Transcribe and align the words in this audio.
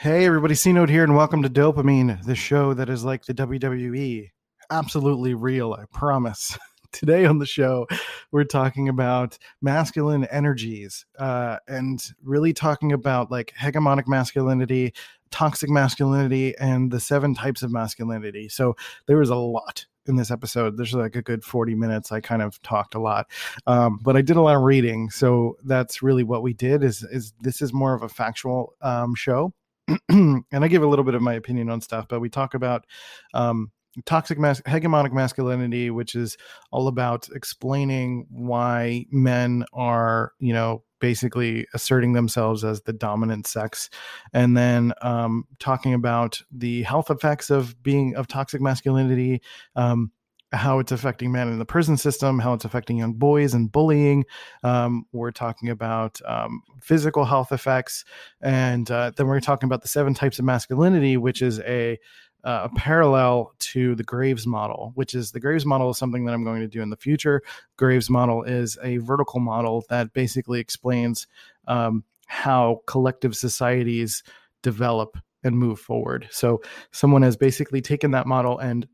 Hey, 0.00 0.24
everybody, 0.24 0.54
C 0.54 0.72
Note 0.72 0.88
here, 0.88 1.04
and 1.04 1.14
welcome 1.14 1.42
to 1.42 1.50
DOPEamine, 1.50 2.24
the 2.24 2.34
show 2.34 2.72
that 2.72 2.88
is 2.88 3.04
like 3.04 3.26
the 3.26 3.34
WWE. 3.34 4.30
Absolutely 4.70 5.34
real, 5.34 5.74
I 5.74 5.84
promise. 5.92 6.58
Today 6.90 7.26
on 7.26 7.38
the 7.38 7.44
show, 7.44 7.86
we're 8.32 8.44
talking 8.44 8.88
about 8.88 9.36
masculine 9.60 10.24
energies 10.30 11.04
uh, 11.18 11.58
and 11.68 12.02
really 12.22 12.54
talking 12.54 12.92
about 12.92 13.30
like 13.30 13.52
hegemonic 13.60 14.08
masculinity, 14.08 14.94
toxic 15.30 15.68
masculinity, 15.68 16.56
and 16.56 16.90
the 16.90 16.98
seven 16.98 17.34
types 17.34 17.62
of 17.62 17.70
masculinity. 17.70 18.48
So 18.48 18.76
there 19.04 19.18
was 19.18 19.28
a 19.28 19.36
lot 19.36 19.84
in 20.06 20.16
this 20.16 20.30
episode. 20.30 20.78
There's 20.78 20.94
like 20.94 21.14
a 21.14 21.20
good 21.20 21.44
40 21.44 21.74
minutes. 21.74 22.10
I 22.10 22.22
kind 22.22 22.40
of 22.40 22.60
talked 22.62 22.94
a 22.94 23.00
lot, 23.00 23.26
um, 23.66 24.00
but 24.02 24.16
I 24.16 24.22
did 24.22 24.38
a 24.38 24.40
lot 24.40 24.56
of 24.56 24.62
reading. 24.62 25.10
So 25.10 25.58
that's 25.62 26.02
really 26.02 26.24
what 26.24 26.42
we 26.42 26.54
did. 26.54 26.82
Is 26.82 27.02
is 27.02 27.34
this 27.42 27.60
is 27.60 27.74
more 27.74 27.92
of 27.92 28.02
a 28.02 28.08
factual 28.08 28.72
um, 28.80 29.14
show 29.14 29.52
and 30.08 30.44
I 30.52 30.68
give 30.68 30.82
a 30.82 30.86
little 30.86 31.04
bit 31.04 31.14
of 31.14 31.22
my 31.22 31.34
opinion 31.34 31.70
on 31.70 31.80
stuff, 31.80 32.06
but 32.08 32.20
we 32.20 32.28
talk 32.28 32.54
about 32.54 32.86
um, 33.34 33.70
toxic 34.04 34.38
mas- 34.38 34.62
hegemonic 34.62 35.12
masculinity, 35.12 35.90
which 35.90 36.14
is 36.14 36.36
all 36.70 36.88
about 36.88 37.28
explaining 37.34 38.26
why 38.30 39.06
men 39.10 39.64
are, 39.72 40.32
you 40.38 40.52
know, 40.52 40.84
basically 41.00 41.66
asserting 41.72 42.12
themselves 42.12 42.62
as 42.64 42.82
the 42.82 42.92
dominant 42.92 43.46
sex, 43.46 43.88
and 44.32 44.56
then 44.56 44.92
um, 45.02 45.44
talking 45.58 45.94
about 45.94 46.42
the 46.50 46.82
health 46.82 47.10
effects 47.10 47.50
of 47.50 47.82
being 47.82 48.14
of 48.16 48.28
toxic 48.28 48.60
masculinity. 48.60 49.40
Um, 49.76 50.12
how 50.52 50.78
it's 50.78 50.92
affecting 50.92 51.30
men 51.30 51.48
in 51.48 51.58
the 51.58 51.64
prison 51.64 51.96
system, 51.96 52.38
how 52.38 52.52
it's 52.52 52.64
affecting 52.64 52.98
young 52.98 53.12
boys 53.12 53.54
and 53.54 53.70
bullying. 53.70 54.24
Um, 54.64 55.06
we're 55.12 55.30
talking 55.30 55.68
about 55.68 56.20
um, 56.26 56.62
physical 56.80 57.24
health 57.24 57.52
effects, 57.52 58.04
and 58.40 58.90
uh, 58.90 59.12
then 59.16 59.26
we're 59.26 59.40
talking 59.40 59.66
about 59.68 59.82
the 59.82 59.88
seven 59.88 60.14
types 60.14 60.38
of 60.38 60.44
masculinity, 60.44 61.16
which 61.16 61.42
is 61.42 61.60
a 61.60 61.98
uh, 62.42 62.68
a 62.72 62.74
parallel 62.74 63.52
to 63.58 63.94
the 63.94 64.02
Graves 64.02 64.46
model, 64.46 64.92
which 64.94 65.14
is 65.14 65.32
the 65.32 65.40
Graves 65.40 65.66
model 65.66 65.90
is 65.90 65.98
something 65.98 66.24
that 66.24 66.32
I'm 66.32 66.42
going 66.42 66.60
to 66.60 66.68
do 66.68 66.80
in 66.80 66.88
the 66.88 66.96
future. 66.96 67.42
Graves 67.76 68.08
model 68.08 68.42
is 68.42 68.78
a 68.82 68.96
vertical 68.98 69.40
model 69.40 69.84
that 69.90 70.14
basically 70.14 70.58
explains 70.58 71.26
um, 71.68 72.02
how 72.26 72.80
collective 72.86 73.36
societies 73.36 74.22
develop 74.62 75.18
and 75.42 75.56
move 75.56 75.80
forward. 75.80 76.28
So 76.30 76.62
someone 76.92 77.22
has 77.22 77.36
basically 77.36 77.80
taken 77.80 78.10
that 78.12 78.26
model 78.26 78.58
and 78.58 78.86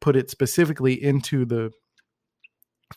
put 0.00 0.16
it 0.16 0.30
specifically 0.30 1.02
into 1.02 1.44
the 1.44 1.70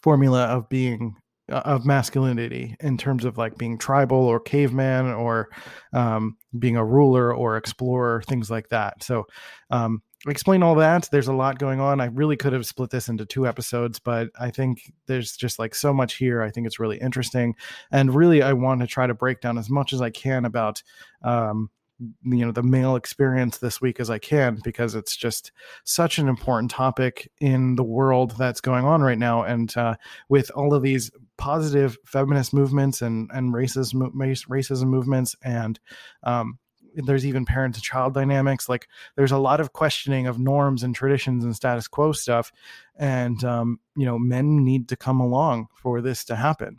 formula 0.01 0.45
of 0.45 0.67
being 0.69 1.15
uh, 1.51 1.61
of 1.65 1.85
masculinity 1.85 2.73
in 2.79 2.97
terms 2.97 3.25
of 3.25 3.37
like 3.37 3.57
being 3.57 3.77
tribal 3.77 4.17
or 4.17 4.39
caveman 4.39 5.07
or 5.07 5.49
um, 5.91 6.37
being 6.57 6.77
a 6.77 6.85
ruler 6.85 7.35
or 7.35 7.57
explorer 7.57 8.21
things 8.27 8.49
like 8.49 8.69
that. 8.69 9.03
So 9.03 9.25
um, 9.69 10.01
explain 10.25 10.63
all 10.63 10.75
that. 10.75 11.09
There's 11.11 11.27
a 11.27 11.33
lot 11.33 11.59
going 11.59 11.81
on. 11.81 11.99
I 11.99 12.05
really 12.05 12.37
could 12.37 12.53
have 12.53 12.65
split 12.65 12.91
this 12.91 13.09
into 13.09 13.25
two 13.25 13.45
episodes 13.45 13.99
but 13.99 14.29
i 14.39 14.49
think 14.49 14.89
there's 15.05 15.35
just 15.35 15.59
like 15.59 15.75
so 15.75 15.93
much 15.93 16.13
here. 16.15 16.41
I 16.41 16.49
think 16.49 16.65
it's 16.65 16.79
really 16.79 16.97
interesting. 16.97 17.55
And 17.91 18.15
really 18.15 18.41
i 18.41 18.53
want 18.53 18.79
to 18.79 18.87
try 18.87 19.05
to 19.05 19.13
break 19.13 19.41
down 19.41 19.57
as 19.57 19.69
much 19.69 19.91
as 19.91 20.01
i 20.01 20.09
can 20.09 20.45
about 20.45 20.81
um, 21.23 21.69
you 21.99 22.45
know 22.45 22.51
the 22.51 22.63
male 22.63 22.95
experience 22.95 23.57
this 23.57 23.79
week 23.79 23.99
as 23.99 24.09
I 24.09 24.17
can 24.17 24.59
because 24.63 24.95
it's 24.95 25.15
just 25.15 25.51
such 25.83 26.17
an 26.17 26.27
important 26.27 26.71
topic 26.71 27.29
in 27.39 27.75
the 27.75 27.83
world 27.83 28.33
that's 28.37 28.61
going 28.61 28.85
on 28.85 29.01
right 29.01 29.17
now. 29.17 29.43
And 29.43 29.75
uh, 29.77 29.95
with 30.29 30.51
all 30.55 30.73
of 30.73 30.83
these 30.83 31.11
positive 31.37 31.97
feminist 32.05 32.53
movements 32.53 33.01
and 33.01 33.29
and 33.33 33.53
racism 33.53 34.11
racism 34.13 34.87
movements 34.87 35.35
and 35.43 35.79
um, 36.23 36.57
there's 36.95 37.25
even 37.25 37.45
parent 37.45 37.75
to 37.75 37.81
child 37.81 38.13
dynamics 38.13 38.69
like 38.69 38.87
there's 39.15 39.31
a 39.31 39.37
lot 39.37 39.59
of 39.59 39.73
questioning 39.73 40.27
of 40.27 40.39
norms 40.39 40.83
and 40.83 40.95
traditions 40.95 41.43
and 41.43 41.55
status 41.55 41.87
quo 41.87 42.11
stuff. 42.11 42.51
And 42.95 43.43
um, 43.43 43.79
you 43.95 44.05
know 44.05 44.19
men 44.19 44.63
need 44.63 44.89
to 44.89 44.95
come 44.95 45.19
along 45.19 45.67
for 45.75 46.01
this 46.01 46.23
to 46.25 46.35
happen. 46.35 46.77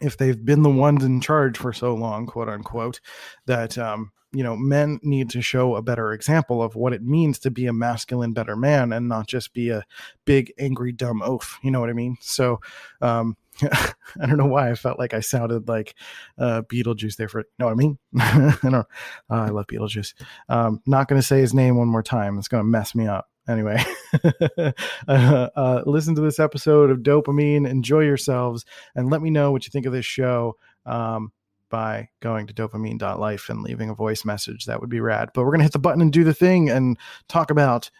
If 0.00 0.16
they've 0.16 0.42
been 0.44 0.62
the 0.62 0.70
ones 0.70 1.02
in 1.04 1.20
charge 1.20 1.58
for 1.58 1.72
so 1.72 1.94
long 1.94 2.26
quote 2.26 2.48
unquote 2.48 3.00
that 3.46 3.76
um, 3.76 4.12
you 4.32 4.42
know 4.42 4.56
men 4.56 5.00
need 5.02 5.30
to 5.30 5.40
show 5.40 5.74
a 5.74 5.82
better 5.82 6.12
example 6.12 6.62
of 6.62 6.74
what 6.74 6.92
it 6.92 7.02
means 7.02 7.38
to 7.38 7.50
be 7.50 7.66
a 7.66 7.72
masculine 7.72 8.32
better 8.32 8.56
man 8.56 8.92
and 8.92 9.08
not 9.08 9.26
just 9.26 9.54
be 9.54 9.70
a 9.70 9.84
big 10.24 10.52
angry 10.58 10.92
dumb 10.92 11.22
oaf 11.22 11.58
you 11.62 11.70
know 11.70 11.80
what 11.80 11.90
i 11.90 11.94
mean 11.94 12.16
so 12.20 12.60
um 13.00 13.36
I 13.62 14.26
don't 14.26 14.36
know 14.36 14.46
why 14.46 14.70
I 14.70 14.74
felt 14.74 14.98
like 14.98 15.14
I 15.14 15.20
sounded 15.20 15.68
like 15.68 15.94
uh, 16.38 16.62
Beetlejuice 16.62 17.16
there 17.16 17.28
for 17.28 17.44
know 17.58 17.66
what 17.66 17.72
I 17.72 17.74
mean. 17.74 17.98
I 18.18 18.56
don't. 18.62 18.74
Uh, 18.74 18.84
I 19.30 19.48
love 19.48 19.66
Beetlejuice. 19.66 20.14
Um, 20.48 20.80
not 20.86 21.08
going 21.08 21.20
to 21.20 21.26
say 21.26 21.40
his 21.40 21.54
name 21.54 21.76
one 21.76 21.88
more 21.88 22.02
time. 22.02 22.38
It's 22.38 22.48
going 22.48 22.62
to 22.62 22.68
mess 22.68 22.94
me 22.94 23.06
up. 23.06 23.26
Anyway, 23.48 23.82
uh, 24.62 24.72
uh, 25.08 25.82
listen 25.86 26.14
to 26.14 26.20
this 26.20 26.38
episode 26.38 26.90
of 26.90 26.98
DOPEamine. 26.98 27.68
Enjoy 27.68 28.00
yourselves, 28.00 28.64
and 28.94 29.10
let 29.10 29.22
me 29.22 29.30
know 29.30 29.50
what 29.50 29.66
you 29.66 29.70
think 29.70 29.86
of 29.86 29.92
this 29.92 30.04
show. 30.04 30.56
Um, 30.84 31.32
by 31.68 32.08
going 32.20 32.46
to 32.46 32.54
dopeamine.life 32.54 33.48
and 33.48 33.62
leaving 33.62 33.90
a 33.90 33.94
voice 33.94 34.24
message. 34.24 34.64
That 34.64 34.80
would 34.80 34.90
be 34.90 35.00
rad. 35.00 35.30
But 35.34 35.42
we're 35.42 35.50
going 35.50 35.60
to 35.60 35.64
hit 35.64 35.72
the 35.72 35.78
button 35.78 36.02
and 36.02 36.12
do 36.12 36.24
the 36.24 36.34
thing 36.34 36.68
and 36.70 36.98
talk 37.28 37.50
about 37.50 37.90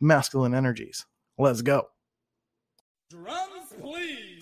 masculine 0.00 0.54
energies. 0.54 1.06
Let's 1.38 1.62
go. 1.62 1.88
Drums, 3.10 3.72
please. 3.80 4.40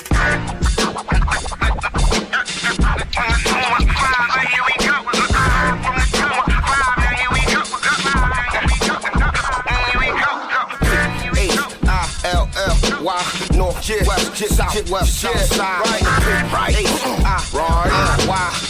Why 13.02 13.24
north, 13.56 13.88
yeah, 13.88 14.06
west, 14.06 14.40
yeah, 14.40 14.48
south, 14.48 14.90
west, 14.90 15.24
yeah, 15.24 15.32
south 15.32 15.52
side, 15.54 15.80
right, 15.86 16.02
right, 16.52 16.76
uh, 17.24 17.40
right, 17.54 18.26
why, 18.26 18.52
yeah, 18.68 18.68
yeah, 18.68 18.68
yeah. 18.68 18.69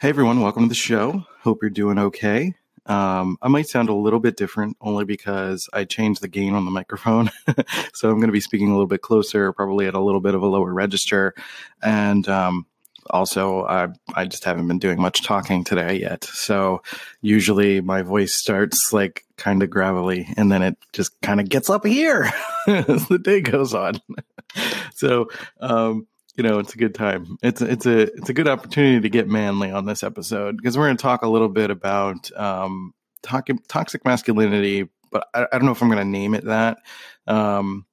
Hey 0.00 0.10
everyone, 0.10 0.40
welcome 0.40 0.62
to 0.62 0.68
the 0.68 0.74
show. 0.74 1.24
Hope 1.42 1.58
you're 1.60 1.70
doing 1.70 1.98
okay. 1.98 2.54
Um, 2.86 3.36
I 3.42 3.48
might 3.48 3.68
sound 3.68 3.88
a 3.88 3.94
little 3.94 4.20
bit 4.20 4.36
different 4.36 4.76
only 4.80 5.04
because 5.04 5.68
I 5.72 5.84
changed 5.84 6.22
the 6.22 6.28
gain 6.28 6.54
on 6.54 6.64
the 6.64 6.70
microphone. 6.70 7.30
so 7.94 8.08
I'm 8.08 8.16
going 8.16 8.28
to 8.28 8.32
be 8.32 8.40
speaking 8.40 8.68
a 8.68 8.72
little 8.72 8.86
bit 8.86 9.02
closer, 9.02 9.52
probably 9.52 9.86
at 9.86 9.94
a 9.94 10.00
little 10.00 10.20
bit 10.20 10.36
of 10.36 10.42
a 10.42 10.46
lower 10.46 10.72
register. 10.72 11.34
And 11.82 12.28
um, 12.28 12.66
also 13.10 13.64
I 13.64 13.88
I 14.14 14.26
just 14.26 14.44
haven't 14.44 14.68
been 14.68 14.78
doing 14.78 15.00
much 15.00 15.22
talking 15.22 15.64
today 15.64 15.98
yet. 16.00 16.24
So 16.24 16.82
usually 17.20 17.80
my 17.80 18.02
voice 18.02 18.34
starts 18.34 18.92
like 18.92 19.24
kind 19.36 19.62
of 19.62 19.70
gravelly 19.70 20.32
and 20.36 20.50
then 20.50 20.62
it 20.62 20.76
just 20.92 21.20
kind 21.20 21.40
of 21.40 21.48
gets 21.48 21.70
up 21.70 21.86
here 21.86 22.30
as 22.66 23.08
the 23.08 23.18
day 23.18 23.40
goes 23.40 23.74
on. 23.74 24.00
so 24.94 25.28
um 25.60 26.06
you 26.38 26.44
know, 26.44 26.60
it's 26.60 26.72
a 26.72 26.78
good 26.78 26.94
time. 26.94 27.36
It's 27.42 27.60
it's 27.60 27.84
a 27.84 28.02
it's 28.02 28.28
a 28.28 28.32
good 28.32 28.46
opportunity 28.46 29.00
to 29.00 29.08
get 29.08 29.26
manly 29.26 29.72
on 29.72 29.86
this 29.86 30.04
episode 30.04 30.56
because 30.56 30.78
we're 30.78 30.86
going 30.86 30.96
to 30.96 31.02
talk 31.02 31.22
a 31.22 31.28
little 31.28 31.48
bit 31.48 31.68
about 31.68 32.30
um, 32.38 32.94
talk, 33.22 33.48
toxic 33.66 34.04
masculinity, 34.04 34.88
but 35.10 35.26
I, 35.34 35.46
I 35.52 35.58
don't 35.58 35.64
know 35.64 35.72
if 35.72 35.82
I'm 35.82 35.88
going 35.88 35.98
to 35.98 36.04
name 36.04 36.34
it 36.36 36.44
that. 36.44 36.78
Um, 37.26 37.86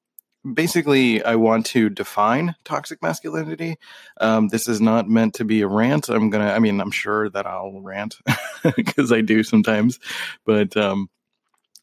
basically, 0.53 1.23
I 1.23 1.37
want 1.37 1.65
to 1.67 1.89
define 1.89 2.53
toxic 2.63 3.01
masculinity. 3.01 3.77
Um, 4.21 4.49
this 4.49 4.67
is 4.67 4.79
not 4.79 5.09
meant 5.09 5.33
to 5.35 5.43
be 5.43 5.61
a 5.61 5.67
rant. 5.67 6.07
I'm 6.09 6.29
gonna. 6.29 6.51
I 6.51 6.59
mean, 6.59 6.79
I'm 6.79 6.91
sure 6.91 7.31
that 7.31 7.47
I'll 7.47 7.81
rant 7.81 8.17
because 8.75 9.11
I 9.11 9.21
do 9.21 9.41
sometimes, 9.41 9.99
but 10.45 10.77
um, 10.77 11.09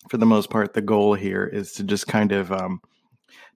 for 0.08 0.16
the 0.16 0.26
most 0.26 0.48
part, 0.48 0.74
the 0.74 0.80
goal 0.80 1.14
here 1.14 1.44
is 1.44 1.72
to 1.72 1.82
just 1.82 2.06
kind 2.06 2.30
of 2.30 2.52
um, 2.52 2.80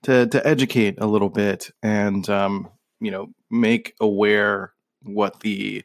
to 0.03 0.27
to 0.27 0.45
educate 0.45 0.97
a 0.99 1.07
little 1.07 1.31
bit 1.31 1.71
and 1.85 2.29
um, 2.29 2.69
you 3.01 3.11
know 3.11 3.29
make 3.51 3.95
aware 4.01 4.73
what 5.03 5.41
the 5.41 5.85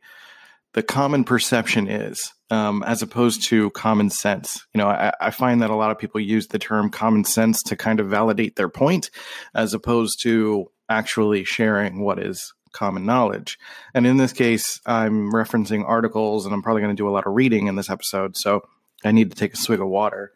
the 0.74 0.84
common 0.84 1.24
perception 1.24 1.88
is 1.88 2.32
um, 2.52 2.84
as 2.84 3.02
opposed 3.02 3.44
to 3.44 3.70
common 3.72 4.10
sense. 4.10 4.66
You 4.74 4.80
know, 4.80 4.88
I, 4.88 5.14
I, 5.20 5.32
find 5.32 5.62
that 5.62 5.70
a 5.70 5.76
lot 5.76 5.92
of 5.92 5.98
people 5.98 6.20
use 6.20 6.48
the 6.48 6.60
term 6.60 6.90
common 6.90 7.24
sense 7.24 7.64
to 7.64 7.76
kind 7.76 8.00
of 8.00 8.08
validate 8.08 8.56
their 8.56 8.70
point, 8.70 9.10
as 9.56 9.74
opposed 9.74 10.22
to 10.24 10.68
actually 10.90 11.46
sharing 11.46 12.02
what 12.02 12.20
is 12.20 12.54
common 12.74 13.06
knowledge. 13.06 13.58
And 13.94 14.06
in 14.06 14.18
this 14.18 14.34
case, 14.34 14.80
I'm 14.86 15.32
referencing 15.32 15.88
articles, 15.88 16.46
and 16.46 16.54
I'm 16.54 16.62
probably 16.62 16.82
going 16.82 16.96
to 16.96 17.02
do 17.02 17.08
a 17.08 17.12
lot 17.12 17.26
of 17.26 17.34
reading 17.34 17.68
in 17.68 17.76
this 17.76 17.90
episode. 17.90 18.38
So 18.38 18.62
I 19.04 19.12
need 19.12 19.32
to 19.32 19.38
take 19.38 19.54
a 19.54 19.58
swig 19.58 19.80
of 19.80 19.88
water 19.88 20.32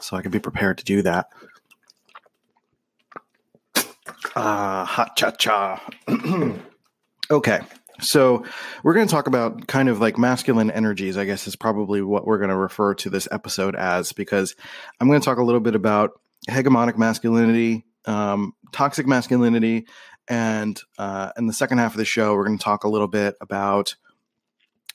so 0.00 0.16
I 0.16 0.22
can 0.22 0.30
be 0.30 0.40
prepared 0.40 0.78
to 0.78 0.84
do 0.84 1.02
that. 1.02 1.26
Ah, 4.34 4.84
hot 4.84 5.16
cha 5.16 5.30
cha. 5.32 5.82
okay. 7.30 7.60
So, 8.00 8.44
we're 8.82 8.94
going 8.94 9.06
to 9.06 9.10
talk 9.12 9.26
about 9.26 9.66
kind 9.68 9.88
of 9.88 10.00
like 10.00 10.18
masculine 10.18 10.70
energies, 10.70 11.16
I 11.16 11.24
guess 11.24 11.46
is 11.46 11.54
probably 11.54 12.02
what 12.02 12.26
we're 12.26 12.38
going 12.38 12.50
to 12.50 12.56
refer 12.56 12.94
to 12.94 13.10
this 13.10 13.28
episode 13.30 13.76
as, 13.76 14.12
because 14.12 14.56
I'm 15.00 15.06
going 15.06 15.20
to 15.20 15.24
talk 15.24 15.38
a 15.38 15.44
little 15.44 15.60
bit 15.60 15.74
about 15.74 16.12
hegemonic 16.48 16.96
masculinity, 16.96 17.84
um, 18.06 18.54
toxic 18.72 19.06
masculinity, 19.06 19.86
And 20.28 20.80
uh, 20.98 21.32
in 21.36 21.46
the 21.46 21.52
second 21.52 21.78
half 21.78 21.92
of 21.92 21.98
the 21.98 22.04
show, 22.04 22.34
we're 22.34 22.46
going 22.46 22.58
to 22.58 22.64
talk 22.64 22.84
a 22.84 22.88
little 22.88 23.08
bit 23.08 23.36
about 23.40 23.94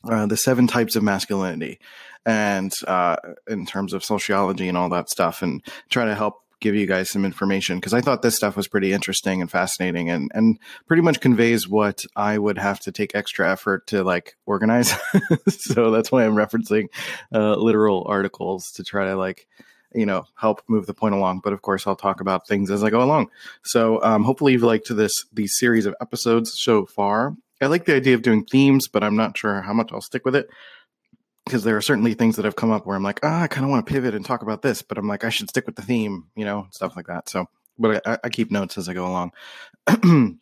uh, 0.03 0.25
the 0.25 0.37
seven 0.37 0.67
types 0.67 0.95
of 0.95 1.03
masculinity 1.03 1.79
and 2.25 2.73
uh, 2.87 3.15
in 3.47 3.65
terms 3.65 3.93
of 3.93 4.03
sociology 4.03 4.67
and 4.67 4.77
all 4.77 4.89
that 4.89 5.09
stuff, 5.09 5.41
and 5.41 5.63
try 5.89 6.05
to 6.05 6.15
help 6.15 6.35
give 6.59 6.75
you 6.75 6.87
guys 6.87 7.09
some 7.09 7.25
information 7.25 7.77
because 7.77 7.93
I 7.93 8.01
thought 8.01 8.21
this 8.21 8.35
stuff 8.35 8.55
was 8.55 8.67
pretty 8.67 8.93
interesting 8.93 9.41
and 9.41 9.49
fascinating 9.49 10.09
and 10.09 10.31
and 10.33 10.59
pretty 10.87 11.01
much 11.01 11.19
conveys 11.19 11.67
what 11.67 12.03
I 12.15 12.37
would 12.37 12.57
have 12.57 12.79
to 12.81 12.91
take 12.91 13.15
extra 13.15 13.51
effort 13.51 13.87
to 13.87 14.03
like 14.03 14.35
organize. 14.45 14.93
so 15.47 15.91
that's 15.91 16.11
why 16.11 16.25
I'm 16.25 16.35
referencing 16.35 16.87
uh, 17.33 17.55
literal 17.55 18.05
articles 18.07 18.71
to 18.73 18.83
try 18.83 19.05
to 19.05 19.15
like 19.15 19.47
you 19.93 20.05
know 20.05 20.25
help 20.35 20.61
move 20.67 20.85
the 20.85 20.93
point 20.93 21.15
along. 21.15 21.41
But 21.43 21.53
of 21.53 21.61
course 21.61 21.85
i'll 21.87 21.95
talk 21.95 22.21
about 22.21 22.47
things 22.47 22.71
as 22.71 22.83
i 22.83 22.89
go 22.89 23.03
along. 23.03 23.29
So 23.63 24.01
um, 24.03 24.23
hopefully 24.23 24.53
you've 24.53 24.63
liked 24.63 24.95
this 24.95 25.13
these 25.33 25.57
series 25.57 25.85
of 25.85 25.95
episodes 26.01 26.53
so 26.55 26.85
far. 26.85 27.35
I 27.59 27.65
like 27.65 27.85
the 27.85 27.95
idea 27.95 28.13
of 28.13 28.21
doing 28.21 28.45
themes 28.45 28.87
but 28.87 29.03
i'm 29.03 29.15
not 29.15 29.35
sure 29.35 29.63
how 29.63 29.73
much 29.73 29.89
i'll 29.91 29.99
stick 29.99 30.25
with 30.25 30.35
it 30.35 30.47
because 31.47 31.63
there 31.63 31.77
are 31.77 31.81
certainly 31.81 32.13
things 32.13 32.35
that 32.35 32.45
have 32.45 32.55
come 32.55 32.71
up 32.71 32.85
where 32.85 32.95
I'm 32.95 33.03
like, 33.03 33.21
ah, 33.23 33.43
I 33.43 33.47
kind 33.47 33.63
of 33.63 33.71
want 33.71 33.85
to 33.85 33.91
pivot 33.91 34.13
and 34.13 34.25
talk 34.25 34.41
about 34.41 34.61
this, 34.61 34.81
but 34.81 34.97
I'm 34.97 35.07
like, 35.07 35.23
I 35.23 35.29
should 35.29 35.49
stick 35.49 35.65
with 35.65 35.75
the 35.75 35.81
theme, 35.81 36.27
you 36.35 36.45
know, 36.45 36.67
stuff 36.71 36.95
like 36.95 37.07
that. 37.07 37.29
So, 37.29 37.45
but 37.79 38.05
I, 38.05 38.17
I 38.25 38.29
keep 38.29 38.51
notes 38.51 38.77
as 38.77 38.89
I 38.89 38.93
go 38.93 39.07
along. 39.07 39.31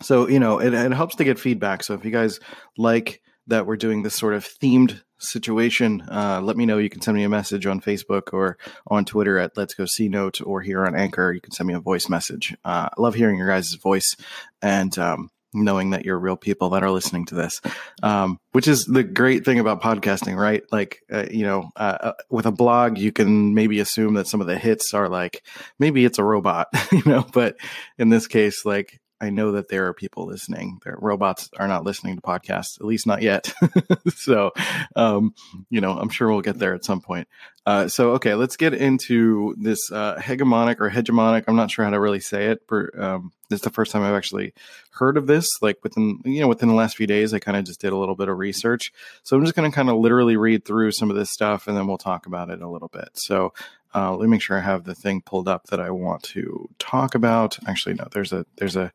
so, 0.00 0.28
you 0.28 0.40
know, 0.40 0.58
it, 0.58 0.72
it 0.72 0.92
helps 0.92 1.16
to 1.16 1.24
get 1.24 1.38
feedback. 1.38 1.84
So 1.84 1.94
if 1.94 2.04
you 2.04 2.10
guys 2.10 2.40
like 2.76 3.20
that 3.46 3.66
we're 3.66 3.76
doing 3.76 4.02
this 4.02 4.14
sort 4.14 4.34
of 4.34 4.44
themed 4.44 5.02
situation, 5.18 6.02
uh, 6.10 6.40
let 6.42 6.56
me 6.56 6.66
know. 6.66 6.78
You 6.78 6.90
can 6.90 7.02
send 7.02 7.16
me 7.16 7.24
a 7.24 7.28
message 7.28 7.66
on 7.66 7.80
Facebook 7.80 8.32
or 8.32 8.56
on 8.86 9.04
Twitter 9.04 9.38
at 9.38 9.56
Let's 9.56 9.74
Go 9.74 9.84
C 9.86 10.08
Note 10.08 10.40
or 10.42 10.62
here 10.62 10.86
on 10.86 10.94
Anchor. 10.94 11.32
You 11.32 11.40
can 11.40 11.52
send 11.52 11.66
me 11.66 11.74
a 11.74 11.80
voice 11.80 12.08
message. 12.08 12.56
Uh, 12.64 12.88
I 12.96 13.00
love 13.00 13.14
hearing 13.14 13.36
your 13.36 13.48
guys' 13.48 13.74
voice. 13.74 14.16
And, 14.62 14.98
um, 14.98 15.30
knowing 15.54 15.90
that 15.90 16.04
you're 16.04 16.18
real 16.18 16.36
people 16.36 16.70
that 16.70 16.82
are 16.82 16.90
listening 16.90 17.26
to 17.26 17.34
this, 17.34 17.60
um, 18.02 18.38
which 18.52 18.68
is 18.68 18.84
the 18.84 19.02
great 19.02 19.44
thing 19.44 19.58
about 19.58 19.82
podcasting, 19.82 20.36
right? 20.36 20.62
Like, 20.70 21.00
uh, 21.12 21.26
you 21.30 21.44
know, 21.44 21.70
uh, 21.76 21.98
uh, 22.00 22.12
with 22.30 22.46
a 22.46 22.52
blog, 22.52 22.98
you 22.98 23.12
can 23.12 23.54
maybe 23.54 23.80
assume 23.80 24.14
that 24.14 24.26
some 24.26 24.40
of 24.40 24.46
the 24.46 24.58
hits 24.58 24.92
are 24.94 25.08
like, 25.08 25.42
maybe 25.78 26.04
it's 26.04 26.18
a 26.18 26.24
robot, 26.24 26.68
you 26.92 27.02
know, 27.06 27.24
but 27.32 27.56
in 27.98 28.08
this 28.08 28.26
case, 28.26 28.64
like, 28.64 29.00
I 29.20 29.30
know 29.30 29.52
that 29.52 29.68
there 29.68 29.86
are 29.86 29.94
people 29.94 30.26
listening. 30.26 30.80
There, 30.84 30.96
robots 30.98 31.50
are 31.58 31.68
not 31.68 31.84
listening 31.84 32.16
to 32.16 32.22
podcasts, 32.22 32.78
at 32.80 32.86
least 32.86 33.06
not 33.06 33.22
yet. 33.22 33.52
so, 34.14 34.52
um, 34.94 35.34
you 35.70 35.80
know, 35.80 35.98
I'm 35.98 36.08
sure 36.08 36.28
we'll 36.28 36.40
get 36.40 36.58
there 36.58 36.74
at 36.74 36.84
some 36.84 37.00
point. 37.00 37.26
Uh, 37.66 37.88
so, 37.88 38.12
okay, 38.12 38.34
let's 38.34 38.56
get 38.56 38.72
into 38.72 39.54
this 39.58 39.90
uh, 39.92 40.16
hegemonic 40.16 40.76
or 40.80 40.88
hegemonic. 40.88 41.44
I'm 41.48 41.56
not 41.56 41.70
sure 41.70 41.84
how 41.84 41.90
to 41.90 42.00
really 42.00 42.20
say 42.20 42.46
it. 42.46 42.62
For, 42.66 42.90
um, 43.00 43.32
this 43.50 43.58
is 43.58 43.64
the 43.64 43.70
first 43.70 43.92
time 43.92 44.02
I've 44.02 44.14
actually 44.14 44.54
heard 44.92 45.16
of 45.16 45.26
this. 45.26 45.60
Like 45.60 45.78
within, 45.82 46.20
you 46.24 46.40
know, 46.40 46.48
within 46.48 46.68
the 46.68 46.74
last 46.74 46.96
few 46.96 47.06
days, 47.06 47.34
I 47.34 47.38
kind 47.38 47.56
of 47.56 47.64
just 47.64 47.80
did 47.80 47.92
a 47.92 47.96
little 47.96 48.14
bit 48.14 48.28
of 48.28 48.38
research. 48.38 48.92
So 49.22 49.36
I'm 49.36 49.44
just 49.44 49.56
going 49.56 49.70
to 49.70 49.74
kind 49.74 49.90
of 49.90 49.96
literally 49.96 50.36
read 50.36 50.64
through 50.64 50.92
some 50.92 51.10
of 51.10 51.16
this 51.16 51.30
stuff, 51.30 51.66
and 51.66 51.76
then 51.76 51.86
we'll 51.86 51.98
talk 51.98 52.26
about 52.26 52.50
it 52.50 52.62
a 52.62 52.68
little 52.68 52.88
bit. 52.88 53.10
So, 53.14 53.52
uh, 53.94 54.12
let 54.12 54.20
me 54.20 54.28
make 54.28 54.42
sure 54.42 54.56
I 54.56 54.62
have 54.62 54.84
the 54.84 54.94
thing 54.94 55.22
pulled 55.22 55.48
up 55.48 55.66
that 55.68 55.80
I 55.80 55.90
want 55.90 56.22
to 56.24 56.68
talk 56.78 57.14
about. 57.14 57.58
Actually, 57.66 57.94
no, 57.94 58.06
there's 58.12 58.32
a 58.32 58.44
there's 58.56 58.76
a. 58.76 58.92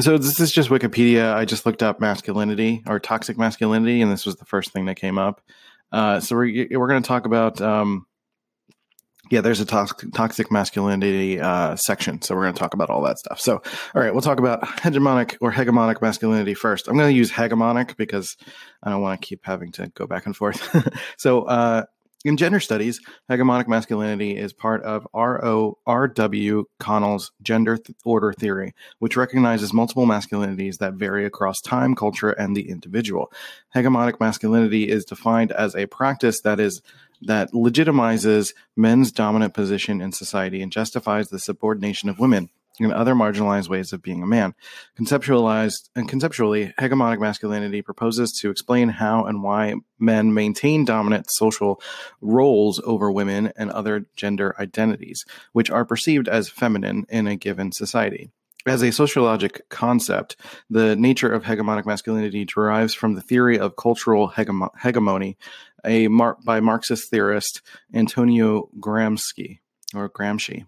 So 0.00 0.16
this 0.18 0.38
is 0.38 0.52
just 0.52 0.68
Wikipedia. 0.68 1.34
I 1.34 1.44
just 1.44 1.66
looked 1.66 1.82
up 1.82 2.00
masculinity 2.00 2.82
or 2.86 3.00
toxic 3.00 3.36
masculinity, 3.36 4.00
and 4.00 4.12
this 4.12 4.24
was 4.24 4.36
the 4.36 4.44
first 4.44 4.72
thing 4.72 4.84
that 4.84 4.96
came 4.96 5.18
up. 5.18 5.40
Uh, 5.90 6.20
so 6.20 6.36
we're 6.36 6.68
we're 6.70 6.88
going 6.88 7.02
to 7.02 7.06
talk 7.06 7.26
about. 7.26 7.60
Um, 7.60 8.06
yeah, 9.30 9.42
there's 9.42 9.60
a 9.60 9.66
toxic, 9.66 10.10
toxic 10.14 10.50
masculinity 10.50 11.38
uh, 11.38 11.76
section, 11.76 12.22
so 12.22 12.34
we're 12.34 12.42
going 12.42 12.54
to 12.54 12.58
talk 12.58 12.72
about 12.72 12.88
all 12.88 13.02
that 13.02 13.18
stuff. 13.18 13.40
So, 13.40 13.60
all 13.94 14.02
right, 14.02 14.12
we'll 14.12 14.22
talk 14.22 14.38
about 14.38 14.62
hegemonic 14.62 15.36
or 15.42 15.52
hegemonic 15.52 16.00
masculinity 16.00 16.54
first. 16.54 16.88
I'm 16.88 16.96
going 16.96 17.10
to 17.10 17.16
use 17.16 17.30
hegemonic 17.30 17.96
because 17.96 18.38
I 18.82 18.90
don't 18.90 19.02
want 19.02 19.20
to 19.20 19.26
keep 19.26 19.40
having 19.42 19.70
to 19.72 19.88
go 19.88 20.06
back 20.06 20.24
and 20.24 20.34
forth. 20.34 20.74
so, 21.18 21.42
uh, 21.42 21.84
in 22.24 22.36
gender 22.36 22.58
studies, 22.58 23.00
hegemonic 23.30 23.68
masculinity 23.68 24.36
is 24.36 24.52
part 24.52 24.82
of 24.82 25.06
R.O.R.W. 25.14 26.64
Connell's 26.80 27.30
gender 27.42 27.76
th- 27.76 27.96
order 28.04 28.32
theory, 28.32 28.74
which 28.98 29.16
recognizes 29.16 29.72
multiple 29.72 30.06
masculinities 30.06 30.78
that 30.78 30.94
vary 30.94 31.24
across 31.24 31.60
time, 31.60 31.94
culture, 31.94 32.30
and 32.30 32.56
the 32.56 32.68
individual. 32.68 33.30
Hegemonic 33.74 34.18
masculinity 34.18 34.88
is 34.88 35.04
defined 35.04 35.52
as 35.52 35.76
a 35.76 35.86
practice 35.86 36.40
that 36.40 36.58
is 36.58 36.82
that 37.22 37.52
legitimizes 37.52 38.52
men's 38.76 39.10
dominant 39.10 39.52
position 39.54 40.00
in 40.00 40.12
society 40.12 40.62
and 40.62 40.70
justifies 40.70 41.28
the 41.28 41.38
subordination 41.38 42.08
of 42.08 42.18
women 42.18 42.48
and 42.78 42.92
other 42.92 43.14
marginalized 43.14 43.68
ways 43.68 43.92
of 43.92 44.02
being 44.02 44.22
a 44.22 44.26
man. 44.26 44.54
Conceptualized 44.98 45.88
and 45.96 46.08
conceptually, 46.08 46.72
hegemonic 46.78 47.20
masculinity 47.20 47.82
proposes 47.82 48.32
to 48.40 48.50
explain 48.50 48.88
how 48.88 49.24
and 49.24 49.42
why 49.42 49.74
men 49.98 50.32
maintain 50.34 50.84
dominant 50.84 51.30
social 51.30 51.80
roles 52.20 52.80
over 52.84 53.10
women 53.10 53.52
and 53.56 53.70
other 53.70 54.06
gender 54.16 54.54
identities, 54.58 55.24
which 55.52 55.70
are 55.70 55.84
perceived 55.84 56.28
as 56.28 56.48
feminine 56.48 57.06
in 57.08 57.26
a 57.26 57.36
given 57.36 57.72
society. 57.72 58.30
As 58.66 58.82
a 58.82 58.92
sociologic 58.92 59.68
concept, 59.70 60.36
the 60.68 60.94
nature 60.94 61.32
of 61.32 61.44
hegemonic 61.44 61.86
masculinity 61.86 62.44
derives 62.44 62.92
from 62.92 63.14
the 63.14 63.22
theory 63.22 63.58
of 63.58 63.76
cultural 63.76 64.28
hegemo- 64.30 64.70
hegemony 64.82 65.38
a 65.84 66.08
mar- 66.08 66.36
by 66.44 66.60
Marxist 66.60 67.10
theorist 67.10 67.62
Antonio 67.94 68.68
Gramsci 68.78 69.60
or 69.94 70.10
Gramsci. 70.10 70.66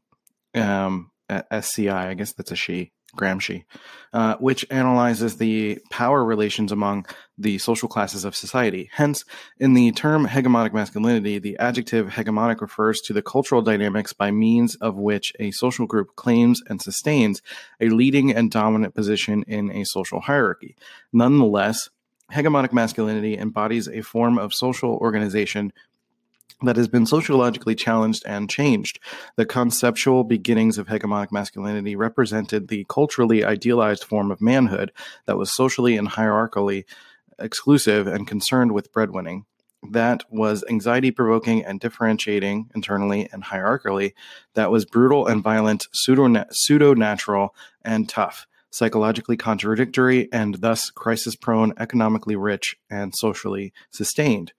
Um, 0.55 1.11
SCI, 1.51 2.11
I 2.11 2.15
guess 2.15 2.33
that's 2.33 2.51
a 2.51 2.57
she, 2.57 2.93
Gramsci, 3.17 3.65
uh, 4.13 4.37
which 4.37 4.65
analyzes 4.71 5.37
the 5.37 5.79
power 5.91 6.25
relations 6.25 6.71
among 6.73 7.07
the 7.37 7.59
social 7.59 7.89
classes 7.89 8.25
of 8.25 8.37
society. 8.37 8.89
Hence, 8.93 9.25
in 9.59 9.75
the 9.75 9.91
term 9.93 10.27
hegemonic 10.27 10.73
masculinity, 10.73 11.39
the 11.39 11.59
adjective 11.59 12.09
hegemonic 12.09 12.61
refers 12.61 13.01
to 13.03 13.13
the 13.13 13.23
cultural 13.23 13.63
dynamics 13.63 14.13
by 14.13 14.31
means 14.31 14.77
of 14.77 14.97
which 14.97 15.33
a 15.41 15.51
social 15.51 15.87
group 15.87 16.15
claims 16.17 16.63
and 16.69 16.81
sustains 16.81 17.43
a 17.81 17.89
leading 17.89 18.33
and 18.33 18.51
dominant 18.51 18.95
position 18.95 19.45
in 19.47 19.71
a 19.71 19.85
social 19.85 20.21
hierarchy. 20.21 20.77
Nonetheless, 21.13 21.91
hegemonic 22.33 22.73
masculinity 22.73 23.37
embodies 23.37 23.89
a 23.89 24.03
form 24.03 24.39
of 24.39 24.55
social 24.55 24.97
organization 24.97 25.73
that 26.63 26.77
has 26.77 26.89
been 26.89 27.07
sociologically 27.07 27.75
challenged 27.75 28.23
and 28.27 28.51
changed. 28.51 28.99
The 29.37 29.47
conceptual 29.47 30.25
beginnings 30.25 30.79
of 30.79 30.89
hegemonic 30.89 31.33
masculinity 31.33 31.97
represented 31.97 32.69
the 32.69 32.87
culturally 32.89 33.45
idealized 33.45 34.05
form 34.05 34.31
of 34.31 34.41
manhood 34.41 34.93
that 35.27 35.37
was 35.37 35.55
socially 35.55 35.97
and 35.97 36.09
hierarchically 36.09 36.85
exclusive 37.39 38.07
and 38.07 38.27
concerned 38.27 38.73
with 38.73 38.93
breadwinning. 38.93 39.45
That 39.91 40.25
was 40.31 40.63
anxiety 40.69 41.11
provoking 41.11 41.65
and 41.65 41.81
differentiating 41.81 42.71
internally 42.75 43.29
and 43.33 43.43
hierarchically. 43.43 44.13
That 44.55 44.71
was 44.71 44.85
brutal 44.85 45.27
and 45.27 45.43
violent, 45.43 45.87
pseudo 45.93 46.95
natural, 46.95 47.55
and 47.83 48.09
tough 48.09 48.47
psychologically 48.73 49.37
contradictory 49.37 50.29
and 50.33 50.55
thus 50.57 50.91
crisis 50.91 51.35
prone, 51.35 51.73
economically 51.79 52.37
rich, 52.37 52.77
and 52.89 53.13
socially 53.17 53.73
sustained 53.91 54.53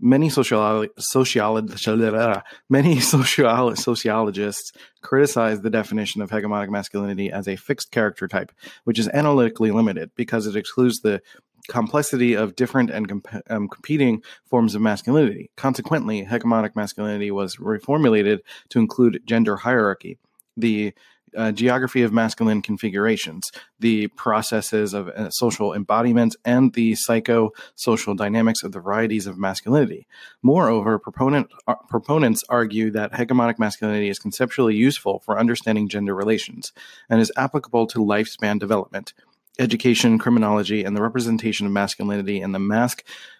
many 0.00 0.28
sociolo- 0.28 0.88
sociolo- 0.98 2.42
many 2.68 2.96
sociolo- 2.96 3.76
sociologists 3.76 4.72
criticize 5.02 5.60
the 5.60 5.70
definition 5.70 6.22
of 6.22 6.30
hegemonic 6.30 6.68
masculinity 6.68 7.30
as 7.30 7.48
a 7.48 7.56
fixed 7.56 7.90
character 7.90 8.28
type, 8.28 8.52
which 8.84 8.98
is 8.98 9.08
analytically 9.08 9.70
limited 9.70 10.10
because 10.14 10.46
it 10.46 10.56
excludes 10.56 11.00
the 11.00 11.20
complexity 11.68 12.34
of 12.34 12.56
different 12.56 12.90
and 12.90 13.08
comp- 13.08 13.42
um, 13.50 13.68
competing 13.68 14.22
forms 14.46 14.74
of 14.74 14.80
masculinity. 14.80 15.50
Consequently, 15.56 16.24
hegemonic 16.24 16.74
masculinity 16.74 17.30
was 17.30 17.56
reformulated 17.56 18.38
to 18.70 18.78
include 18.78 19.22
gender 19.26 19.56
hierarchy. 19.56 20.18
The 20.56 20.94
uh, 21.36 21.52
geography 21.52 22.02
of 22.02 22.12
masculine 22.12 22.62
configurations, 22.62 23.50
the 23.78 24.08
processes 24.08 24.94
of 24.94 25.08
uh, 25.08 25.30
social 25.30 25.74
embodiment, 25.74 26.36
and 26.44 26.72
the 26.74 26.92
psychosocial 26.92 28.16
dynamics 28.16 28.62
of 28.62 28.72
the 28.72 28.80
varieties 28.80 29.26
of 29.26 29.38
masculinity. 29.38 30.06
Moreover, 30.42 30.98
proponent, 30.98 31.48
uh, 31.66 31.74
proponents 31.88 32.42
argue 32.48 32.90
that 32.90 33.12
hegemonic 33.12 33.58
masculinity 33.58 34.08
is 34.08 34.18
conceptually 34.18 34.74
useful 34.74 35.20
for 35.20 35.38
understanding 35.38 35.88
gender 35.88 36.14
relations 36.14 36.72
and 37.08 37.20
is 37.20 37.32
applicable 37.36 37.86
to 37.88 37.98
lifespan 37.98 38.58
development. 38.58 39.14
Education, 39.58 40.18
criminology, 40.18 40.84
and 40.84 40.96
the 40.96 41.02
representation 41.02 41.66
of 41.66 41.72
masculinity 41.72 42.40
in 42.40 42.52
the 42.52 42.60
mass, 42.60 42.94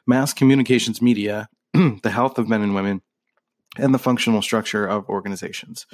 mass 0.07 0.33
communications 0.33 1.01
media, 1.01 1.49
the 1.73 2.11
health 2.11 2.39
of 2.39 2.49
men 2.49 2.63
and 2.63 2.75
women, 2.75 3.03
and 3.77 3.95
the 3.95 3.99
functional 3.99 4.43
structure 4.43 4.87
of 4.87 5.09
organizations. 5.09 5.87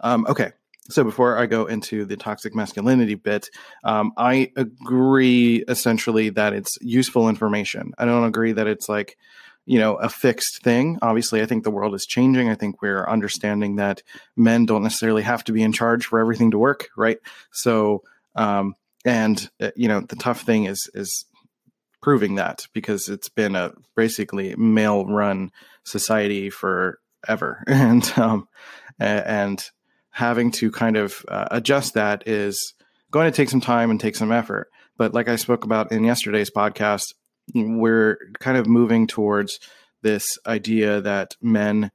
Um, 0.00 0.26
okay, 0.28 0.52
so 0.88 1.04
before 1.04 1.38
I 1.38 1.46
go 1.46 1.66
into 1.66 2.04
the 2.04 2.16
toxic 2.16 2.54
masculinity 2.54 3.14
bit, 3.14 3.48
um, 3.84 4.12
I 4.16 4.50
agree 4.56 5.64
essentially 5.68 6.30
that 6.30 6.52
it's 6.52 6.78
useful 6.80 7.28
information. 7.28 7.92
I 7.98 8.06
don't 8.06 8.24
agree 8.24 8.52
that 8.52 8.66
it's 8.66 8.88
like, 8.88 9.16
you 9.66 9.78
know, 9.78 9.96
a 9.96 10.08
fixed 10.08 10.62
thing. 10.62 10.98
Obviously, 11.02 11.42
I 11.42 11.46
think 11.46 11.62
the 11.62 11.70
world 11.70 11.94
is 11.94 12.06
changing. 12.06 12.48
I 12.48 12.54
think 12.54 12.82
we're 12.82 13.06
understanding 13.06 13.76
that 13.76 14.02
men 14.36 14.66
don't 14.66 14.82
necessarily 14.82 15.22
have 15.22 15.44
to 15.44 15.52
be 15.52 15.62
in 15.62 15.72
charge 15.72 16.06
for 16.06 16.18
everything 16.18 16.50
to 16.52 16.58
work, 16.58 16.88
right? 16.96 17.18
So, 17.52 18.02
um, 18.34 18.74
and 19.04 19.48
uh, 19.60 19.70
you 19.76 19.88
know 19.88 20.00
the 20.00 20.16
tough 20.16 20.42
thing 20.42 20.64
is 20.64 20.90
is 20.94 21.24
proving 22.02 22.36
that 22.36 22.66
because 22.72 23.08
it's 23.08 23.28
been 23.28 23.54
a 23.54 23.72
basically 23.96 24.54
male 24.56 25.06
run 25.06 25.50
society 25.84 26.50
forever 26.50 27.62
and 27.66 28.12
um 28.16 28.48
and 28.98 29.70
having 30.20 30.50
to 30.50 30.70
kind 30.70 30.96
of 30.98 31.24
uh, 31.28 31.48
adjust 31.50 31.94
that 31.94 32.28
is 32.28 32.74
going 33.10 33.30
to 33.30 33.34
take 33.34 33.48
some 33.48 33.60
time 33.60 33.90
and 33.90 33.98
take 33.98 34.14
some 34.14 34.30
effort 34.30 34.68
but 34.98 35.14
like 35.14 35.28
i 35.28 35.36
spoke 35.36 35.64
about 35.64 35.90
in 35.90 36.04
yesterday's 36.04 36.50
podcast 36.50 37.14
we're 37.54 38.18
kind 38.38 38.58
of 38.58 38.66
moving 38.66 39.06
towards 39.06 39.58
this 40.02 40.38
idea 40.46 41.00
that 41.00 41.36
men 41.40 41.90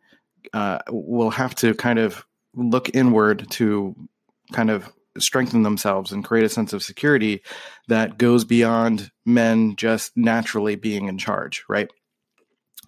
uh, 0.53 0.79
will 0.89 1.29
have 1.29 1.53
to 1.55 1.73
kind 1.75 1.99
of 1.99 2.25
look 2.55 2.93
inward 2.95 3.45
to 3.51 3.95
kind 4.51 4.69
of 4.69 4.91
strengthen 5.17 5.63
themselves 5.63 6.11
and 6.11 6.25
create 6.25 6.45
a 6.45 6.49
sense 6.49 6.73
of 6.73 6.83
security 6.83 7.41
that 7.87 8.17
goes 8.17 8.43
beyond 8.43 9.11
men 9.25 9.75
just 9.75 10.11
naturally 10.15 10.75
being 10.75 11.07
in 11.07 11.17
charge, 11.17 11.63
right? 11.69 11.89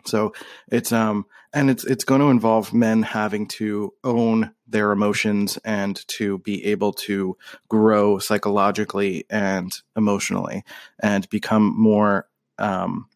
So 0.07 0.33
it's 0.71 0.91
um 0.91 1.25
and 1.53 1.69
it's 1.69 1.85
it's 1.85 2.03
going 2.03 2.21
to 2.21 2.27
involve 2.27 2.73
men 2.73 3.03
having 3.03 3.47
to 3.47 3.93
own 4.03 4.51
their 4.67 4.91
emotions 4.91 5.57
and 5.63 5.95
to 6.07 6.39
be 6.39 6.65
able 6.65 6.93
to 6.93 7.37
grow 7.69 8.19
psychologically 8.19 9.25
and 9.29 9.71
emotionally 9.95 10.63
and 11.01 11.27
become 11.29 11.73
more 11.77 12.27
um 12.57 13.07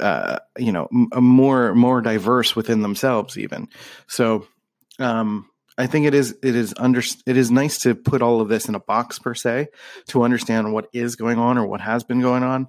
uh 0.00 0.38
you 0.58 0.72
know 0.72 0.88
m- 0.92 1.08
more 1.24 1.74
more 1.74 2.00
diverse 2.00 2.56
within 2.56 2.82
themselves 2.82 3.38
even. 3.38 3.68
So 4.06 4.46
um 4.98 5.48
I 5.78 5.86
think 5.86 6.06
it 6.06 6.14
is 6.14 6.36
it 6.42 6.54
is 6.54 6.74
under 6.76 7.00
it 7.26 7.36
is 7.36 7.50
nice 7.50 7.78
to 7.78 7.94
put 7.94 8.22
all 8.22 8.40
of 8.40 8.48
this 8.48 8.68
in 8.68 8.74
a 8.74 8.80
box 8.80 9.18
per 9.18 9.34
se 9.34 9.68
to 10.08 10.22
understand 10.22 10.72
what 10.72 10.88
is 10.92 11.16
going 11.16 11.38
on 11.38 11.56
or 11.58 11.66
what 11.66 11.80
has 11.80 12.04
been 12.04 12.20
going 12.20 12.42
on 12.42 12.68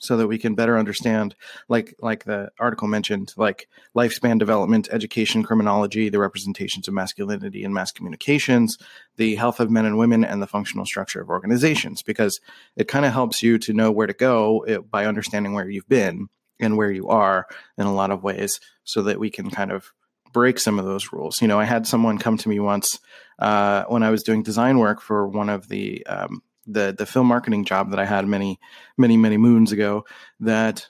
so 0.00 0.16
that 0.16 0.26
we 0.26 0.38
can 0.38 0.54
better 0.54 0.76
understand 0.76 1.36
like 1.68 1.94
like 2.00 2.24
the 2.24 2.50
article 2.58 2.88
mentioned 2.88 3.32
like 3.36 3.68
lifespan 3.96 4.38
development 4.38 4.88
education 4.90 5.44
criminology 5.44 6.08
the 6.08 6.18
representations 6.18 6.88
of 6.88 6.94
masculinity 6.94 7.62
and 7.62 7.72
mass 7.72 7.92
communications 7.92 8.76
the 9.16 9.36
health 9.36 9.60
of 9.60 9.70
men 9.70 9.84
and 9.84 9.96
women 9.96 10.24
and 10.24 10.42
the 10.42 10.46
functional 10.46 10.84
structure 10.84 11.20
of 11.20 11.28
organizations 11.28 12.02
because 12.02 12.40
it 12.76 12.88
kind 12.88 13.06
of 13.06 13.12
helps 13.12 13.42
you 13.42 13.58
to 13.58 13.72
know 13.72 13.92
where 13.92 14.08
to 14.08 14.14
go 14.14 14.64
it, 14.66 14.78
eh, 14.78 14.78
by 14.78 15.06
understanding 15.06 15.52
where 15.52 15.70
you've 15.70 15.88
been 15.88 16.28
and 16.58 16.76
where 16.76 16.90
you 16.90 17.08
are 17.08 17.46
in 17.78 17.86
a 17.86 17.94
lot 17.94 18.10
of 18.10 18.22
ways 18.22 18.60
so 18.84 19.02
that 19.02 19.20
we 19.20 19.30
can 19.30 19.50
kind 19.50 19.70
of 19.70 19.92
break 20.32 20.58
some 20.58 20.78
of 20.78 20.84
those 20.84 21.12
rules. 21.12 21.42
You 21.42 21.48
know, 21.48 21.58
I 21.58 21.64
had 21.64 21.86
someone 21.86 22.18
come 22.18 22.36
to 22.38 22.48
me 22.48 22.60
once 22.60 23.00
uh, 23.38 23.84
when 23.88 24.02
I 24.02 24.10
was 24.10 24.22
doing 24.22 24.42
design 24.42 24.78
work 24.78 25.00
for 25.00 25.26
one 25.26 25.48
of 25.48 25.68
the 25.68 26.06
um, 26.06 26.42
the 26.72 26.94
the 26.96 27.06
film 27.06 27.26
marketing 27.26 27.64
job 27.64 27.90
that 27.90 27.98
I 27.98 28.04
had 28.04 28.26
many 28.26 28.60
many 28.96 29.16
many 29.16 29.36
moons 29.36 29.72
ago. 29.72 30.04
That 30.40 30.86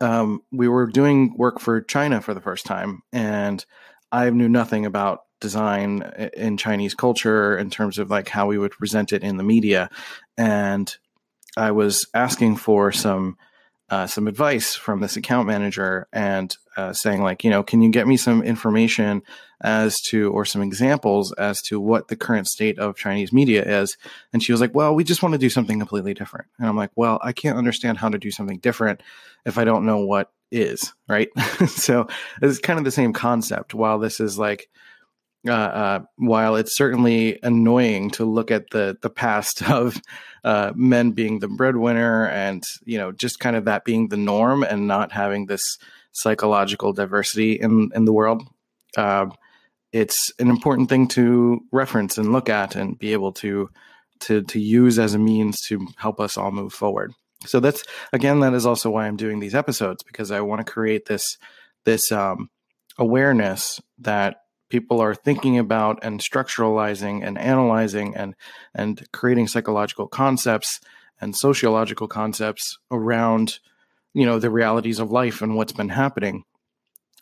um, 0.00 0.42
we 0.52 0.68
were 0.68 0.86
doing 0.86 1.34
work 1.36 1.60
for 1.60 1.80
China 1.80 2.20
for 2.20 2.34
the 2.34 2.40
first 2.40 2.66
time, 2.66 3.02
and 3.12 3.64
I 4.12 4.30
knew 4.30 4.48
nothing 4.48 4.86
about 4.86 5.20
design 5.40 6.02
in 6.34 6.56
Chinese 6.56 6.94
culture 6.94 7.56
in 7.56 7.70
terms 7.70 7.98
of 7.98 8.10
like 8.10 8.28
how 8.28 8.46
we 8.46 8.58
would 8.58 8.72
present 8.72 9.12
it 9.12 9.22
in 9.22 9.36
the 9.36 9.44
media, 9.44 9.90
and 10.36 10.94
I 11.56 11.70
was 11.70 12.06
asking 12.14 12.56
for 12.56 12.92
some 12.92 13.36
uh, 13.88 14.06
some 14.06 14.26
advice 14.26 14.74
from 14.74 15.00
this 15.00 15.16
account 15.16 15.46
manager 15.46 16.08
and 16.12 16.56
uh, 16.76 16.92
saying 16.92 17.22
like 17.22 17.44
you 17.44 17.50
know 17.50 17.62
can 17.62 17.82
you 17.82 17.90
get 17.90 18.06
me 18.06 18.16
some 18.16 18.42
information 18.42 19.22
as 19.62 20.00
to 20.00 20.30
or 20.32 20.44
some 20.44 20.60
examples 20.60 21.32
as 21.32 21.62
to 21.62 21.80
what 21.80 22.08
the 22.08 22.16
current 22.16 22.46
state 22.46 22.78
of 22.78 22.96
chinese 22.96 23.32
media 23.32 23.62
is? 23.62 23.96
And 24.32 24.42
she 24.42 24.52
was 24.52 24.60
like 24.60 24.74
well 24.74 24.94
we 24.94 25.04
just 25.04 25.22
want 25.22 25.32
to 25.34 25.38
do 25.38 25.50
something 25.50 25.78
completely 25.78 26.14
different. 26.14 26.46
And 26.58 26.68
i'm 26.68 26.76
like 26.76 26.90
well 26.96 27.18
i 27.22 27.32
can't 27.32 27.58
understand 27.58 27.98
how 27.98 28.08
to 28.08 28.18
do 28.18 28.30
something 28.30 28.58
different 28.58 29.02
if 29.44 29.58
i 29.58 29.64
don't 29.64 29.86
know 29.86 29.98
what 29.98 30.32
is 30.50 30.92
right? 31.08 31.28
So 31.68 32.08
it's 32.42 32.58
kind 32.58 32.78
of 32.78 32.84
the 32.84 32.90
same 32.90 33.12
concept. 33.12 33.74
While 33.74 33.98
this 33.98 34.20
is 34.20 34.38
like 34.38 34.68
uh, 35.48 35.52
uh, 35.52 36.00
while 36.16 36.56
it's 36.56 36.76
certainly 36.76 37.38
annoying 37.42 38.10
to 38.10 38.24
look 38.24 38.50
at 38.50 38.70
the 38.70 38.96
the 39.02 39.10
past 39.10 39.62
of 39.70 40.00
uh, 40.44 40.72
men 40.74 41.12
being 41.12 41.38
the 41.38 41.48
breadwinner 41.48 42.28
and 42.28 42.62
you 42.84 42.98
know 42.98 43.12
just 43.12 43.40
kind 43.40 43.56
of 43.56 43.64
that 43.64 43.84
being 43.84 44.08
the 44.08 44.16
norm 44.16 44.62
and 44.62 44.86
not 44.86 45.12
having 45.12 45.46
this 45.46 45.78
psychological 46.12 46.92
diversity 46.92 47.52
in 47.52 47.90
in 47.94 48.04
the 48.04 48.12
world, 48.12 48.42
uh, 48.96 49.26
it's 49.92 50.32
an 50.38 50.48
important 50.48 50.88
thing 50.88 51.08
to 51.08 51.60
reference 51.72 52.18
and 52.18 52.32
look 52.32 52.48
at 52.48 52.76
and 52.76 52.98
be 52.98 53.12
able 53.12 53.32
to 53.32 53.70
to 54.20 54.42
to 54.42 54.60
use 54.60 54.98
as 54.98 55.14
a 55.14 55.18
means 55.18 55.60
to 55.62 55.86
help 55.96 56.20
us 56.20 56.36
all 56.36 56.50
move 56.50 56.72
forward. 56.72 57.12
So 57.44 57.60
that's 57.60 57.84
again 58.12 58.40
that 58.40 58.54
is 58.54 58.66
also 58.66 58.90
why 58.90 59.06
I'm 59.06 59.16
doing 59.16 59.40
these 59.40 59.54
episodes 59.54 60.02
because 60.02 60.30
I 60.30 60.40
want 60.40 60.64
to 60.64 60.72
create 60.72 61.06
this 61.06 61.36
this 61.84 62.10
um, 62.10 62.50
awareness 62.98 63.80
that 63.98 64.42
people 64.68 65.00
are 65.00 65.14
thinking 65.14 65.58
about 65.58 65.98
and 66.02 66.20
structuralizing 66.20 67.26
and 67.26 67.38
analyzing 67.38 68.14
and 68.16 68.34
and 68.74 69.06
creating 69.12 69.48
psychological 69.48 70.08
concepts 70.08 70.80
and 71.20 71.36
sociological 71.36 72.08
concepts 72.08 72.78
around 72.90 73.58
you 74.14 74.26
know 74.26 74.38
the 74.38 74.50
realities 74.50 74.98
of 74.98 75.10
life 75.10 75.42
and 75.42 75.54
what's 75.56 75.72
been 75.72 75.90
happening. 75.90 76.44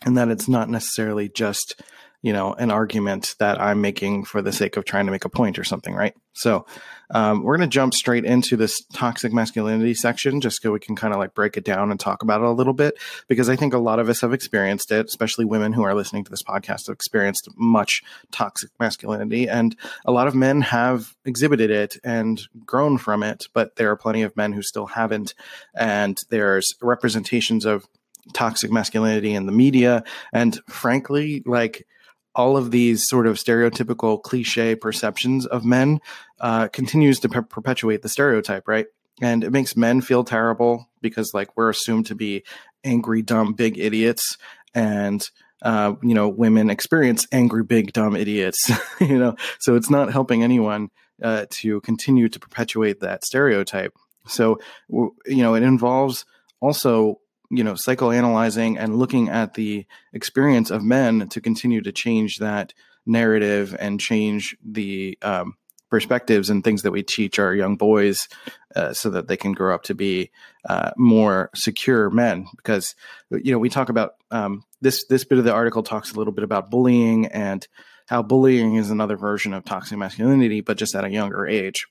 And 0.04 0.18
that 0.18 0.28
it's 0.28 0.48
not 0.48 0.68
necessarily 0.68 1.28
just 1.28 1.80
you 2.24 2.32
know 2.32 2.54
an 2.54 2.70
argument 2.70 3.34
that 3.38 3.60
i'm 3.60 3.80
making 3.80 4.24
for 4.24 4.40
the 4.40 4.52
sake 4.52 4.76
of 4.76 4.84
trying 4.84 5.04
to 5.04 5.12
make 5.12 5.24
a 5.24 5.28
point 5.28 5.58
or 5.58 5.64
something 5.64 5.94
right? 5.94 6.14
So 6.32 6.66
um, 7.10 7.42
we're 7.42 7.56
going 7.56 7.68
to 7.68 7.72
jump 7.72 7.94
straight 7.94 8.24
into 8.24 8.56
this 8.56 8.82
toxic 8.92 9.32
masculinity 9.32 9.94
section 9.94 10.40
just 10.40 10.62
so 10.62 10.72
we 10.72 10.80
can 10.80 10.96
kind 10.96 11.12
of 11.12 11.20
like 11.20 11.34
break 11.34 11.56
it 11.56 11.64
down 11.64 11.90
and 11.90 12.00
talk 12.00 12.22
about 12.22 12.40
it 12.40 12.46
a 12.46 12.50
little 12.50 12.72
bit 12.72 12.94
because 13.28 13.48
i 13.48 13.56
think 13.56 13.74
a 13.74 13.78
lot 13.78 13.98
of 13.98 14.08
us 14.08 14.22
have 14.22 14.32
experienced 14.32 14.90
it 14.90 15.06
especially 15.06 15.44
women 15.44 15.72
who 15.72 15.82
are 15.82 15.94
listening 15.94 16.24
to 16.24 16.30
this 16.30 16.42
podcast 16.42 16.86
have 16.86 16.94
experienced 16.94 17.48
much 17.56 18.02
toxic 18.32 18.70
masculinity 18.80 19.48
and 19.48 19.76
a 20.06 20.12
lot 20.12 20.26
of 20.26 20.34
men 20.34 20.62
have 20.62 21.14
exhibited 21.24 21.70
it 21.70 21.98
and 22.02 22.48
grown 22.64 22.96
from 22.98 23.22
it 23.22 23.46
but 23.52 23.76
there 23.76 23.90
are 23.90 23.96
plenty 23.96 24.22
of 24.22 24.36
men 24.36 24.52
who 24.52 24.62
still 24.62 24.86
haven't 24.86 25.34
and 25.74 26.22
there's 26.30 26.74
representations 26.80 27.64
of 27.64 27.86
toxic 28.32 28.72
masculinity 28.72 29.34
in 29.34 29.46
the 29.46 29.52
media 29.52 30.02
and 30.32 30.58
frankly 30.66 31.42
like 31.44 31.86
all 32.34 32.56
of 32.56 32.70
these 32.70 33.06
sort 33.06 33.26
of 33.26 33.36
stereotypical 33.36 34.20
cliche 34.22 34.74
perceptions 34.74 35.46
of 35.46 35.64
men 35.64 36.00
uh, 36.40 36.68
continues 36.68 37.20
to 37.20 37.28
per- 37.28 37.42
perpetuate 37.42 38.02
the 38.02 38.08
stereotype, 38.08 38.66
right? 38.66 38.86
And 39.20 39.44
it 39.44 39.52
makes 39.52 39.76
men 39.76 40.00
feel 40.00 40.24
terrible 40.24 40.88
because, 41.00 41.32
like, 41.34 41.56
we're 41.56 41.70
assumed 41.70 42.06
to 42.06 42.14
be 42.14 42.44
angry, 42.82 43.22
dumb, 43.22 43.52
big 43.52 43.78
idiots, 43.78 44.36
and 44.74 45.24
uh, 45.62 45.94
you 46.02 46.14
know, 46.14 46.28
women 46.28 46.68
experience 46.68 47.26
angry, 47.32 47.64
big, 47.64 47.92
dumb 47.92 48.14
idiots. 48.14 48.70
you 49.00 49.18
know, 49.18 49.34
so 49.60 49.74
it's 49.74 49.88
not 49.88 50.12
helping 50.12 50.42
anyone 50.42 50.90
uh, 51.22 51.46
to 51.48 51.80
continue 51.80 52.28
to 52.28 52.38
perpetuate 52.38 53.00
that 53.00 53.24
stereotype. 53.24 53.94
So, 54.26 54.58
you 54.90 55.12
know, 55.26 55.54
it 55.54 55.62
involves 55.62 56.26
also 56.60 57.20
you 57.50 57.64
know 57.64 57.74
psychoanalyzing 57.74 58.76
and 58.78 58.98
looking 58.98 59.28
at 59.28 59.54
the 59.54 59.86
experience 60.12 60.70
of 60.70 60.82
men 60.82 61.28
to 61.28 61.40
continue 61.40 61.80
to 61.82 61.92
change 61.92 62.38
that 62.38 62.72
narrative 63.06 63.76
and 63.78 64.00
change 64.00 64.56
the 64.64 65.18
um, 65.22 65.54
perspectives 65.90 66.50
and 66.50 66.64
things 66.64 66.82
that 66.82 66.90
we 66.90 67.02
teach 67.02 67.38
our 67.38 67.54
young 67.54 67.76
boys 67.76 68.26
uh, 68.74 68.92
so 68.92 69.10
that 69.10 69.28
they 69.28 69.36
can 69.36 69.52
grow 69.52 69.74
up 69.74 69.84
to 69.84 69.94
be 69.94 70.30
uh, 70.68 70.90
more 70.96 71.50
secure 71.54 72.10
men. 72.10 72.46
Because 72.56 72.94
you 73.30 73.52
know 73.52 73.58
we 73.58 73.68
talk 73.68 73.90
about 73.90 74.14
um, 74.30 74.64
this 74.80 75.04
this 75.06 75.24
bit 75.24 75.38
of 75.38 75.44
the 75.44 75.52
article 75.52 75.82
talks 75.82 76.12
a 76.12 76.16
little 76.16 76.32
bit 76.32 76.44
about 76.44 76.70
bullying 76.70 77.26
and 77.26 77.66
how 78.06 78.22
bullying 78.22 78.74
is 78.74 78.90
another 78.90 79.16
version 79.16 79.54
of 79.54 79.64
toxic 79.64 79.96
masculinity 79.96 80.60
but 80.60 80.76
just 80.76 80.94
at 80.94 81.04
a 81.04 81.10
younger 81.10 81.46
age. 81.46 81.86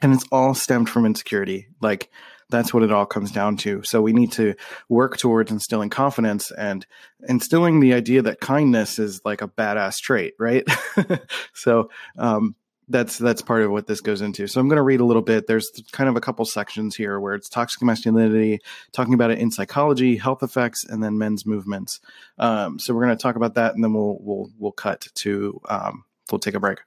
And 0.00 0.12
it's 0.12 0.24
all 0.32 0.54
stemmed 0.54 0.88
from 0.88 1.06
insecurity. 1.06 1.68
Like 1.80 2.10
that's 2.52 2.72
what 2.72 2.84
it 2.84 2.92
all 2.92 3.06
comes 3.06 3.32
down 3.32 3.56
to. 3.58 3.82
So 3.82 4.00
we 4.00 4.12
need 4.12 4.30
to 4.32 4.54
work 4.88 5.16
towards 5.16 5.50
instilling 5.50 5.90
confidence 5.90 6.52
and 6.52 6.86
instilling 7.28 7.80
the 7.80 7.94
idea 7.94 8.22
that 8.22 8.40
kindness 8.40 9.00
is 9.00 9.20
like 9.24 9.42
a 9.42 9.48
badass 9.48 9.98
trait, 9.98 10.34
right? 10.38 10.64
so 11.54 11.90
um, 12.16 12.54
that's 12.88 13.18
that's 13.18 13.42
part 13.42 13.62
of 13.62 13.70
what 13.70 13.86
this 13.86 14.00
goes 14.00 14.20
into. 14.20 14.46
So 14.46 14.60
I'm 14.60 14.68
going 14.68 14.76
to 14.76 14.82
read 14.82 15.00
a 15.00 15.04
little 15.04 15.22
bit. 15.22 15.46
There's 15.46 15.70
kind 15.92 16.08
of 16.08 16.16
a 16.16 16.20
couple 16.20 16.44
sections 16.44 16.94
here 16.94 17.18
where 17.18 17.34
it's 17.34 17.48
toxic 17.48 17.82
masculinity, 17.82 18.60
talking 18.92 19.14
about 19.14 19.30
it 19.30 19.38
in 19.38 19.50
psychology, 19.50 20.16
health 20.16 20.42
effects, 20.42 20.84
and 20.84 21.02
then 21.02 21.18
men's 21.18 21.46
movements. 21.46 22.00
Um, 22.38 22.78
so 22.78 22.94
we're 22.94 23.04
going 23.04 23.16
to 23.16 23.22
talk 23.22 23.36
about 23.36 23.54
that, 23.54 23.74
and 23.74 23.82
then 23.82 23.92
we'll 23.94 24.18
we'll 24.20 24.50
we'll 24.58 24.72
cut 24.72 25.08
to 25.14 25.60
um, 25.68 26.04
we'll 26.32 26.38
take 26.38 26.54
a 26.54 26.60
break. 26.60 26.78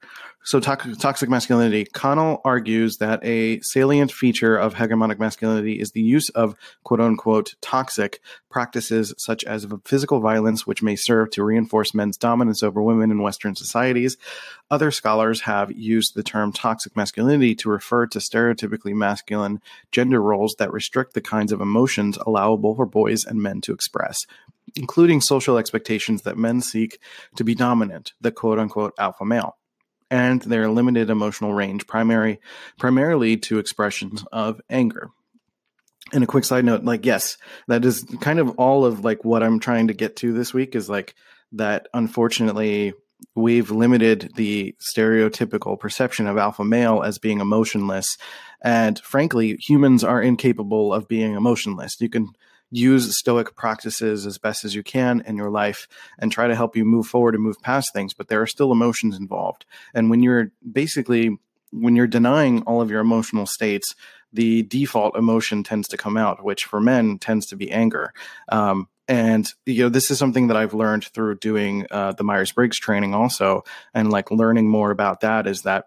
So, 0.42 0.60
to- 0.60 0.96
toxic 0.96 1.28
masculinity. 1.28 1.86
Connell 1.86 2.40
argues 2.44 2.98
that 2.98 3.24
a 3.24 3.60
salient 3.60 4.12
feature 4.12 4.56
of 4.56 4.74
hegemonic 4.74 5.18
masculinity 5.18 5.80
is 5.80 5.92
the 5.92 6.02
use 6.02 6.28
of 6.30 6.54
quote 6.84 7.00
unquote 7.00 7.54
toxic 7.60 8.20
practices 8.50 9.12
such 9.18 9.42
as 9.44 9.66
physical 9.84 10.20
violence, 10.20 10.66
which 10.66 10.82
may 10.82 10.96
serve 10.96 11.30
to 11.30 11.44
reinforce 11.44 11.94
men's 11.94 12.16
dominance 12.16 12.62
over 12.62 12.82
women 12.82 13.10
in 13.10 13.22
Western 13.22 13.56
societies. 13.56 14.16
Other 14.70 14.90
scholars 14.90 15.42
have 15.42 15.72
used 15.72 16.14
the 16.14 16.22
term 16.22 16.52
toxic 16.52 16.96
masculinity 16.96 17.54
to 17.56 17.68
refer 17.68 18.06
to 18.06 18.18
stereotypically 18.18 18.94
masculine 18.94 19.60
gender 19.92 20.20
roles 20.22 20.54
that 20.58 20.72
restrict 20.72 21.14
the 21.14 21.20
kinds 21.20 21.52
of 21.52 21.60
emotions 21.60 22.18
allowable 22.18 22.74
for 22.74 22.86
boys 22.86 23.24
and 23.24 23.42
men 23.42 23.60
to 23.62 23.72
express, 23.72 24.26
including 24.76 25.20
social 25.20 25.58
expectations 25.58 26.22
that 26.22 26.36
men 26.36 26.60
seek 26.60 26.98
to 27.36 27.44
be 27.44 27.54
dominant, 27.54 28.12
the 28.20 28.30
quote 28.30 28.58
unquote 28.58 28.94
alpha 28.98 29.24
male. 29.24 29.56
And 30.08 30.40
their 30.42 30.68
limited 30.68 31.10
emotional 31.10 31.52
range, 31.52 31.86
primary 31.86 32.38
primarily 32.78 33.36
to 33.38 33.58
expressions 33.58 34.24
of 34.30 34.60
anger. 34.70 35.10
And 36.12 36.22
a 36.22 36.28
quick 36.28 36.44
side 36.44 36.64
note, 36.64 36.84
like 36.84 37.04
yes, 37.04 37.36
that 37.66 37.84
is 37.84 38.06
kind 38.20 38.38
of 38.38 38.50
all 38.50 38.84
of 38.84 39.04
like 39.04 39.24
what 39.24 39.42
I'm 39.42 39.58
trying 39.58 39.88
to 39.88 39.94
get 39.94 40.16
to 40.16 40.32
this 40.32 40.54
week 40.54 40.76
is 40.76 40.88
like 40.88 41.16
that 41.52 41.88
unfortunately 41.92 42.92
we've 43.34 43.70
limited 43.70 44.30
the 44.36 44.76
stereotypical 44.80 45.78
perception 45.78 46.26
of 46.26 46.38
alpha 46.38 46.64
male 46.64 47.02
as 47.02 47.18
being 47.18 47.40
emotionless. 47.40 48.16
And 48.62 48.98
frankly 49.00 49.56
humans 49.56 50.04
are 50.04 50.22
incapable 50.22 50.92
of 50.92 51.08
being 51.08 51.34
emotionless. 51.34 52.00
You 52.00 52.08
can 52.08 52.28
use 52.70 53.16
stoic 53.16 53.54
practices 53.54 54.26
as 54.26 54.38
best 54.38 54.64
as 54.64 54.74
you 54.74 54.82
can 54.82 55.22
in 55.26 55.36
your 55.36 55.50
life 55.50 55.86
and 56.18 56.32
try 56.32 56.46
to 56.46 56.54
help 56.54 56.76
you 56.76 56.84
move 56.84 57.06
forward 57.06 57.34
and 57.34 57.42
move 57.42 57.60
past 57.62 57.92
things 57.92 58.14
but 58.14 58.28
there 58.28 58.42
are 58.42 58.46
still 58.46 58.72
emotions 58.72 59.16
involved. 59.16 59.64
And 59.94 60.10
when 60.10 60.22
you're 60.22 60.50
basically 60.70 61.38
when 61.72 61.96
you're 61.96 62.06
denying 62.06 62.62
all 62.62 62.80
of 62.80 62.90
your 62.90 63.00
emotional 63.00 63.46
states 63.46 63.94
the 64.32 64.62
default 64.64 65.16
emotion 65.16 65.62
tends 65.62 65.88
to 65.88 65.96
come 65.96 66.16
out 66.16 66.44
which 66.44 66.64
for 66.64 66.80
men 66.80 67.18
tends 67.18 67.46
to 67.46 67.56
be 67.56 67.70
anger. 67.70 68.12
Um, 68.48 68.88
and 69.08 69.52
you 69.64 69.84
know 69.84 69.88
this 69.88 70.10
is 70.10 70.18
something 70.18 70.48
that 70.48 70.56
i've 70.56 70.74
learned 70.74 71.04
through 71.04 71.36
doing 71.36 71.86
uh, 71.90 72.12
the 72.12 72.24
myers-briggs 72.24 72.78
training 72.78 73.14
also 73.14 73.62
and 73.94 74.10
like 74.10 74.30
learning 74.30 74.68
more 74.68 74.90
about 74.90 75.20
that 75.20 75.46
is 75.46 75.62
that 75.62 75.86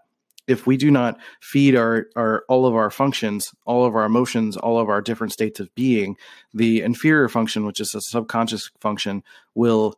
if 0.49 0.65
we 0.65 0.77
do 0.77 0.89
not 0.89 1.19
feed 1.41 1.75
our, 1.75 2.07
our 2.15 2.43
all 2.49 2.65
of 2.65 2.75
our 2.75 2.89
functions, 2.89 3.53
all 3.65 3.85
of 3.85 3.95
our 3.95 4.03
emotions, 4.03 4.57
all 4.57 4.79
of 4.79 4.89
our 4.89 5.01
different 5.01 5.31
states 5.31 5.59
of 5.59 5.73
being, 5.75 6.17
the 6.53 6.81
inferior 6.81 7.29
function, 7.29 7.65
which 7.65 7.79
is 7.79 7.93
a 7.93 8.01
subconscious 8.01 8.71
function, 8.81 9.23
will 9.53 9.95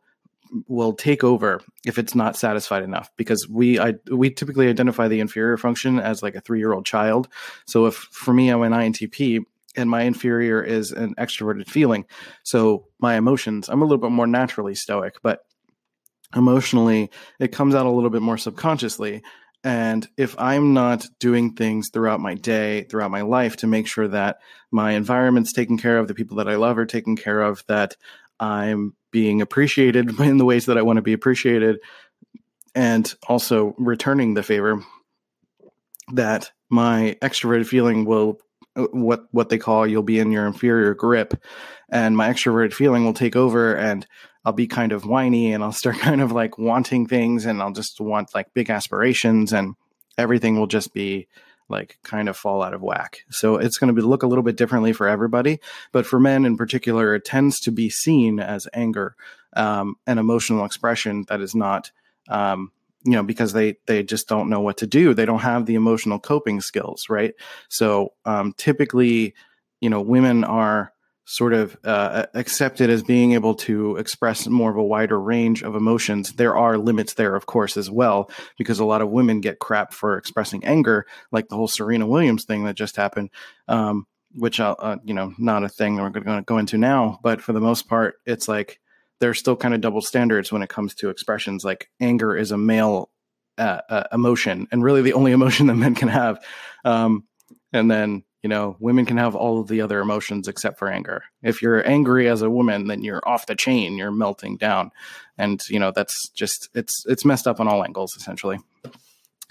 will 0.68 0.92
take 0.92 1.24
over 1.24 1.62
if 1.86 1.98
it's 1.98 2.14
not 2.14 2.36
satisfied 2.36 2.82
enough 2.82 3.10
because 3.16 3.48
we 3.48 3.80
I, 3.80 3.94
we 4.10 4.30
typically 4.30 4.68
identify 4.68 5.08
the 5.08 5.20
inferior 5.20 5.56
function 5.56 5.98
as 5.98 6.22
like 6.22 6.34
a 6.34 6.42
three 6.42 6.58
year 6.58 6.74
old 6.74 6.84
child. 6.84 7.28
So 7.66 7.86
if 7.86 7.94
for 7.94 8.34
me 8.34 8.50
I'm 8.50 8.62
an 8.62 8.72
INTP 8.72 9.40
and 9.74 9.88
my 9.88 10.02
inferior 10.02 10.62
is 10.62 10.92
an 10.92 11.14
extroverted 11.14 11.68
feeling, 11.68 12.04
so 12.42 12.86
my 12.98 13.16
emotions 13.16 13.70
I'm 13.70 13.80
a 13.80 13.86
little 13.86 13.96
bit 13.96 14.10
more 14.10 14.26
naturally 14.26 14.74
stoic, 14.74 15.16
but 15.22 15.40
emotionally 16.36 17.10
it 17.40 17.48
comes 17.48 17.74
out 17.74 17.86
a 17.86 17.90
little 17.90 18.10
bit 18.10 18.22
more 18.22 18.38
subconsciously 18.38 19.22
and 19.64 20.08
if 20.16 20.34
I'm 20.38 20.74
not 20.74 21.06
doing 21.20 21.54
things 21.54 21.90
throughout 21.90 22.20
my 22.20 22.34
day, 22.34 22.82
throughout 22.84 23.10
my 23.10 23.20
life 23.20 23.56
to 23.58 23.66
make 23.66 23.86
sure 23.86 24.08
that 24.08 24.38
my 24.70 24.92
environment's 24.92 25.52
taken 25.52 25.78
care 25.78 25.98
of, 25.98 26.08
the 26.08 26.14
people 26.14 26.38
that 26.38 26.48
I 26.48 26.56
love 26.56 26.78
are 26.78 26.86
taken 26.86 27.16
care 27.16 27.40
of, 27.40 27.64
that 27.68 27.96
I'm 28.40 28.94
being 29.12 29.40
appreciated 29.40 30.18
in 30.20 30.38
the 30.38 30.44
ways 30.44 30.66
that 30.66 30.78
I 30.78 30.82
want 30.82 30.96
to 30.96 31.02
be 31.02 31.12
appreciated, 31.12 31.78
and 32.74 33.12
also 33.28 33.74
returning 33.78 34.34
the 34.34 34.42
favor, 34.42 34.82
that 36.12 36.50
my 36.68 37.16
extroverted 37.22 37.66
feeling 37.66 38.04
will 38.04 38.40
uh, 38.74 38.84
what 38.92 39.26
what 39.30 39.50
they 39.50 39.58
call 39.58 39.86
you'll 39.86 40.02
be 40.02 40.18
in 40.18 40.32
your 40.32 40.46
inferior 40.46 40.94
grip 40.94 41.34
and 41.90 42.16
my 42.16 42.30
extroverted 42.30 42.72
feeling 42.72 43.04
will 43.04 43.12
take 43.12 43.36
over 43.36 43.74
and 43.74 44.06
I'll 44.44 44.52
be 44.52 44.66
kind 44.66 44.92
of 44.92 45.06
whiny 45.06 45.52
and 45.52 45.62
I'll 45.62 45.72
start 45.72 45.98
kind 46.00 46.20
of 46.20 46.32
like 46.32 46.58
wanting 46.58 47.06
things 47.06 47.46
and 47.46 47.62
I'll 47.62 47.72
just 47.72 48.00
want 48.00 48.34
like 48.34 48.54
big 48.54 48.70
aspirations 48.70 49.52
and 49.52 49.74
everything 50.18 50.58
will 50.58 50.66
just 50.66 50.92
be 50.92 51.28
like 51.68 51.98
kind 52.02 52.28
of 52.28 52.36
fall 52.36 52.62
out 52.62 52.74
of 52.74 52.82
whack. 52.82 53.24
So 53.30 53.56
it's 53.56 53.78
going 53.78 53.88
to 53.88 54.00
be 54.00 54.06
look 54.06 54.22
a 54.22 54.26
little 54.26 54.44
bit 54.44 54.56
differently 54.56 54.92
for 54.92 55.08
everybody, 55.08 55.58
but 55.90 56.06
for 56.06 56.20
men 56.20 56.44
in 56.44 56.56
particular, 56.56 57.14
it 57.14 57.24
tends 57.24 57.58
to 57.60 57.72
be 57.72 57.88
seen 57.90 58.38
as 58.38 58.68
anger, 58.72 59.16
um, 59.56 59.96
an 60.06 60.18
emotional 60.18 60.64
expression 60.64 61.24
that 61.28 61.40
is 61.40 61.54
not, 61.54 61.90
um, 62.28 62.70
you 63.04 63.12
know, 63.12 63.22
because 63.22 63.52
they 63.52 63.76
they 63.86 64.02
just 64.02 64.28
don't 64.28 64.48
know 64.48 64.60
what 64.60 64.76
to 64.78 64.86
do. 64.86 65.12
They 65.14 65.24
don't 65.24 65.40
have 65.40 65.66
the 65.66 65.74
emotional 65.74 66.20
coping 66.20 66.60
skills, 66.60 67.06
right? 67.08 67.34
So 67.68 68.12
um, 68.24 68.54
typically, 68.56 69.34
you 69.80 69.90
know, 69.90 70.00
women 70.00 70.44
are 70.44 70.92
sort 71.32 71.54
of 71.54 71.78
uh, 71.82 72.26
accepted 72.34 72.90
as 72.90 73.02
being 73.02 73.32
able 73.32 73.54
to 73.54 73.96
express 73.96 74.46
more 74.46 74.70
of 74.70 74.76
a 74.76 74.84
wider 74.84 75.18
range 75.18 75.62
of 75.62 75.74
emotions. 75.74 76.34
There 76.34 76.54
are 76.54 76.76
limits 76.76 77.14
there, 77.14 77.34
of 77.34 77.46
course, 77.46 77.78
as 77.78 77.90
well, 77.90 78.30
because 78.58 78.78
a 78.78 78.84
lot 78.84 79.00
of 79.00 79.08
women 79.08 79.40
get 79.40 79.58
crap 79.58 79.94
for 79.94 80.18
expressing 80.18 80.62
anger, 80.62 81.06
like 81.30 81.48
the 81.48 81.56
whole 81.56 81.68
Serena 81.68 82.06
Williams 82.06 82.44
thing 82.44 82.64
that 82.64 82.74
just 82.74 82.96
happened, 82.96 83.30
um, 83.66 84.06
which, 84.34 84.60
uh, 84.60 84.98
you 85.04 85.14
know, 85.14 85.32
not 85.38 85.64
a 85.64 85.70
thing 85.70 85.96
we're 85.96 86.10
going 86.10 86.36
to 86.36 86.42
go 86.42 86.58
into 86.58 86.76
now. 86.76 87.18
But 87.22 87.40
for 87.40 87.54
the 87.54 87.62
most 87.62 87.88
part, 87.88 88.16
it's 88.26 88.46
like 88.46 88.78
there's 89.18 89.38
still 89.38 89.56
kind 89.56 89.72
of 89.72 89.80
double 89.80 90.02
standards 90.02 90.52
when 90.52 90.60
it 90.60 90.68
comes 90.68 90.94
to 90.96 91.08
expressions. 91.08 91.64
Like 91.64 91.88
anger 91.98 92.36
is 92.36 92.50
a 92.50 92.58
male 92.58 93.08
uh, 93.56 93.80
uh 93.88 94.04
emotion, 94.12 94.68
and 94.70 94.84
really 94.84 95.00
the 95.00 95.14
only 95.14 95.32
emotion 95.38 95.68
that 95.68 95.76
men 95.76 95.94
can 95.94 96.08
have. 96.08 96.44
Um, 96.84 97.24
and 97.72 97.90
then 97.90 98.22
you 98.42 98.48
know, 98.48 98.76
women 98.80 99.06
can 99.06 99.16
have 99.16 99.36
all 99.36 99.60
of 99.60 99.68
the 99.68 99.80
other 99.80 100.00
emotions 100.00 100.48
except 100.48 100.78
for 100.78 100.88
anger. 100.88 101.22
If 101.42 101.62
you're 101.62 101.86
angry 101.86 102.28
as 102.28 102.42
a 102.42 102.50
woman, 102.50 102.88
then 102.88 103.04
you're 103.04 103.26
off 103.26 103.46
the 103.46 103.54
chain, 103.54 103.96
you're 103.96 104.10
melting 104.10 104.56
down. 104.56 104.90
And, 105.38 105.62
you 105.68 105.78
know, 105.78 105.92
that's 105.94 106.28
just, 106.30 106.68
it's, 106.74 107.04
it's 107.06 107.24
messed 107.24 107.46
up 107.46 107.60
on 107.60 107.68
all 107.68 107.84
angles, 107.84 108.16
essentially. 108.16 108.58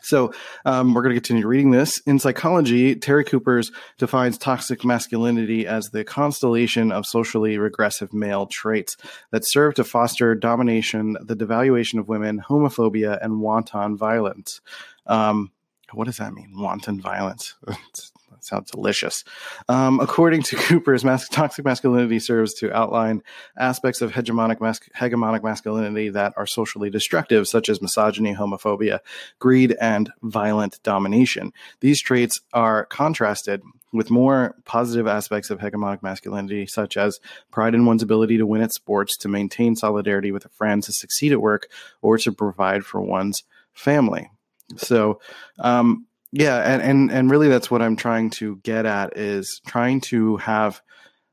So 0.03 0.33
um, 0.65 0.93
we're 0.93 1.03
going 1.03 1.13
to 1.13 1.21
continue 1.21 1.47
reading 1.47 1.71
this. 1.71 1.99
In 1.99 2.19
psychology, 2.19 2.95
Terry 2.95 3.23
Kupers 3.23 3.71
defines 3.97 4.37
toxic 4.37 4.83
masculinity 4.83 5.67
as 5.67 5.91
the 5.91 6.03
constellation 6.03 6.91
of 6.91 7.05
socially 7.05 7.57
regressive 7.57 8.11
male 8.11 8.47
traits 8.47 8.97
that 9.31 9.47
serve 9.47 9.75
to 9.75 9.83
foster 9.83 10.33
domination, 10.35 11.17
the 11.21 11.35
devaluation 11.35 11.99
of 11.99 12.07
women, 12.07 12.41
homophobia, 12.41 13.19
and 13.21 13.39
wanton 13.39 13.95
violence. 13.95 14.59
Um, 15.05 15.51
what 15.93 16.05
does 16.05 16.17
that 16.17 16.33
mean? 16.33 16.53
Wanton 16.55 16.99
violence. 16.99 17.55
sounds 18.43 18.71
delicious. 18.71 19.23
Um, 19.69 19.99
according 19.99 20.43
to 20.43 20.55
Kupers, 20.67 21.03
mas- 21.03 21.29
toxic 21.29 21.65
masculinity 21.65 22.19
serves 22.19 22.53
to 22.55 22.75
outline 22.75 23.23
aspects 23.57 24.01
of 24.01 24.11
hegemonic, 24.11 24.59
mas- 24.59 24.79
hegemonic 24.95 25.43
masculinity 25.43 26.09
that 26.09 26.33
are 26.37 26.45
socially 26.45 26.89
destructive, 26.89 27.47
such 27.47 27.69
as 27.69 27.81
misogyny, 27.81 28.35
homophobia, 28.35 28.99
greed, 29.39 29.75
and 29.79 30.11
violent 30.21 30.81
domination. 30.83 31.53
These 31.79 32.01
traits 32.01 32.41
are 32.53 32.85
contrasted 32.85 33.61
with 33.93 34.09
more 34.09 34.55
positive 34.65 35.07
aspects 35.07 35.49
of 35.49 35.59
hegemonic 35.59 36.01
masculinity, 36.01 36.65
such 36.65 36.95
as 36.95 37.19
pride 37.51 37.75
in 37.75 37.85
one's 37.85 38.03
ability 38.03 38.37
to 38.37 38.45
win 38.45 38.61
at 38.61 38.73
sports, 38.73 39.17
to 39.17 39.27
maintain 39.27 39.75
solidarity 39.75 40.31
with 40.31 40.45
a 40.45 40.49
friend, 40.49 40.81
to 40.83 40.93
succeed 40.93 41.31
at 41.31 41.41
work, 41.41 41.67
or 42.01 42.17
to 42.17 42.31
provide 42.31 42.85
for 42.85 43.01
one's 43.01 43.43
family. 43.73 44.29
So, 44.77 45.19
um, 45.59 46.07
yeah 46.31 46.57
and, 46.57 46.81
and 46.81 47.11
and 47.11 47.31
really 47.31 47.49
that's 47.49 47.69
what 47.69 47.81
i'm 47.81 47.95
trying 47.95 48.29
to 48.29 48.57
get 48.57 48.85
at 48.85 49.17
is 49.17 49.61
trying 49.65 50.01
to 50.01 50.37
have 50.37 50.81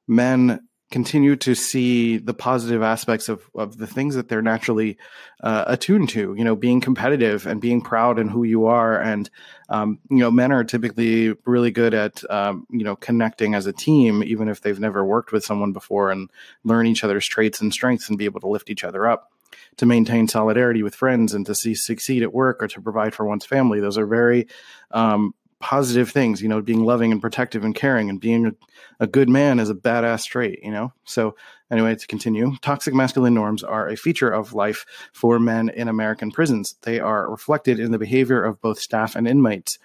men 0.07 0.61
continue 0.91 1.37
to 1.37 1.55
see 1.55 2.17
the 2.17 2.33
positive 2.33 2.83
aspects 2.83 3.29
of, 3.29 3.43
of 3.55 3.77
the 3.77 3.87
things 3.87 4.15
that 4.15 4.29
they're 4.29 4.41
naturally 4.41 4.97
uh, 5.43 5.65
attuned 5.67 6.09
to 6.09 6.35
you 6.37 6.45
know 6.45 6.57
being 6.57 6.81
competitive 6.81 7.47
and 7.47 7.61
being 7.61 7.83
proud 7.83 8.19
in 8.19 8.29
who 8.29 8.43
you 8.43 8.67
are. 8.67 8.99
And 8.99 9.29
um, 9.69 9.99
you 10.11 10.19
know 10.19 10.31
men 10.31 10.51
are 10.51 10.65
typically 10.65 11.35
really 11.45 11.71
good 11.71 11.95
at 11.95 12.29
um, 12.31 12.67
you 12.71 12.85
know 12.85 12.97
connecting 12.97 13.55
as 13.55 13.67
a 13.67 13.73
team 13.73 14.23
even 14.23 14.49
if 14.49 14.63
they've 14.63 14.81
never 14.81 15.05
worked 15.05 15.33
with 15.33 15.45
someone 15.45 15.73
before 15.73 16.11
and 16.11 16.31
learn 16.65 16.87
each 16.87 17.05
other's 17.05 17.27
traits 17.27 17.61
and 17.61 17.73
strengths 17.73 18.09
and 18.09 18.19
be 18.19 18.25
able 18.25 18.41
to 18.41 18.49
lift 18.49 18.71
each 18.71 18.85
other 18.85 19.07
up 19.07 19.31
to 19.79 19.87
maintain 19.87 20.29
solidarity 20.29 20.83
with 20.83 20.95
friends 20.95 21.35
and 21.35 21.47
to 21.47 21.55
see 21.55 21.75
succeed 21.75 22.23
at 22.23 22.35
work 22.35 22.63
or 22.63 22.69
to 22.69 22.81
provide 22.81 23.15
for 23.15 23.25
one's 23.25 23.47
family. 23.47 23.81
Those 23.81 23.99
are 23.99 24.07
very 24.07 24.47
um, 24.91 25.35
positive 25.61 26.11
things, 26.11 26.41
you 26.41 26.49
know, 26.49 26.61
being 26.63 26.85
loving 26.85 27.11
and 27.11 27.21
protective 27.21 27.65
and 27.65 27.75
caring 27.75 28.09
and 28.09 28.21
being 28.21 28.47
a, 28.47 28.53
a, 29.01 29.07
good 29.07 29.29
man 29.29 29.59
is 29.59 29.71
a 29.71 29.75
badass 29.75 30.25
trait, 30.25 30.61
you 30.63 30.71
know? 30.71 30.93
So, 31.05 31.35
anyway, 31.71 31.97
to 31.97 32.07
continue, 32.07 32.55
toxic 32.63 32.95
masculine 32.95 33.35
norms 33.35 33.65
are 33.65 33.89
a 33.89 33.97
feature 33.97 34.31
of 34.31 34.53
life 34.53 34.87
for 35.13 35.41
men 35.41 35.69
in 35.71 35.89
American 35.89 36.31
prisons. 36.31 36.77
They 36.83 37.01
are 37.01 37.31
reflected 37.31 37.81
in 37.81 37.91
the 37.91 37.99
behavior 37.99 38.43
of 38.43 38.61
both 38.61 38.79
staff 38.79 39.17
and 39.17 39.27
inmates. 39.27 39.79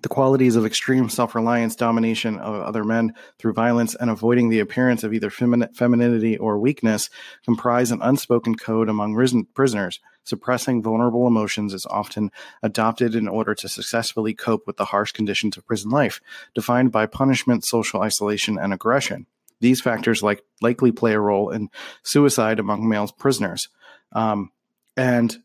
The 0.00 0.08
qualities 0.08 0.54
of 0.54 0.64
extreme 0.64 1.08
self 1.08 1.34
reliance, 1.34 1.74
domination 1.74 2.38
of 2.38 2.54
other 2.54 2.84
men 2.84 3.14
through 3.38 3.52
violence, 3.54 3.94
and 3.94 4.10
avoiding 4.10 4.48
the 4.48 4.60
appearance 4.60 5.02
of 5.02 5.12
either 5.12 5.30
femin- 5.30 5.74
femininity 5.74 6.36
or 6.38 6.58
weakness 6.58 7.10
comprise 7.44 7.90
an 7.90 8.00
unspoken 8.02 8.54
code 8.54 8.88
among 8.88 9.14
risen- 9.14 9.46
prisoners. 9.54 9.98
Suppressing 10.24 10.82
vulnerable 10.82 11.26
emotions 11.26 11.72
is 11.72 11.86
often 11.86 12.30
adopted 12.62 13.14
in 13.14 13.26
order 13.26 13.54
to 13.54 13.68
successfully 13.68 14.34
cope 14.34 14.66
with 14.66 14.76
the 14.76 14.86
harsh 14.86 15.10
conditions 15.10 15.56
of 15.56 15.66
prison 15.66 15.90
life, 15.90 16.20
defined 16.54 16.92
by 16.92 17.06
punishment, 17.06 17.64
social 17.64 18.02
isolation, 18.02 18.58
and 18.58 18.72
aggression. 18.72 19.26
These 19.60 19.80
factors 19.80 20.22
like, 20.22 20.44
likely 20.60 20.92
play 20.92 21.14
a 21.14 21.20
role 21.20 21.50
in 21.50 21.70
suicide 22.02 22.60
among 22.60 22.88
male 22.88 23.08
prisoners. 23.08 23.68
Um, 24.12 24.52
and 24.96 25.36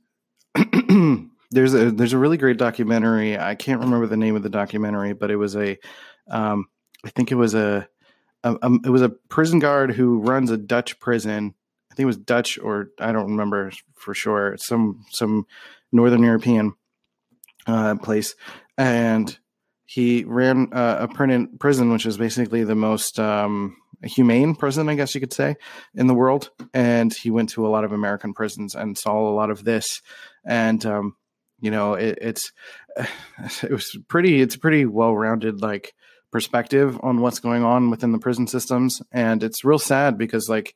there's 1.53 1.73
a 1.73 1.91
there's 1.91 2.13
a 2.13 2.17
really 2.17 2.37
great 2.37 2.57
documentary. 2.57 3.37
I 3.37 3.55
can't 3.55 3.81
remember 3.81 4.07
the 4.07 4.17
name 4.17 4.35
of 4.35 4.43
the 4.43 4.49
documentary, 4.49 5.13
but 5.13 5.31
it 5.31 5.35
was 5.37 5.55
a 5.55 5.77
um, 6.29 6.65
I 7.05 7.09
think 7.09 7.31
it 7.31 7.35
was 7.35 7.53
a, 7.53 7.87
a, 8.43 8.55
a, 8.61 8.73
it 8.85 8.89
was 8.89 9.01
a 9.01 9.09
prison 9.09 9.59
guard 9.59 9.91
who 9.91 10.19
runs 10.19 10.51
a 10.51 10.57
Dutch 10.57 10.99
prison. 10.99 11.53
I 11.91 11.95
think 11.95 12.03
it 12.03 12.07
was 12.07 12.17
Dutch 12.17 12.57
or 12.57 12.89
I 12.99 13.11
don't 13.11 13.31
remember 13.31 13.71
for 13.95 14.13
sure. 14.13 14.57
Some 14.57 15.05
some 15.09 15.45
Northern 15.91 16.23
European 16.23 16.73
uh, 17.67 17.95
place, 17.95 18.35
and 18.77 19.37
he 19.85 20.23
ran 20.23 20.69
uh, 20.73 21.07
a 21.07 21.49
prison, 21.59 21.91
which 21.91 22.05
is 22.05 22.17
basically 22.17 22.63
the 22.63 22.75
most 22.75 23.19
um, 23.19 23.77
humane 24.01 24.55
prison, 24.55 24.89
I 24.89 24.95
guess 24.95 25.13
you 25.13 25.21
could 25.21 25.33
say, 25.33 25.55
in 25.93 26.07
the 26.07 26.13
world. 26.13 26.49
And 26.73 27.13
he 27.13 27.29
went 27.29 27.49
to 27.49 27.67
a 27.67 27.69
lot 27.69 27.83
of 27.83 27.91
American 27.91 28.33
prisons 28.33 28.75
and 28.75 28.97
saw 28.97 29.29
a 29.29 29.35
lot 29.35 29.49
of 29.49 29.63
this. 29.63 30.01
And 30.45 30.83
um, 30.85 31.15
you 31.63 31.71
know, 31.71 31.93
it, 31.93 32.19
it's 32.21 32.51
it 33.63 33.71
was 33.71 33.97
pretty. 34.07 34.41
It's 34.41 34.57
pretty 34.57 34.85
well 34.85 35.15
rounded 35.15 35.61
like 35.61 35.95
perspective 36.29 36.99
on 37.01 37.21
what's 37.21 37.39
going 37.39 37.63
on 37.63 37.89
within 37.89 38.11
the 38.11 38.19
prison 38.19 38.47
systems, 38.47 39.01
and 39.11 39.41
it's 39.41 39.63
real 39.63 39.79
sad 39.79 40.17
because 40.17 40.49
like 40.49 40.75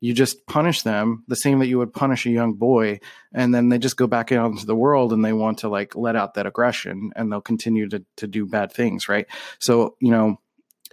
you 0.00 0.12
just 0.12 0.46
punish 0.46 0.82
them 0.82 1.24
the 1.26 1.34
same 1.34 1.58
that 1.58 1.68
you 1.68 1.78
would 1.78 1.92
punish 1.92 2.26
a 2.26 2.30
young 2.30 2.52
boy 2.52 3.00
and 3.32 3.54
then 3.54 3.70
they 3.70 3.78
just 3.78 3.96
go 3.96 4.06
back 4.06 4.30
out 4.30 4.50
into 4.50 4.66
the 4.66 4.76
world 4.76 5.10
and 5.10 5.24
they 5.24 5.32
want 5.32 5.60
to 5.60 5.70
like 5.70 5.96
let 5.96 6.14
out 6.14 6.34
that 6.34 6.44
aggression 6.44 7.10
and 7.16 7.32
they'll 7.32 7.40
continue 7.40 7.88
to 7.88 8.04
to 8.16 8.26
do 8.26 8.44
bad 8.44 8.70
things 8.70 9.08
right 9.08 9.26
so 9.58 9.96
you 9.98 10.10
know 10.10 10.38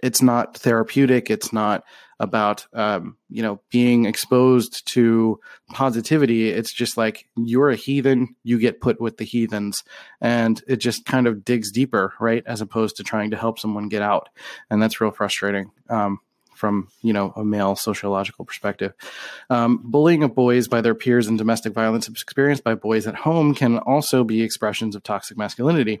it's 0.04 0.20
not 0.20 0.54
therapeutic 0.56 1.30
it's 1.30 1.50
not 1.50 1.82
about 2.20 2.66
um, 2.74 3.16
you 3.30 3.42
know 3.42 3.60
being 3.70 4.04
exposed 4.04 4.86
to 4.86 5.40
positivity 5.70 6.50
it's 6.50 6.72
just 6.72 6.96
like 6.96 7.26
you're 7.36 7.70
a 7.70 7.76
heathen 7.76 8.36
you 8.44 8.58
get 8.58 8.82
put 8.82 9.00
with 9.00 9.16
the 9.16 9.24
heathens 9.24 9.82
and 10.20 10.62
it 10.68 10.76
just 10.76 11.06
kind 11.06 11.26
of 11.26 11.44
digs 11.44 11.72
deeper 11.72 12.12
right 12.20 12.42
as 12.46 12.60
opposed 12.60 12.96
to 12.96 13.02
trying 13.02 13.30
to 13.30 13.36
help 13.36 13.58
someone 13.58 13.88
get 13.88 14.02
out 14.02 14.28
and 14.70 14.82
that's 14.82 15.00
real 15.00 15.10
frustrating 15.10 15.70
um, 15.88 16.20
from 16.54 16.88
you 17.02 17.12
know 17.12 17.32
a 17.34 17.44
male 17.44 17.74
sociological 17.74 18.44
perspective. 18.44 18.94
Um, 19.50 19.80
bullying 19.82 20.22
of 20.22 20.34
boys 20.34 20.68
by 20.68 20.80
their 20.82 20.94
peers 20.94 21.26
and 21.26 21.36
domestic 21.36 21.72
violence 21.72 22.08
experienced 22.08 22.62
by 22.62 22.76
boys 22.76 23.06
at 23.08 23.16
home 23.16 23.54
can 23.54 23.78
also 23.78 24.22
be 24.22 24.42
expressions 24.42 24.94
of 24.94 25.02
toxic 25.02 25.36
masculinity. 25.36 26.00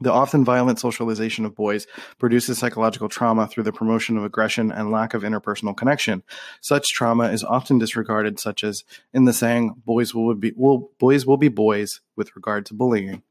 The 0.00 0.12
often 0.12 0.44
violent 0.44 0.80
socialization 0.80 1.44
of 1.44 1.54
boys 1.54 1.86
produces 2.18 2.58
psychological 2.58 3.08
trauma 3.08 3.46
through 3.46 3.62
the 3.62 3.72
promotion 3.72 4.18
of 4.18 4.24
aggression 4.24 4.72
and 4.72 4.90
lack 4.90 5.14
of 5.14 5.22
interpersonal 5.22 5.76
connection. 5.76 6.24
Such 6.60 6.92
trauma 6.92 7.30
is 7.30 7.44
often 7.44 7.78
disregarded, 7.78 8.40
such 8.40 8.64
as 8.64 8.82
in 9.12 9.24
the 9.24 9.32
saying, 9.32 9.82
"Boys 9.86 10.12
will 10.12 10.34
be 10.34 10.52
will, 10.56 10.90
boys 10.98 11.26
will 11.26 11.36
be 11.36 11.48
boys" 11.48 12.00
with 12.16 12.34
regard 12.34 12.66
to 12.66 12.74
bullying. 12.74 13.22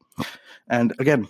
And 0.66 0.94
again, 0.98 1.28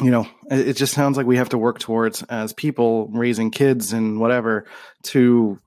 you 0.00 0.12
know, 0.12 0.28
it 0.48 0.74
just 0.74 0.94
sounds 0.94 1.16
like 1.16 1.26
we 1.26 1.38
have 1.38 1.48
to 1.48 1.58
work 1.58 1.80
towards 1.80 2.22
as 2.24 2.52
people 2.52 3.08
raising 3.08 3.50
kids 3.50 3.92
and 3.92 4.20
whatever 4.20 4.66
to 5.02 5.58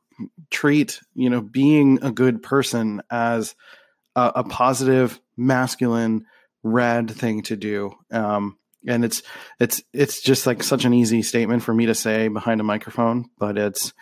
treat, 0.50 1.02
you 1.16 1.30
know, 1.30 1.42
being 1.42 2.00
a 2.02 2.12
good 2.12 2.42
person 2.42 3.02
as 3.12 3.56
a, 4.16 4.32
a 4.36 4.44
positive, 4.46 5.20
masculine, 5.36 6.26
rad 6.68 7.12
thing 7.12 7.44
to 7.44 7.56
do. 7.56 7.94
Um, 8.12 8.58
and 8.88 9.04
it's 9.04 9.24
it's 9.60 9.82
it's 9.94 10.22
just 10.22 10.46
like 10.46 10.64
such 10.64 10.86
an 10.86 10.94
easy 10.94 11.22
statement 11.22 11.64
for 11.64 11.74
me 11.74 11.88
to 11.88 11.96
say 11.96 12.28
behind 12.28 12.62
a 12.62 12.64
microphone, 12.64 13.30
but 13.38 13.58
it's 13.58 13.94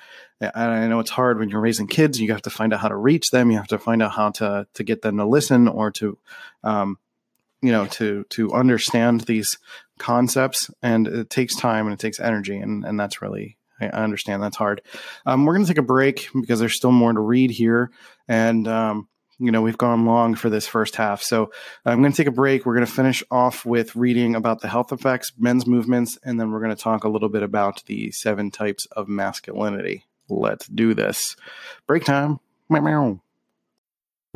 I 0.42 0.88
know 0.88 1.00
it's 1.00 1.10
hard 1.10 1.40
when 1.40 1.50
you're 1.50 1.62
raising 1.62 1.88
kids. 1.88 2.20
You 2.20 2.32
have 2.34 2.42
to 2.44 2.50
find 2.50 2.74
out 2.74 2.82
how 2.82 2.90
to 2.90 2.96
reach 2.96 3.30
them. 3.32 3.52
You 3.52 3.58
have 3.58 3.70
to 3.70 3.80
find 3.80 4.04
out 4.04 4.12
how 4.12 4.32
to 4.32 4.68
to 4.74 4.84
get 4.84 5.02
them 5.02 5.18
to 5.18 5.26
listen 5.26 5.68
or 5.68 5.92
to, 5.92 6.18
um, 6.64 6.98
you 7.62 7.72
know, 7.72 7.86
to 7.88 8.26
to 8.32 8.54
understand 8.54 9.22
these 9.22 9.58
concepts 9.98 10.70
and 10.82 11.08
it 11.08 11.30
takes 11.30 11.56
time 11.56 11.88
and 11.88 11.94
it 11.94 12.00
takes 12.00 12.20
energy 12.20 12.58
and, 12.58 12.84
and 12.84 13.00
that's 13.00 13.22
really 13.22 13.58
I 13.80 13.88
understand 13.88 14.42
that's 14.42 14.58
hard. 14.58 14.82
Um, 15.26 15.46
we're 15.46 15.54
going 15.54 15.66
to 15.66 15.72
take 15.72 15.78
a 15.78 15.84
break 15.84 16.30
because 16.40 16.60
there's 16.60 16.76
still 16.76 16.92
more 16.92 17.12
to 17.12 17.20
read 17.20 17.52
here, 17.52 17.92
and 18.28 18.68
um, 18.68 19.10
you 19.40 19.52
know 19.52 19.62
we've 19.62 19.78
gone 19.78 20.06
long 20.06 20.36
for 20.36 20.50
this 20.50 20.68
first 20.68 20.96
half. 20.96 21.22
So 21.22 21.52
I'm 21.86 22.02
going 22.02 22.12
to 22.12 22.18
take 22.18 22.28
a 22.28 22.32
break. 22.32 22.66
We're 22.66 22.76
going 22.76 22.86
to 22.86 22.92
finish 22.92 23.24
off 23.30 23.66
with 23.66 23.96
reading 23.96 24.36
about 24.36 24.62
the 24.62 24.68
health 24.68 24.92
effects, 24.92 25.32
men's 25.38 25.68
movements, 25.68 26.18
and 26.24 26.40
then 26.40 26.52
we're 26.52 26.62
going 26.62 26.76
to 26.76 26.82
talk 26.82 27.04
a 27.04 27.10
little 27.10 27.30
bit 27.30 27.44
about 27.44 27.84
the 27.86 28.12
seven 28.12 28.52
types 28.52 28.86
of 28.94 29.08
masculinity. 29.08 30.06
Let's 30.30 30.68
do 30.68 30.94
this. 30.94 31.36
Break 31.88 32.04
time. 32.04 32.40
Meow. 32.70 33.22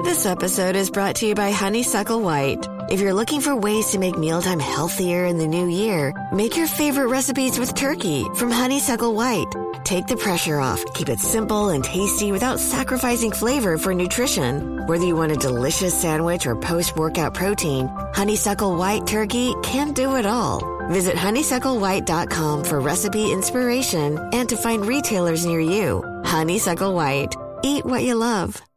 This 0.04 0.26
episode 0.26 0.78
is 0.78 0.90
brought 0.90 1.18
to 1.18 1.28
you 1.28 1.36
by 1.36 1.52
Honeysuckle 1.52 2.22
White. 2.22 2.66
If 2.90 3.02
you're 3.02 3.14
looking 3.14 3.42
for 3.42 3.54
ways 3.54 3.88
to 3.88 4.00
make 4.00 4.18
mealtime 4.18 4.60
healthier 4.60 5.26
in 5.26 5.38
the 5.38 5.48
new 5.48 5.68
year, 5.68 6.14
make 6.32 6.56
your 6.56 6.68
favorite 6.68 7.08
recipes 7.08 7.60
with 7.60 7.76
turkey 7.76 8.26
from 8.36 8.50
Honeysuckle 8.50 9.14
White. 9.14 9.54
Take 9.84 10.08
the 10.08 10.16
pressure 10.16 10.58
off, 10.58 10.82
keep 10.94 11.10
it 11.10 11.20
simple 11.20 11.70
and 11.70 11.84
tasty 11.84 12.32
without 12.32 12.62
sacrificing 12.62 13.34
flavor 13.34 13.78
for 13.78 13.94
nutrition. 13.94 14.88
Whether 14.88 15.06
you 15.06 15.18
want 15.18 15.34
a 15.34 15.36
delicious 15.36 16.00
sandwich 16.00 16.48
or 16.48 16.56
post 16.56 16.96
workout 16.96 17.34
protein, 17.34 17.90
Honeysuckle 18.14 18.78
White 18.78 19.06
Turkey 19.06 19.54
can 19.64 19.92
do 19.92 20.16
it 20.16 20.26
all. 20.26 20.62
Visit 20.88 21.16
honeysucklewhite.com 21.16 22.64
for 22.64 22.80
recipe 22.80 23.34
inspiration 23.34 24.18
and 24.32 24.48
to 24.48 24.56
find 24.56 24.86
retailers 24.86 25.46
near 25.46 25.60
you. 25.60 26.02
Honeysuckle 26.24 26.94
White. 26.94 27.36
Eat 27.64 27.86
what 27.86 28.04
you 28.04 28.16
love. 28.16 28.69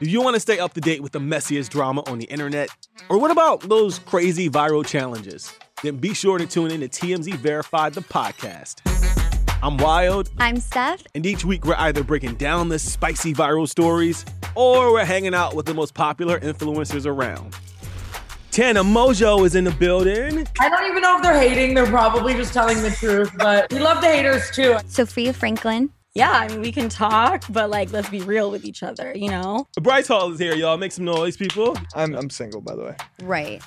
Do 0.00 0.08
you 0.08 0.22
want 0.22 0.32
to 0.32 0.40
stay 0.40 0.58
up 0.58 0.72
to 0.72 0.80
date 0.80 1.02
with 1.02 1.12
the 1.12 1.18
messiest 1.18 1.68
drama 1.68 2.02
on 2.06 2.18
the 2.18 2.24
internet? 2.24 2.70
Or 3.10 3.18
what 3.18 3.30
about 3.30 3.60
those 3.60 3.98
crazy 3.98 4.48
viral 4.48 4.82
challenges? 4.82 5.54
Then 5.82 5.96
be 5.96 6.14
sure 6.14 6.38
to 6.38 6.46
tune 6.46 6.70
in 6.70 6.80
to 6.80 6.88
TMZ 6.88 7.34
Verified, 7.34 7.92
the 7.92 8.00
podcast. 8.00 8.80
I'm 9.62 9.76
Wild. 9.76 10.30
I'm 10.38 10.58
Steph. 10.58 11.02
And 11.14 11.26
each 11.26 11.44
week 11.44 11.66
we're 11.66 11.74
either 11.74 12.02
breaking 12.02 12.36
down 12.36 12.70
the 12.70 12.78
spicy 12.78 13.34
viral 13.34 13.68
stories 13.68 14.24
or 14.54 14.90
we're 14.90 15.04
hanging 15.04 15.34
out 15.34 15.54
with 15.54 15.66
the 15.66 15.74
most 15.74 15.92
popular 15.92 16.40
influencers 16.40 17.04
around. 17.04 17.54
Tana 18.52 18.82
Mongeau 18.82 19.44
is 19.44 19.54
in 19.54 19.64
the 19.64 19.70
building. 19.70 20.48
I 20.60 20.70
don't 20.70 20.90
even 20.90 21.02
know 21.02 21.16
if 21.16 21.22
they're 21.22 21.38
hating. 21.38 21.74
They're 21.74 21.84
probably 21.84 22.32
just 22.32 22.54
telling 22.54 22.80
the 22.80 22.90
truth, 22.90 23.32
but 23.36 23.70
we 23.70 23.80
love 23.80 24.00
the 24.00 24.08
haters 24.08 24.50
too. 24.50 24.78
Sofia 24.86 25.34
Franklyn 25.34 25.90
yeah, 26.14 26.32
I 26.32 26.48
mean, 26.48 26.60
we 26.60 26.72
can 26.72 26.88
talk, 26.88 27.44
but 27.50 27.70
like, 27.70 27.92
let's 27.92 28.08
be 28.10 28.20
real 28.20 28.50
with 28.50 28.64
each 28.64 28.82
other, 28.82 29.12
you 29.14 29.30
know? 29.30 29.68
Bryce 29.80 30.08
Hall 30.08 30.32
is 30.32 30.40
here, 30.40 30.54
y'all. 30.54 30.76
Make 30.76 30.92
some 30.92 31.04
noise, 31.04 31.36
people. 31.36 31.76
I'm, 31.94 32.14
I'm 32.14 32.30
single, 32.30 32.60
by 32.60 32.74
the 32.74 32.82
way. 32.82 32.96
Right. 33.22 33.62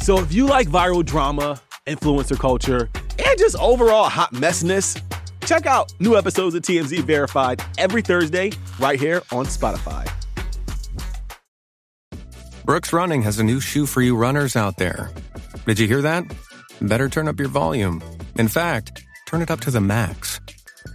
So 0.00 0.18
if 0.20 0.32
you 0.32 0.46
like 0.46 0.68
viral 0.68 1.04
drama, 1.04 1.60
influencer 1.86 2.38
culture, 2.38 2.88
and 3.18 3.38
just 3.38 3.56
overall 3.56 4.08
hot 4.08 4.32
messiness, 4.34 5.02
check 5.46 5.66
out 5.66 5.92
new 5.98 6.16
episodes 6.16 6.54
of 6.54 6.62
TMZ 6.62 7.00
Verified 7.00 7.60
every 7.76 8.02
Thursday 8.02 8.52
right 8.78 8.98
here 8.98 9.22
on 9.32 9.44
Spotify. 9.46 10.08
Brooks 12.64 12.92
Running 12.92 13.22
has 13.22 13.38
a 13.38 13.44
new 13.44 13.58
shoe 13.60 13.86
for 13.86 14.00
you 14.00 14.14
runners 14.14 14.54
out 14.54 14.76
there. 14.76 15.10
Did 15.66 15.78
you 15.78 15.88
hear 15.88 16.02
that? 16.02 16.24
Better 16.80 17.08
turn 17.08 17.26
up 17.26 17.40
your 17.40 17.48
volume. 17.48 18.02
In 18.36 18.46
fact, 18.46 19.02
turn 19.26 19.42
it 19.42 19.50
up 19.50 19.60
to 19.60 19.70
the 19.70 19.80
max. 19.80 20.40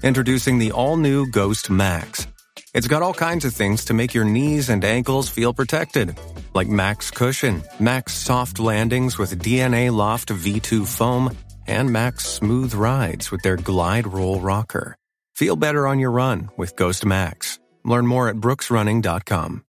Introducing 0.03 0.59
the 0.59 0.71
all 0.71 0.97
new 0.97 1.29
Ghost 1.29 1.69
Max. 1.69 2.27
It's 2.73 2.87
got 2.87 3.01
all 3.01 3.13
kinds 3.13 3.45
of 3.45 3.53
things 3.53 3.85
to 3.85 3.93
make 3.93 4.13
your 4.13 4.25
knees 4.25 4.69
and 4.69 4.83
ankles 4.83 5.29
feel 5.29 5.53
protected, 5.53 6.17
like 6.53 6.67
Max 6.67 7.11
Cushion, 7.11 7.63
Max 7.79 8.13
Soft 8.13 8.59
Landings 8.59 9.17
with 9.17 9.41
DNA 9.41 9.91
Loft 9.95 10.29
V2 10.29 10.87
foam, 10.87 11.37
and 11.67 11.91
Max 11.91 12.25
Smooth 12.25 12.73
Rides 12.73 13.31
with 13.31 13.41
their 13.43 13.57
Glide 13.57 14.07
Roll 14.07 14.39
Rocker. 14.39 14.97
Feel 15.35 15.55
better 15.55 15.87
on 15.87 15.99
your 15.99 16.11
run 16.11 16.49
with 16.57 16.75
Ghost 16.75 17.05
Max. 17.05 17.59
Learn 17.85 18.07
more 18.07 18.29
at 18.29 18.37
brooksrunning.com. 18.37 19.65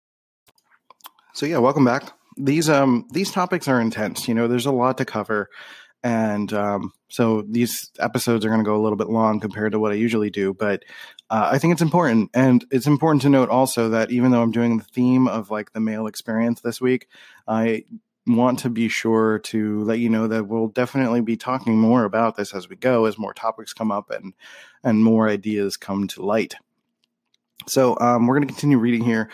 So 1.33 1.45
yeah, 1.45 1.59
welcome 1.59 1.85
back. 1.85 2.11
These 2.37 2.69
um 2.69 3.07
these 3.11 3.31
topics 3.31 3.67
are 3.67 3.79
intense. 3.79 4.27
You 4.27 4.33
know, 4.33 4.47
there's 4.47 4.65
a 4.65 4.71
lot 4.71 4.97
to 4.97 5.05
cover 5.05 5.49
and 6.03 6.51
um, 6.53 6.91
so 7.11 7.41
these 7.41 7.91
episodes 7.99 8.45
are 8.45 8.49
going 8.49 8.61
to 8.61 8.65
go 8.65 8.75
a 8.75 8.81
little 8.81 8.97
bit 8.97 9.09
long 9.09 9.39
compared 9.39 9.73
to 9.73 9.79
what 9.79 9.91
I 9.91 9.95
usually 9.95 10.29
do, 10.29 10.53
but 10.53 10.83
uh, 11.29 11.49
I 11.51 11.59
think 11.59 11.73
it's 11.73 11.81
important, 11.81 12.29
and 12.33 12.65
it's 12.71 12.87
important 12.87 13.21
to 13.23 13.29
note 13.29 13.49
also 13.49 13.89
that 13.89 14.11
even 14.11 14.31
though 14.31 14.41
I'm 14.41 14.51
doing 14.51 14.77
the 14.77 14.83
theme 14.83 15.27
of 15.27 15.51
like 15.51 15.73
the 15.73 15.81
male 15.81 16.07
experience 16.07 16.61
this 16.61 16.79
week, 16.79 17.07
I 17.47 17.83
want 18.25 18.59
to 18.59 18.69
be 18.69 18.87
sure 18.87 19.39
to 19.39 19.83
let 19.83 19.99
you 19.99 20.09
know 20.09 20.27
that 20.27 20.47
we'll 20.47 20.67
definitely 20.67 21.21
be 21.21 21.35
talking 21.35 21.77
more 21.77 22.05
about 22.05 22.37
this 22.37 22.53
as 22.53 22.69
we 22.69 22.77
go, 22.77 23.05
as 23.05 23.17
more 23.17 23.33
topics 23.33 23.73
come 23.73 23.91
up 23.91 24.09
and 24.09 24.33
and 24.83 25.03
more 25.03 25.27
ideas 25.27 25.75
come 25.77 26.07
to 26.07 26.23
light. 26.23 26.55
So 27.67 27.97
um, 27.99 28.25
we're 28.25 28.35
going 28.35 28.47
to 28.47 28.53
continue 28.53 28.77
reading 28.77 29.03
here 29.03 29.29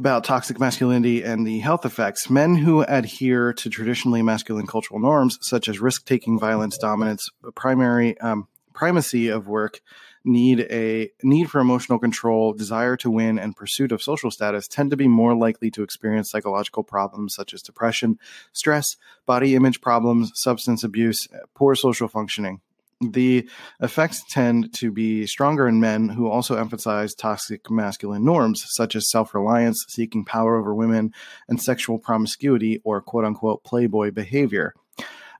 about 0.00 0.24
toxic 0.24 0.58
masculinity 0.58 1.22
and 1.22 1.46
the 1.46 1.58
health 1.58 1.84
effects. 1.84 2.30
Men 2.30 2.54
who 2.56 2.80
adhere 2.80 3.52
to 3.52 3.68
traditionally 3.68 4.22
masculine 4.22 4.66
cultural 4.66 4.98
norms, 4.98 5.38
such 5.42 5.68
as 5.68 5.78
risk 5.78 6.06
taking, 6.06 6.38
violence, 6.38 6.78
dominance, 6.78 7.28
primary 7.54 8.18
um, 8.20 8.48
primacy 8.72 9.28
of 9.28 9.46
work, 9.46 9.82
need 10.24 10.60
a 10.70 11.10
need 11.22 11.50
for 11.50 11.60
emotional 11.60 11.98
control, 11.98 12.54
desire 12.54 12.96
to 12.96 13.10
win, 13.10 13.38
and 13.38 13.54
pursuit 13.54 13.92
of 13.92 14.02
social 14.02 14.30
status 14.30 14.66
tend 14.66 14.90
to 14.90 14.96
be 14.96 15.06
more 15.06 15.34
likely 15.34 15.70
to 15.70 15.82
experience 15.82 16.30
psychological 16.30 16.82
problems 16.82 17.34
such 17.34 17.52
as 17.52 17.60
depression, 17.60 18.18
stress, 18.54 18.96
body 19.26 19.54
image 19.54 19.82
problems, 19.82 20.32
substance 20.34 20.82
abuse, 20.82 21.28
poor 21.54 21.74
social 21.74 22.08
functioning. 22.08 22.62
The 23.00 23.48
effects 23.80 24.22
tend 24.28 24.74
to 24.74 24.92
be 24.92 25.26
stronger 25.26 25.66
in 25.66 25.80
men 25.80 26.10
who 26.10 26.28
also 26.28 26.56
emphasize 26.56 27.14
toxic 27.14 27.70
masculine 27.70 28.24
norms, 28.24 28.62
such 28.68 28.94
as 28.94 29.10
self 29.10 29.34
reliance, 29.34 29.86
seeking 29.88 30.24
power 30.24 30.58
over 30.58 30.74
women, 30.74 31.14
and 31.48 31.60
sexual 31.60 31.98
promiscuity 31.98 32.80
or 32.84 33.00
quote 33.00 33.24
unquote 33.24 33.64
playboy 33.64 34.10
behavior, 34.10 34.74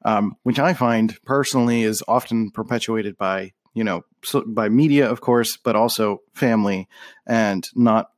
um, 0.07 0.37
which 0.43 0.59
I 0.59 0.73
find 0.73 1.23
personally 1.25 1.83
is 1.83 2.03
often 2.09 2.51
perpetuated 2.51 3.19
by, 3.19 3.53
you 3.75 3.85
know, 3.85 4.05
so 4.25 4.43
by 4.47 4.71
media, 4.71 5.11
of 5.11 5.21
course, 5.21 5.59
but 5.59 5.77
also 5.77 6.23
family 6.33 6.89
and 7.27 7.69
not 7.75 8.11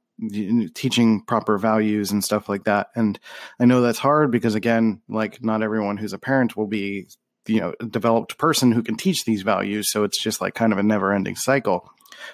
teaching 0.74 1.20
proper 1.20 1.58
values 1.58 2.12
and 2.12 2.22
stuff 2.22 2.48
like 2.48 2.62
that. 2.64 2.88
And 2.94 3.18
I 3.58 3.64
know 3.64 3.80
that's 3.80 3.98
hard 3.98 4.30
because, 4.30 4.54
again, 4.54 5.00
like 5.08 5.42
not 5.42 5.62
everyone 5.62 5.96
who's 5.96 6.12
a 6.12 6.18
parent 6.18 6.56
will 6.56 6.68
be 6.68 7.08
you 7.46 7.60
know 7.60 7.74
developed 7.88 8.38
person 8.38 8.72
who 8.72 8.82
can 8.82 8.96
teach 8.96 9.24
these 9.24 9.42
values 9.42 9.90
so 9.90 10.04
it's 10.04 10.20
just 10.20 10.40
like 10.40 10.54
kind 10.54 10.72
of 10.72 10.78
a 10.78 10.82
never 10.82 11.12
ending 11.12 11.36
cycle 11.36 11.90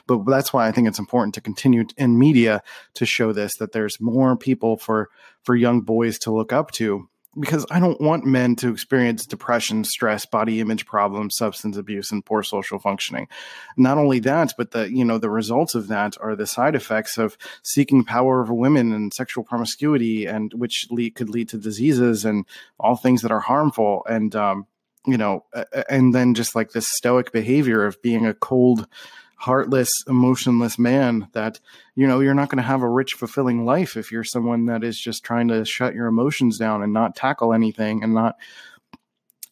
but 0.07 0.25
that's 0.27 0.53
why 0.53 0.67
i 0.67 0.73
think 0.73 0.87
it's 0.87 0.99
important 0.99 1.35
to 1.35 1.41
continue 1.41 1.85
in 1.97 2.19
media 2.19 2.63
to 2.95 3.07
show 3.07 3.33
this 3.33 3.57
that 3.57 3.73
there's 3.73 4.01
more 4.01 4.37
people 4.37 4.77
for 4.77 5.09
for 5.43 5.55
young 5.57 5.81
boys 5.81 6.19
to 6.19 6.33
look 6.33 6.53
up 6.53 6.71
to 6.71 7.09
because 7.39 7.67
I 7.71 7.79
don't 7.81 8.01
want 8.01 8.25
men 8.25 8.57
to 8.57 8.71
experience 8.73 9.27
depression, 9.27 9.85
stress, 9.85 10.27
body 10.27 10.61
image 10.61 10.87
problems, 10.87 11.37
substance 11.37 11.77
abuse, 11.77 12.11
and 12.11 12.25
poor 12.25 12.43
social 12.43 12.79
functioning. 12.79 13.29
Not 13.77 13.99
only 13.99 14.19
that, 14.21 14.55
but 14.57 14.73
the 14.73 14.91
you 14.91 15.05
know 15.05 15.19
the 15.19 15.31
results 15.31 15.75
of 15.75 15.89
that 15.89 16.17
are 16.21 16.35
the 16.35 16.47
side 16.47 16.75
effects 16.75 17.19
of 17.19 17.37
seeking 17.63 18.05
power 18.05 18.43
over 18.43 18.55
women 18.55 18.93
and 18.93 19.13
sexual 19.13 19.45
promiscuity, 19.45 20.27
and 20.27 20.53
which 20.55 20.89
lead, 20.91 21.15
could 21.15 21.29
lead 21.29 21.49
to 21.51 21.59
diseases 21.59 22.25
and 22.25 22.45
all 22.79 22.97
things 22.97 23.23
that 23.23 23.33
are 23.33 23.41
harmful. 23.41 24.05
And 24.09 24.35
um, 24.35 24.67
you 25.09 25.17
know, 25.17 25.47
and 25.89 26.15
then 26.15 26.35
just 26.35 26.55
like 26.55 26.73
this 26.73 26.87
stoic 26.87 27.33
behavior 27.33 27.87
of 27.87 28.01
being 28.03 28.27
a 28.27 28.35
cold, 28.35 28.87
heartless, 29.37 29.91
emotionless 30.07 30.79
man 30.79 31.29
that, 31.33 31.59
you 31.95 32.07
know, 32.07 32.21
you're 32.21 32.35
not 32.35 32.51
going 32.51 32.63
to 32.63 32.69
have 32.69 32.83
a 32.83 32.89
rich, 32.89 33.15
fulfilling 33.15 33.65
life 33.65 33.97
if 33.97 34.13
you're 34.13 34.23
someone 34.23 34.67
that 34.67 34.85
is 34.85 35.01
just 35.01 35.25
trying 35.25 35.49
to 35.49 35.65
shut 35.65 35.95
your 35.95 36.09
emotions 36.09 36.59
down 36.59 36.83
and 36.83 36.93
not 36.93 37.17
tackle 37.17 37.55
anything 37.55 38.03
and 38.03 38.13
not, 38.13 38.37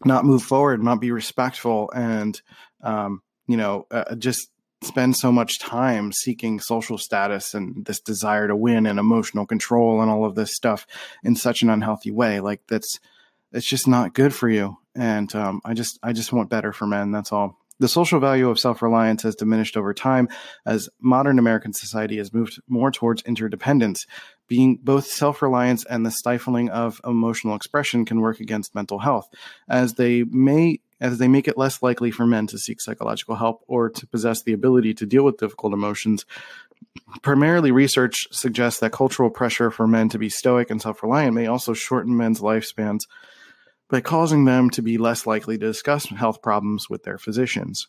not 0.04 0.26
move 0.26 0.42
forward, 0.42 0.82
not 0.82 1.00
be 1.00 1.10
respectful 1.10 1.90
and, 1.94 2.42
um, 2.82 3.22
you 3.46 3.56
know, 3.56 3.86
uh, 3.90 4.14
just 4.16 4.50
spend 4.82 5.16
so 5.16 5.32
much 5.32 5.58
time 5.58 6.12
seeking 6.12 6.60
social 6.60 6.98
status 6.98 7.54
and 7.54 7.86
this 7.86 8.00
desire 8.00 8.46
to 8.46 8.54
win 8.54 8.84
and 8.84 8.98
emotional 8.98 9.46
control 9.46 10.02
and 10.02 10.10
all 10.10 10.26
of 10.26 10.34
this 10.34 10.54
stuff 10.54 10.86
in 11.24 11.34
such 11.34 11.62
an 11.62 11.70
unhealthy 11.70 12.10
way. 12.10 12.40
Like 12.40 12.60
that's, 12.68 13.00
it's 13.56 13.66
just 13.66 13.88
not 13.88 14.14
good 14.14 14.34
for 14.34 14.48
you 14.48 14.78
and 14.96 15.32
um, 15.34 15.60
I 15.64 15.74
just 15.74 15.98
I 16.02 16.12
just 16.12 16.32
want 16.32 16.50
better 16.50 16.72
for 16.72 16.86
men. 16.86 17.12
That's 17.12 17.32
all. 17.32 17.58
The 17.78 17.88
social 17.88 18.20
value 18.20 18.48
of 18.48 18.58
self 18.58 18.80
reliance 18.80 19.22
has 19.22 19.36
diminished 19.36 19.76
over 19.76 19.92
time 19.92 20.28
as 20.64 20.88
modern 21.00 21.38
American 21.38 21.74
society 21.74 22.16
has 22.16 22.32
moved 22.32 22.60
more 22.66 22.90
towards 22.90 23.22
interdependence. 23.22 24.06
Being 24.48 24.78
both 24.82 25.06
self 25.06 25.42
reliance 25.42 25.84
and 25.84 26.04
the 26.04 26.10
stifling 26.10 26.70
of 26.70 27.00
emotional 27.04 27.54
expression 27.54 28.06
can 28.06 28.20
work 28.20 28.40
against 28.40 28.74
mental 28.74 29.00
health, 29.00 29.28
as 29.68 29.94
they 29.94 30.24
may 30.24 30.80
as 30.98 31.18
they 31.18 31.28
make 31.28 31.46
it 31.46 31.58
less 31.58 31.82
likely 31.82 32.10
for 32.10 32.26
men 32.26 32.46
to 32.46 32.58
seek 32.58 32.80
psychological 32.80 33.36
help 33.36 33.62
or 33.68 33.90
to 33.90 34.06
possess 34.06 34.42
the 34.42 34.54
ability 34.54 34.94
to 34.94 35.04
deal 35.04 35.24
with 35.24 35.36
difficult 35.36 35.74
emotions. 35.74 36.24
Primarily, 37.20 37.70
research 37.70 38.26
suggests 38.30 38.80
that 38.80 38.92
cultural 38.92 39.28
pressure 39.28 39.70
for 39.70 39.86
men 39.86 40.08
to 40.08 40.18
be 40.18 40.30
stoic 40.30 40.70
and 40.70 40.80
self 40.80 41.02
reliant 41.02 41.34
may 41.34 41.46
also 41.46 41.74
shorten 41.74 42.16
men's 42.16 42.40
lifespans 42.40 43.02
by 43.88 44.00
causing 44.00 44.44
them 44.44 44.70
to 44.70 44.82
be 44.82 44.98
less 44.98 45.26
likely 45.26 45.58
to 45.58 45.66
discuss 45.66 46.06
health 46.06 46.42
problems 46.42 46.90
with 46.90 47.04
their 47.04 47.18
physicians. 47.18 47.88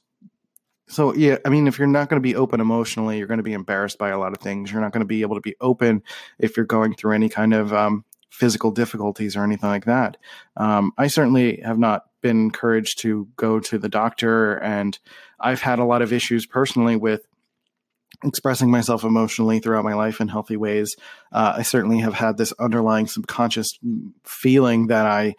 So, 0.90 1.14
yeah, 1.14 1.38
I 1.46 1.50
mean, 1.50 1.68
if 1.68 1.78
you're 1.78 1.88
not 1.88 2.08
going 2.10 2.22
to 2.22 2.28
be 2.28 2.36
open 2.36 2.62
emotionally, 2.62 3.18
you're 3.18 3.28
going 3.28 3.40
to 3.40 3.44
be 3.44 3.54
embarrassed 3.54 3.98
by 3.98 4.10
a 4.10 4.20
lot 4.20 4.32
of 4.32 4.40
things. 4.40 4.72
You're 4.72 4.82
not 4.82 4.94
going 4.94 5.02
to 5.02 5.08
be 5.08 5.22
able 5.22 5.36
to 5.36 5.42
be 5.42 5.56
open 5.60 6.02
if 6.40 6.56
you're 6.56 6.66
going 6.66 6.96
through 6.96 7.14
any 7.14 7.28
kind 7.28 7.54
of 7.54 7.74
um, 7.74 8.06
physical 8.30 8.72
difficulties 8.72 9.36
or 9.36 9.44
anything 9.44 9.70
like 9.70 9.86
that. 9.86 10.16
Um, 10.56 10.94
I 10.98 11.08
certainly 11.08 11.60
have 11.62 11.78
not 11.78 12.06
been 12.22 12.40
encouraged 12.40 13.00
to 13.00 13.28
go 13.36 13.60
to 13.60 13.78
the 13.78 13.90
doctor, 13.90 14.56
and 14.58 14.98
I've 15.40 15.62
had 15.62 15.80
a 15.80 15.86
lot 15.86 16.02
of 16.02 16.14
issues 16.14 16.46
personally 16.46 16.96
with 16.96 17.28
expressing 18.24 18.72
myself 18.72 19.04
emotionally 19.04 19.60
throughout 19.60 19.84
my 19.84 19.94
life 19.94 20.20
in 20.20 20.28
healthy 20.28 20.58
ways. 20.58 20.96
Uh, 21.32 21.56
I 21.58 21.62
certainly 21.62 22.00
have 22.00 22.14
had 22.14 22.38
this 22.38 22.54
underlying 22.60 23.08
subconscious 23.08 23.78
feeling 24.24 24.88
that 24.88 25.06
I 25.06 25.36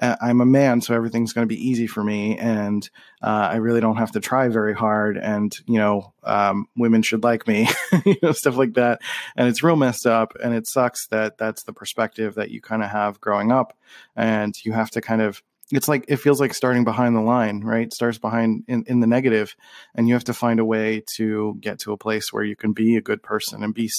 uh, 0.00 0.16
I'm 0.22 0.40
a 0.40 0.46
man, 0.46 0.80
so 0.80 0.94
everything's 0.94 1.34
going 1.34 1.46
to 1.46 1.54
be 1.54 1.68
easy 1.68 1.86
for 1.86 2.02
me, 2.02 2.38
and 2.38 2.88
uh, 3.22 3.48
I 3.52 3.56
really 3.56 3.80
don't 3.80 3.98
have 3.98 4.12
to 4.12 4.20
try 4.20 4.48
very 4.48 4.74
hard. 4.74 5.18
And 5.18 5.54
you 5.66 5.78
know, 5.78 6.14
um, 6.22 6.66
women 6.76 7.02
should 7.02 7.24
like 7.24 7.46
me, 7.46 7.68
you 8.06 8.16
know, 8.22 8.32
stuff 8.32 8.56
like 8.56 8.74
that. 8.74 9.02
And 9.36 9.48
it's 9.48 9.62
real 9.62 9.76
messed 9.76 10.06
up, 10.06 10.32
and 10.42 10.54
it 10.54 10.66
sucks 10.66 11.08
that 11.08 11.36
that's 11.36 11.64
the 11.64 11.74
perspective 11.74 12.36
that 12.36 12.50
you 12.50 12.62
kind 12.62 12.82
of 12.82 12.90
have 12.90 13.20
growing 13.20 13.52
up, 13.52 13.76
and 14.16 14.54
you 14.64 14.72
have 14.72 14.90
to 14.92 15.02
kind 15.02 15.20
of 15.20 15.42
it's 15.72 15.88
like 15.88 16.04
it 16.08 16.16
feels 16.16 16.40
like 16.40 16.54
starting 16.54 16.84
behind 16.84 17.16
the 17.16 17.20
line, 17.20 17.60
right? 17.60 17.92
Starts 17.92 18.18
behind 18.18 18.64
in, 18.68 18.84
in 18.86 19.00
the 19.00 19.06
negative, 19.06 19.56
and 19.94 20.06
you 20.06 20.14
have 20.14 20.24
to 20.24 20.34
find 20.34 20.60
a 20.60 20.64
way 20.64 21.02
to 21.16 21.56
get 21.60 21.78
to 21.80 21.92
a 21.92 21.96
place 21.96 22.32
where 22.32 22.44
you 22.44 22.54
can 22.54 22.72
be 22.72 22.96
a 22.96 23.00
good 23.00 23.22
person 23.22 23.64
and 23.64 23.74
be 23.74 23.90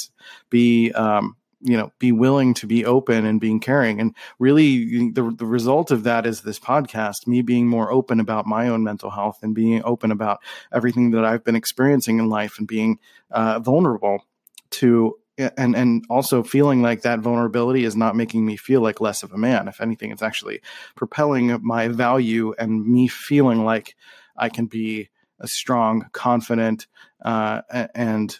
be 0.49 0.91
um, 0.91 1.35
you 1.61 1.77
know 1.77 1.91
be 1.97 2.11
willing 2.11 2.53
to 2.53 2.67
be 2.67 2.85
open 2.85 3.25
and 3.25 3.39
being 3.39 3.59
caring 3.59 3.99
and 3.99 4.15
really 4.37 5.09
the, 5.11 5.33
the 5.35 5.45
result 5.45 5.91
of 5.91 6.03
that 6.03 6.25
is 6.25 6.41
this 6.41 6.59
podcast 6.59 7.25
me 7.25 7.41
being 7.41 7.67
more 7.67 7.91
open 7.91 8.19
about 8.19 8.45
my 8.45 8.67
own 8.67 8.83
mental 8.83 9.09
health 9.09 9.39
and 9.41 9.55
being 9.55 9.81
open 9.85 10.11
about 10.11 10.39
everything 10.73 11.11
that 11.11 11.23
i've 11.23 11.43
been 11.43 11.55
experiencing 11.55 12.19
in 12.19 12.27
life 12.27 12.59
and 12.59 12.67
being 12.67 12.99
uh, 13.31 13.59
vulnerable 13.59 14.25
to 14.69 15.17
and 15.37 15.75
and 15.75 16.05
also 16.09 16.43
feeling 16.43 16.81
like 16.81 17.01
that 17.01 17.19
vulnerability 17.19 17.83
is 17.83 17.95
not 17.95 18.15
making 18.15 18.45
me 18.45 18.55
feel 18.55 18.81
like 18.81 19.01
less 19.01 19.23
of 19.23 19.31
a 19.31 19.37
man. 19.37 19.67
If 19.67 19.81
anything 19.81 20.11
it's 20.11 20.21
actually 20.21 20.61
propelling 20.95 21.59
my 21.63 21.87
value 21.87 22.53
and 22.57 22.85
me 22.85 23.07
feeling 23.07 23.65
like 23.65 23.95
i 24.37 24.49
can 24.49 24.65
be 24.65 25.09
a 25.39 25.47
strong 25.47 26.05
confident 26.11 26.87
uh, 27.23 27.61
and 27.95 28.39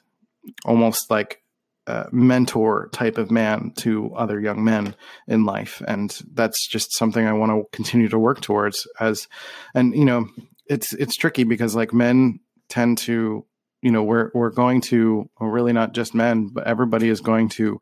almost 0.65 1.10
like 1.10 1.41
a 1.88 2.08
mentor 2.12 2.89
type 2.93 3.17
of 3.17 3.32
man 3.32 3.71
to 3.75 4.13
other 4.15 4.39
young 4.39 4.63
men 4.63 4.95
in 5.27 5.43
life. 5.43 5.82
And 5.88 6.17
that's 6.34 6.67
just 6.67 6.95
something 6.97 7.25
i 7.25 7.34
want 7.34 7.51
to 7.51 7.75
continue 7.75 8.10
to 8.10 8.19
work 8.19 8.41
towards 8.41 8.88
as 8.99 9.27
and 9.73 9.95
you 9.95 10.06
know 10.06 10.27
it's 10.67 10.93
it's 10.93 11.15
tricky 11.15 11.43
because 11.43 11.75
like 11.75 11.93
men 11.93 12.39
tend 12.69 12.97
to 12.99 13.45
you 13.84 13.91
know 13.91 14.02
we're 14.02 14.32
we're 14.34 14.50
going 14.50 14.82
to 14.82 15.30
really 15.39 15.74
not 15.74 15.93
just 15.93 16.15
men 16.15 16.48
but 16.48 16.65
everybody 16.65 17.10
is 17.10 17.22
going 17.22 17.50
to 17.50 17.80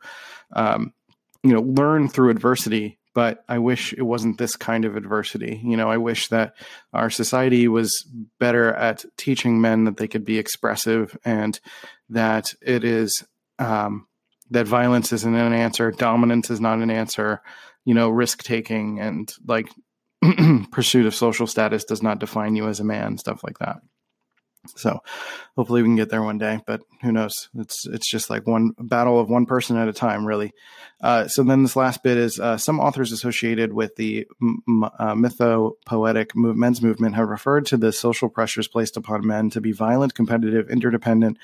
um, 0.53 0.93
you 1.43 1.53
know 1.53 1.61
learn 1.61 2.09
through 2.09 2.31
adversity 2.31 2.97
but 3.13 3.45
i 3.47 3.59
wish 3.59 3.93
it 3.93 4.01
wasn't 4.01 4.37
this 4.37 4.55
kind 4.55 4.83
of 4.83 4.97
adversity. 4.97 5.61
You 5.63 5.77
know 5.77 5.89
i 5.89 5.97
wish 5.97 6.27
that 6.29 6.55
our 6.91 7.09
society 7.09 7.67
was 7.67 8.05
better 8.39 8.73
at 8.73 9.05
teaching 9.15 9.61
men 9.61 9.85
that 9.85 9.97
they 9.97 10.07
could 10.07 10.25
be 10.25 10.39
expressive 10.39 11.17
and 11.23 11.57
that 12.09 12.53
it 12.61 12.83
is 12.83 13.23
um, 13.59 14.07
that 14.49 14.67
violence 14.67 15.13
isn't 15.13 15.35
an 15.35 15.53
answer 15.53 15.91
dominance 15.91 16.49
is 16.49 16.59
not 16.59 16.79
an 16.79 16.89
answer 16.89 17.41
you 17.85 17.93
know 17.93 18.09
risk 18.09 18.43
taking 18.43 18.99
and 18.99 19.33
like 19.45 19.69
pursuit 20.71 21.05
of 21.05 21.15
social 21.15 21.47
status 21.47 21.83
does 21.83 22.01
not 22.01 22.19
define 22.19 22.55
you 22.55 22.67
as 22.67 22.79
a 22.79 22.83
man 22.83 23.17
stuff 23.17 23.43
like 23.43 23.59
that 23.59 23.81
so 24.67 24.99
hopefully 25.55 25.81
we 25.81 25.87
can 25.87 25.95
get 25.95 26.09
there 26.09 26.21
one 26.21 26.37
day, 26.37 26.59
but 26.67 26.81
who 27.01 27.11
knows? 27.11 27.49
It's 27.55 27.87
it's 27.87 28.09
just 28.09 28.29
like 28.29 28.45
one 28.45 28.73
battle 28.77 29.19
of 29.19 29.29
one 29.29 29.45
person 29.45 29.77
at 29.77 29.87
a 29.87 29.93
time, 29.93 30.25
really. 30.25 30.53
Uh, 31.01 31.27
so 31.27 31.43
then 31.43 31.63
this 31.63 31.75
last 31.75 32.03
bit 32.03 32.17
is 32.17 32.39
uh, 32.39 32.57
some 32.57 32.79
authors 32.79 33.11
associated 33.11 33.73
with 33.73 33.95
the 33.95 34.27
m- 34.41 34.83
uh, 34.83 35.15
mythopoetic 35.15 36.35
move, 36.35 36.55
men's 36.55 36.81
movement 36.81 37.15
have 37.15 37.27
referred 37.27 37.65
to 37.67 37.77
the 37.77 37.91
social 37.91 38.29
pressures 38.29 38.67
placed 38.67 38.97
upon 38.97 39.25
men 39.25 39.49
to 39.49 39.61
be 39.61 39.71
violent, 39.71 40.13
competitive, 40.13 40.69
interdependent, 40.69 41.37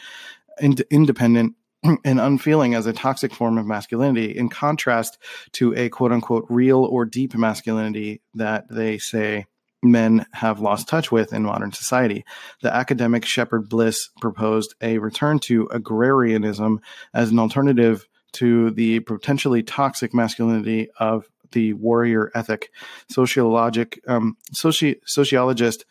ind- 0.61 0.83
independent, 0.91 1.55
and 2.05 2.19
unfeeling 2.19 2.75
as 2.75 2.85
a 2.85 2.93
toxic 2.93 3.33
form 3.33 3.57
of 3.57 3.65
masculinity, 3.65 4.37
in 4.37 4.47
contrast 4.47 5.17
to 5.53 5.73
a 5.75 5.89
quote 5.89 6.11
unquote 6.11 6.45
real 6.49 6.85
or 6.85 7.03
deep 7.03 7.33
masculinity 7.35 8.21
that 8.35 8.67
they 8.69 8.99
say 8.99 9.45
men 9.91 10.25
have 10.33 10.59
lost 10.59 10.87
touch 10.87 11.11
with 11.11 11.33
in 11.33 11.43
modern 11.43 11.71
society. 11.71 12.25
The 12.61 12.73
academic 12.73 13.25
Shepard 13.25 13.69
Bliss 13.69 14.09
proposed 14.21 14.75
a 14.81 14.97
return 14.97 15.39
to 15.39 15.67
agrarianism 15.71 16.81
as 17.13 17.31
an 17.31 17.39
alternative 17.39 18.07
to 18.33 18.71
the 18.71 18.99
potentially 19.01 19.63
toxic 19.63 20.13
masculinity 20.13 20.89
of 20.99 21.25
the 21.51 21.73
warrior 21.73 22.31
ethic. 22.35 22.71
Sociologic, 23.09 23.99
um, 24.07 24.37
soci- 24.53 24.99
sociologist 25.05 25.85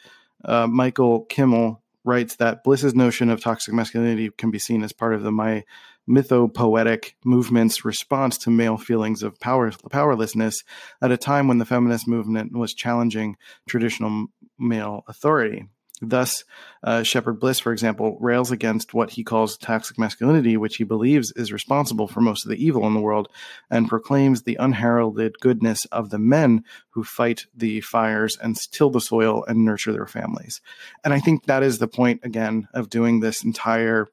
uh, 0.45 0.67
Michael 0.67 1.25
Kimmel 1.25 1.83
writes 2.05 2.37
that 2.37 2.63
Bliss's 2.63 2.95
notion 2.95 3.31
of 3.31 3.41
toxic 3.41 3.75
masculinity 3.75 4.31
can 4.31 4.51
be 4.51 4.59
seen 4.59 4.83
as 4.83 4.93
part 4.93 5.15
of 5.15 5.23
the 5.23 5.33
my 5.33 5.65
mythopoetic 6.09 7.15
movement's 7.25 7.85
response 7.85 8.39
to 8.39 8.51
male 8.51 8.77
feelings 8.77 9.23
of 9.23 9.39
power, 9.41 9.71
powerlessness 9.91 10.63
at 11.03 11.13
a 11.13 11.17
time 11.17 11.49
when 11.49 11.59
the 11.59 11.65
feminist 11.65 12.07
movement 12.07 12.57
was 12.57 12.75
challenging 12.75 13.37
traditional 13.67 14.27
male 14.59 15.05
authority. 15.09 15.67
Thus, 16.03 16.45
uh, 16.83 17.03
Shepard 17.03 17.41
Bliss, 17.41 17.59
for 17.59 17.73
example, 17.73 18.19
rails 18.21 18.51
against 18.51 18.93
what 18.93 19.11
he 19.11 19.25
calls 19.25 19.57
toxic 19.57 19.99
masculinity, 19.99 20.59
which 20.59 20.77
he 20.77 20.85
believes 20.85 21.33
is 21.37 21.53
responsible 21.53 22.07
for 22.07 22.21
most 22.21 22.45
of 22.45 22.51
the 22.51 22.63
evil 22.63 22.87
in 22.87 22.93
the 22.93 23.01
world, 23.01 23.29
and 23.71 23.89
proclaims 23.89 24.43
the 24.43 24.57
unheralded 24.57 25.41
goodness 25.41 25.87
of 25.87 26.11
the 26.11 26.19
men 26.19 26.65
who 26.91 27.03
fight 27.03 27.47
the 27.55 27.81
fires 27.81 28.37
and 28.37 28.57
till 28.73 28.91
the 28.91 29.01
soil 29.01 29.43
and 29.49 29.65
nurture 29.65 29.93
their 29.93 30.07
families. 30.07 30.61
And 31.03 31.15
I 31.15 31.21
think 31.21 31.47
that 31.47 31.63
is 31.63 31.79
the 31.79 31.89
point, 31.89 32.21
again, 32.25 32.69
of 32.75 32.91
doing 32.91 33.21
this 33.21 33.43
entire 33.43 34.09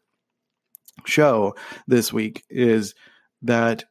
show 1.06 1.56
this 1.88 2.14
week 2.14 2.44
is 2.50 2.96
that 3.42 3.86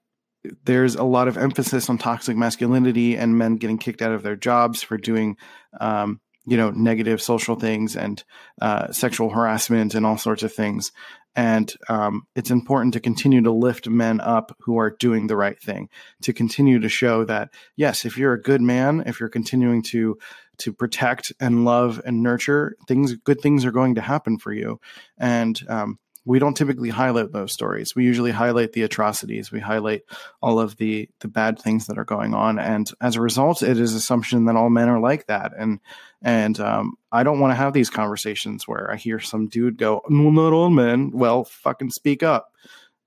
there's 0.65 0.97
a 0.97 1.05
lot 1.05 1.29
of 1.29 1.37
emphasis 1.37 1.88
on 1.88 1.99
toxic 1.99 2.37
masculinity 2.37 3.17
and 3.17 3.38
men 3.38 3.57
getting 3.57 3.79
kicked 3.79 4.03
out 4.03 4.12
of 4.12 4.23
their 4.23 4.37
jobs 4.37 4.83
for 4.83 4.97
doing 4.97 5.37
um, 5.81 6.21
you 6.45 6.57
know 6.57 6.71
negative 6.71 7.23
social 7.23 7.55
things 7.55 7.97
and 7.97 8.25
uh, 8.61 8.91
sexual 8.91 9.31
harassment 9.31 9.95
and 9.95 10.05
all 10.05 10.19
sorts 10.19 10.43
of 10.43 10.53
things. 10.53 10.93
And 11.35 11.73
um, 11.88 12.27
it's 12.35 12.51
important 12.51 12.93
to 12.93 13.01
continue 13.01 13.41
to 13.43 13.53
lift 13.53 13.88
men 13.88 14.21
up 14.21 14.55
who 14.61 14.77
are 14.79 14.91
doing 14.91 15.29
the 15.29 15.37
right 15.37 15.59
thing 15.59 15.88
to 16.23 16.33
continue 16.35 16.79
to 16.81 16.91
show 16.91 17.25
that 17.25 17.51
yes 17.77 18.05
if 18.05 18.19
you're 18.19 18.35
a 18.35 18.43
good 18.43 18.61
man 18.61 19.03
if 19.07 19.19
you're 19.19 19.31
continuing 19.31 19.83
to 19.83 20.19
to 20.59 20.73
protect 20.75 21.33
and 21.41 21.65
love 21.65 22.03
and 22.05 22.23
nurture 22.23 22.77
things 22.87 23.15
good 23.15 23.41
things 23.41 23.65
are 23.65 23.73
going 23.73 23.95
to 23.95 24.03
happen 24.03 24.38
for 24.38 24.53
you. 24.53 24.79
And 25.17 25.59
um, 25.69 25.99
we 26.24 26.38
don't 26.38 26.56
typically 26.56 26.90
highlight 26.90 27.32
those 27.32 27.52
stories. 27.52 27.96
We 27.96 28.04
usually 28.04 28.30
highlight 28.30 28.72
the 28.72 28.82
atrocities. 28.82 29.50
We 29.50 29.58
highlight 29.61 30.02
all 30.40 30.61
of 30.61 30.76
the 30.76 31.08
the 31.20 31.28
bad 31.28 31.58
things 31.58 31.87
that 31.87 31.98
are 31.98 32.04
going 32.04 32.35
on, 32.35 32.58
and 32.58 32.90
as 33.00 33.16
a 33.16 33.20
result, 33.20 33.62
it 33.62 33.78
is 33.78 33.94
assumption 33.94 34.44
that 34.44 34.56
all 34.56 34.70
men 34.70 34.88
are 34.88 35.00
like 35.00 35.26
that. 35.26 35.52
And 35.58 35.80
and 36.22 36.58
um, 36.61 36.94
I 37.11 37.24
don't 37.24 37.40
want 37.40 37.50
to 37.50 37.56
have 37.56 37.72
these 37.72 37.90
conversations 37.90 38.68
where 38.68 38.90
I 38.90 38.96
hear 38.96 39.18
some 39.18 39.48
dude 39.48 39.78
go, 39.78 40.02
"Well, 40.08 40.30
not 40.30 40.52
all 40.52 40.70
men." 40.70 41.11
Well, 41.11 41.44
fucking 41.44 41.90
speak 41.90 42.22
up. 42.22 42.52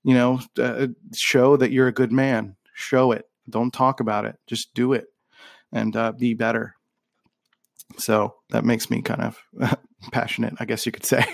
You 0.04 0.14
know, 0.14 0.40
uh, 0.58 0.88
show 1.14 1.56
that 1.56 1.72
you're 1.72 1.88
a 1.88 1.92
good 1.92 2.12
man. 2.12 2.56
Show 2.74 3.12
it. 3.12 3.28
Don't 3.48 3.72
talk 3.72 4.00
about 4.00 4.26
it. 4.26 4.38
Just 4.46 4.74
do 4.74 4.92
it, 4.92 5.06
and 5.72 5.96
uh, 5.96 6.12
be 6.12 6.34
better. 6.34 6.76
So 7.98 8.34
that 8.50 8.64
makes 8.64 8.90
me 8.90 9.00
kind 9.00 9.22
of 9.22 9.78
passionate, 10.10 10.54
I 10.58 10.64
guess 10.64 10.86
you 10.86 10.92
could 10.92 11.04
say. 11.04 11.24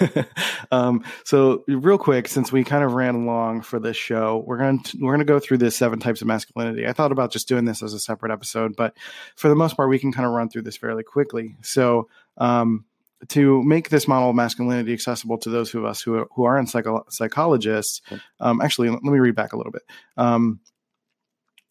um, 0.70 1.04
so, 1.24 1.64
real 1.68 1.98
quick, 1.98 2.28
since 2.28 2.52
we 2.52 2.64
kind 2.64 2.84
of 2.84 2.92
ran 2.92 3.26
long 3.26 3.62
for 3.62 3.78
this 3.78 3.96
show, 3.96 4.42
we're 4.46 4.58
going 4.58 4.82
to 4.82 4.98
we're 5.00 5.12
going 5.12 5.26
to 5.26 5.32
go 5.32 5.38
through 5.38 5.58
the 5.58 5.70
seven 5.70 5.98
types 5.98 6.20
of 6.20 6.26
masculinity. 6.26 6.86
I 6.86 6.92
thought 6.92 7.12
about 7.12 7.32
just 7.32 7.48
doing 7.48 7.64
this 7.64 7.82
as 7.82 7.92
a 7.92 7.98
separate 7.98 8.32
episode, 8.32 8.76
but 8.76 8.96
for 9.36 9.48
the 9.48 9.54
most 9.54 9.76
part, 9.76 9.88
we 9.88 9.98
can 9.98 10.12
kind 10.12 10.26
of 10.26 10.32
run 10.32 10.48
through 10.48 10.62
this 10.62 10.76
fairly 10.76 11.02
quickly. 11.02 11.56
So, 11.62 12.08
um, 12.38 12.84
to 13.28 13.62
make 13.64 13.88
this 13.88 14.06
model 14.06 14.30
of 14.30 14.36
masculinity 14.36 14.92
accessible 14.92 15.38
to 15.38 15.50
those 15.50 15.74
of 15.74 15.84
us 15.84 16.00
who 16.00 16.26
who 16.34 16.44
aren't 16.44 16.70
psycho- 16.70 17.06
psychologists, 17.08 18.02
um, 18.40 18.60
actually, 18.60 18.90
let 18.90 19.02
me 19.02 19.18
read 19.18 19.34
back 19.34 19.52
a 19.52 19.56
little 19.56 19.72
bit. 19.72 19.82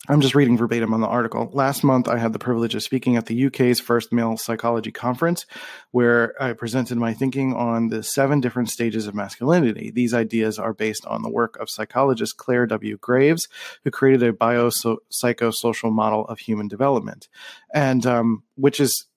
I'm 0.07 0.21
just 0.21 0.35
reading 0.35 0.55
verbatim 0.55 0.93
on 0.93 1.01
the 1.01 1.07
article. 1.07 1.49
Last 1.53 1.83
month, 1.83 2.07
I 2.07 2.19
had 2.19 2.31
the 2.31 2.39
privilege 2.39 2.75
of 2.75 2.83
speaking 2.83 3.15
at 3.15 3.25
the 3.25 3.47
UK's 3.47 3.79
first 3.79 4.13
male 4.13 4.37
psychology 4.37 4.91
conference, 4.91 5.47
where 5.91 6.35
I 6.41 6.53
presented 6.53 6.97
my 6.97 7.13
thinking 7.13 7.55
on 7.55 7.87
the 7.87 8.03
seven 8.03 8.39
different 8.39 8.69
stages 8.69 9.07
of 9.07 9.15
masculinity. 9.15 9.89
These 9.89 10.13
ideas 10.13 10.59
are 10.59 10.73
based 10.73 11.05
on 11.07 11.23
the 11.23 11.29
work 11.29 11.57
of 11.57 11.71
psychologist 11.71 12.37
Clare 12.37 12.67
W. 12.67 12.97
Graves, 12.97 13.47
who 13.83 13.89
created 13.89 14.21
a 14.21 14.33
biopsychosocial 14.33 15.91
model 15.91 16.27
of 16.27 16.37
human 16.37 16.67
development, 16.67 17.27
and 17.73 18.05
um, 18.05 18.43
which 18.55 18.79
is 18.79 19.07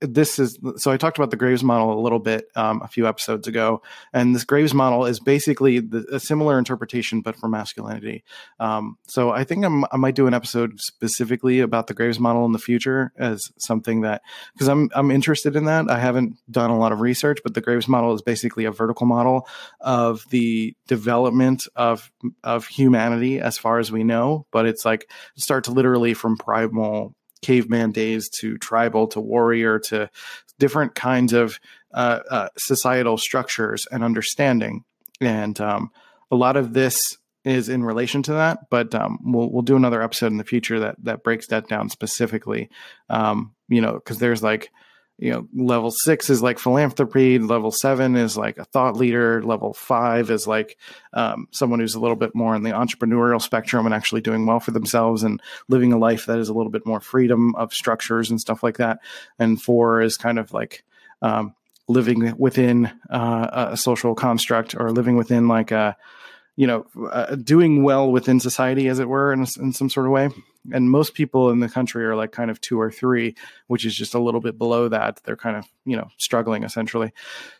this 0.00 0.38
is 0.38 0.58
so 0.76 0.90
I 0.90 0.96
talked 0.96 1.18
about 1.18 1.30
the 1.30 1.36
Graves 1.36 1.62
model 1.62 1.92
a 1.92 2.00
little 2.00 2.18
bit 2.18 2.46
um, 2.56 2.80
a 2.82 2.88
few 2.88 3.06
episodes 3.06 3.46
ago, 3.46 3.82
and 4.12 4.34
this 4.34 4.44
Graves 4.44 4.72
model 4.72 5.04
is 5.04 5.20
basically 5.20 5.80
the, 5.80 6.06
a 6.10 6.20
similar 6.20 6.58
interpretation 6.58 7.20
but 7.20 7.36
for 7.36 7.48
masculinity. 7.48 8.24
Um, 8.58 8.96
so 9.06 9.30
I 9.30 9.44
think 9.44 9.64
I'm, 9.64 9.84
i 9.92 9.96
might 9.96 10.14
do 10.14 10.26
an 10.26 10.32
episode 10.32 10.80
specifically 10.80 11.60
about 11.60 11.86
the 11.86 11.94
Graves 11.94 12.18
model 12.18 12.46
in 12.46 12.52
the 12.52 12.58
future 12.58 13.12
as 13.18 13.52
something 13.58 14.00
that 14.02 14.22
because 14.54 14.68
I'm 14.68 14.88
I'm 14.94 15.10
interested 15.10 15.54
in 15.54 15.66
that. 15.66 15.90
I 15.90 15.98
haven't 15.98 16.36
done 16.50 16.70
a 16.70 16.78
lot 16.78 16.92
of 16.92 17.00
research, 17.00 17.40
but 17.44 17.52
the 17.52 17.60
Graves 17.60 17.88
model 17.88 18.14
is 18.14 18.22
basically 18.22 18.64
a 18.64 18.72
vertical 18.72 19.06
model 19.06 19.46
of 19.80 20.24
the 20.30 20.74
development 20.86 21.68
of 21.76 22.10
of 22.42 22.66
humanity 22.66 23.38
as 23.38 23.58
far 23.58 23.78
as 23.78 23.92
we 23.92 24.02
know. 24.02 24.46
But 24.50 24.64
it's 24.64 24.86
like 24.86 25.10
starts 25.36 25.68
literally 25.68 26.14
from 26.14 26.38
primal 26.38 27.14
caveman 27.42 27.92
days 27.92 28.28
to 28.40 28.58
tribal 28.58 29.06
to 29.08 29.20
warrior 29.20 29.78
to 29.78 30.10
different 30.58 30.94
kinds 30.94 31.32
of 31.32 31.58
uh, 31.94 32.20
uh, 32.30 32.48
societal 32.56 33.16
structures 33.16 33.86
and 33.90 34.04
understanding. 34.04 34.84
And 35.20 35.60
um, 35.60 35.90
a 36.30 36.36
lot 36.36 36.56
of 36.56 36.72
this 36.72 37.16
is 37.44 37.68
in 37.68 37.82
relation 37.82 38.22
to 38.24 38.32
that, 38.32 38.68
but 38.70 38.94
um, 38.94 39.18
we'll 39.22 39.50
we'll 39.50 39.62
do 39.62 39.76
another 39.76 40.02
episode 40.02 40.32
in 40.32 40.36
the 40.36 40.44
future 40.44 40.80
that 40.80 40.96
that 41.04 41.22
breaks 41.22 41.46
that 41.48 41.68
down 41.68 41.88
specifically. 41.88 42.68
Um, 43.08 43.54
you 43.68 43.80
know, 43.80 43.94
because 43.94 44.18
there's 44.18 44.42
like 44.42 44.70
you 45.18 45.32
know 45.32 45.48
level 45.52 45.90
six 45.90 46.30
is 46.30 46.42
like 46.42 46.58
philanthropy 46.58 47.38
level 47.38 47.70
seven 47.70 48.16
is 48.16 48.36
like 48.36 48.56
a 48.58 48.64
thought 48.64 48.96
leader 48.96 49.42
level 49.42 49.72
five 49.74 50.30
is 50.30 50.46
like 50.46 50.78
um, 51.12 51.48
someone 51.50 51.80
who's 51.80 51.96
a 51.96 52.00
little 52.00 52.16
bit 52.16 52.34
more 52.34 52.54
on 52.54 52.62
the 52.62 52.70
entrepreneurial 52.70 53.42
spectrum 53.42 53.84
and 53.84 53.94
actually 53.94 54.20
doing 54.20 54.46
well 54.46 54.60
for 54.60 54.70
themselves 54.70 55.24
and 55.24 55.42
living 55.68 55.92
a 55.92 55.98
life 55.98 56.26
that 56.26 56.38
is 56.38 56.48
a 56.48 56.54
little 56.54 56.70
bit 56.70 56.86
more 56.86 57.00
freedom 57.00 57.54
of 57.56 57.74
structures 57.74 58.30
and 58.30 58.40
stuff 58.40 58.62
like 58.62 58.78
that 58.78 59.00
and 59.38 59.60
four 59.60 60.00
is 60.00 60.16
kind 60.16 60.38
of 60.38 60.52
like 60.52 60.84
um, 61.20 61.54
living 61.88 62.34
within 62.38 62.86
uh, 63.10 63.68
a 63.72 63.76
social 63.76 64.14
construct 64.14 64.74
or 64.78 64.92
living 64.92 65.16
within 65.16 65.48
like 65.48 65.72
a 65.72 65.96
you 66.58 66.66
know, 66.66 66.84
uh, 67.12 67.36
doing 67.36 67.84
well 67.84 68.10
within 68.10 68.40
society, 68.40 68.88
as 68.88 68.98
it 68.98 69.08
were, 69.08 69.32
in, 69.32 69.46
in 69.60 69.72
some 69.72 69.88
sort 69.88 70.06
of 70.06 70.10
way. 70.10 70.28
And 70.72 70.90
most 70.90 71.14
people 71.14 71.50
in 71.50 71.60
the 71.60 71.68
country 71.68 72.04
are 72.04 72.16
like 72.16 72.32
kind 72.32 72.50
of 72.50 72.60
two 72.60 72.80
or 72.80 72.90
three, 72.90 73.34
which 73.66 73.84
is 73.84 73.94
just 73.94 74.14
a 74.14 74.20
little 74.20 74.40
bit 74.40 74.58
below 74.58 74.88
that. 74.88 75.20
They're 75.24 75.36
kind 75.36 75.56
of, 75.56 75.66
you 75.84 75.96
know, 75.96 76.08
struggling 76.16 76.64
essentially. 76.64 77.12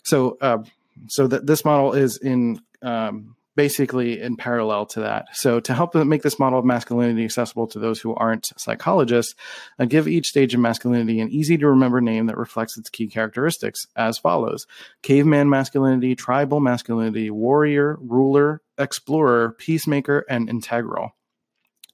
So, 0.02 0.38
uh, 0.40 0.58
so 1.06 1.26
that 1.28 1.46
this 1.46 1.64
model 1.64 1.92
is 1.92 2.16
in 2.16 2.60
um, 2.82 3.36
basically 3.58 4.20
in 4.20 4.36
parallel 4.36 4.86
to 4.86 5.00
that. 5.00 5.26
So, 5.32 5.58
to 5.58 5.74
help 5.74 5.92
make 5.96 6.22
this 6.22 6.38
model 6.38 6.60
of 6.60 6.64
masculinity 6.64 7.24
accessible 7.24 7.66
to 7.68 7.80
those 7.80 8.00
who 8.00 8.14
aren't 8.14 8.52
psychologists, 8.56 9.34
I 9.80 9.86
give 9.86 10.06
each 10.06 10.28
stage 10.28 10.54
of 10.54 10.60
masculinity 10.60 11.18
an 11.20 11.28
easy 11.30 11.58
to 11.58 11.66
remember 11.66 12.00
name 12.00 12.26
that 12.26 12.36
reflects 12.36 12.78
its 12.78 12.88
key 12.88 13.08
characteristics 13.08 13.86
as 13.96 14.16
follows 14.16 14.66
caveman 15.02 15.50
masculinity, 15.50 16.14
tribal 16.14 16.60
masculinity, 16.60 17.30
warrior, 17.30 17.98
ruler, 18.00 18.62
explorer, 18.78 19.56
peacemaker, 19.58 20.24
and 20.30 20.48
integral. 20.48 21.16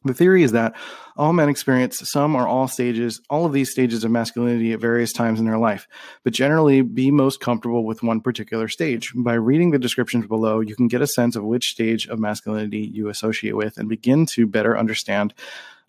The 0.04 0.14
theory 0.14 0.42
is 0.42 0.52
that 0.52 0.74
all 1.16 1.32
men 1.32 1.48
experience 1.48 1.98
some 2.10 2.34
or 2.34 2.46
all 2.46 2.68
stages, 2.68 3.22
all 3.30 3.46
of 3.46 3.52
these 3.52 3.70
stages 3.70 4.04
of 4.04 4.10
masculinity 4.10 4.72
at 4.72 4.80
various 4.80 5.12
times 5.12 5.40
in 5.40 5.46
their 5.46 5.58
life, 5.58 5.88
but 6.24 6.34
generally 6.34 6.82
be 6.82 7.10
most 7.10 7.40
comfortable 7.40 7.84
with 7.84 8.02
one 8.02 8.20
particular 8.20 8.68
stage. 8.68 9.12
By 9.14 9.34
reading 9.34 9.70
the 9.70 9.78
descriptions 9.78 10.26
below, 10.26 10.60
you 10.60 10.76
can 10.76 10.88
get 10.88 11.00
a 11.00 11.06
sense 11.06 11.36
of 11.36 11.44
which 11.44 11.70
stage 11.70 12.06
of 12.06 12.18
masculinity 12.18 12.80
you 12.80 13.08
associate 13.08 13.56
with 13.56 13.78
and 13.78 13.88
begin 13.88 14.26
to 14.26 14.46
better 14.46 14.76
understand, 14.76 15.32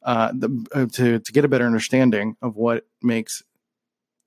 uh, 0.04 0.32
the, 0.34 0.66
uh, 0.74 0.86
to, 0.94 1.20
to 1.20 1.32
get 1.34 1.44
a 1.44 1.50
better 1.50 1.66
understanding 1.66 2.38
of 2.42 2.56
what 2.56 2.86
makes 3.02 3.44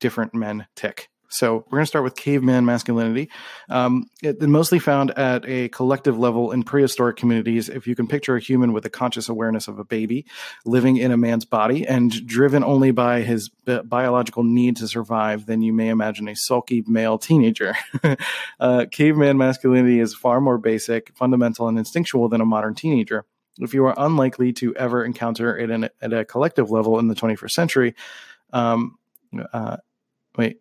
different 0.01 0.35
men 0.35 0.67
tick. 0.75 1.09
So 1.29 1.57
we're 1.67 1.79
going 1.79 1.83
to 1.83 1.87
start 1.87 2.05
with 2.05 2.17
caveman 2.17 2.65
masculinity. 2.65 3.29
Um, 3.69 4.09
it, 4.23 4.41
mostly 4.41 4.79
found 4.79 5.11
at 5.11 5.47
a 5.47 5.69
collective 5.69 6.19
level 6.19 6.53
in 6.53 6.63
prehistoric 6.63 7.17
communities. 7.17 7.69
If 7.69 7.87
you 7.87 7.95
can 7.95 8.07
picture 8.07 8.35
a 8.35 8.41
human 8.41 8.73
with 8.73 8.87
a 8.87 8.91
conscious 8.91 9.29
awareness 9.29 9.69
of 9.69 9.79
a 9.79 9.85
baby 9.85 10.25
living 10.65 10.97
in 10.97 11.11
a 11.11 11.19
man's 11.19 11.45
body 11.45 11.87
and 11.87 12.11
driven 12.27 12.65
only 12.65 12.93
by 12.93 13.21
his 13.21 13.51
bi- 13.51 13.83
biological 13.83 14.43
need 14.43 14.77
to 14.79 14.89
survive, 14.89 15.45
then 15.45 15.61
you 15.61 15.73
may 15.73 15.89
imagine 15.89 16.29
a 16.29 16.35
sulky 16.35 16.83
male 16.87 17.19
teenager. 17.19 17.75
uh, 18.61 18.87
caveman 18.91 19.37
masculinity 19.37 20.01
is 20.01 20.15
far 20.15 20.41
more 20.41 20.57
basic, 20.57 21.15
fundamental, 21.15 21.69
and 21.69 21.79
instinctual 21.79 22.31
than 22.31 22.41
a 22.41 22.47
modern 22.47 22.75
teenager. 22.75 23.27
If 23.59 23.75
you 23.75 23.85
are 23.85 23.95
unlikely 23.99 24.55
to 24.55 24.75
ever 24.77 25.05
encounter 25.05 25.59
it 25.59 25.69
in, 25.69 25.91
at 26.01 26.13
a 26.13 26.25
collective 26.25 26.71
level 26.71 26.99
in 26.99 27.09
the 27.09 27.15
21st 27.15 27.51
century, 27.51 27.95
um, 28.53 28.99
uh, 29.53 29.77
wait, 30.37 30.61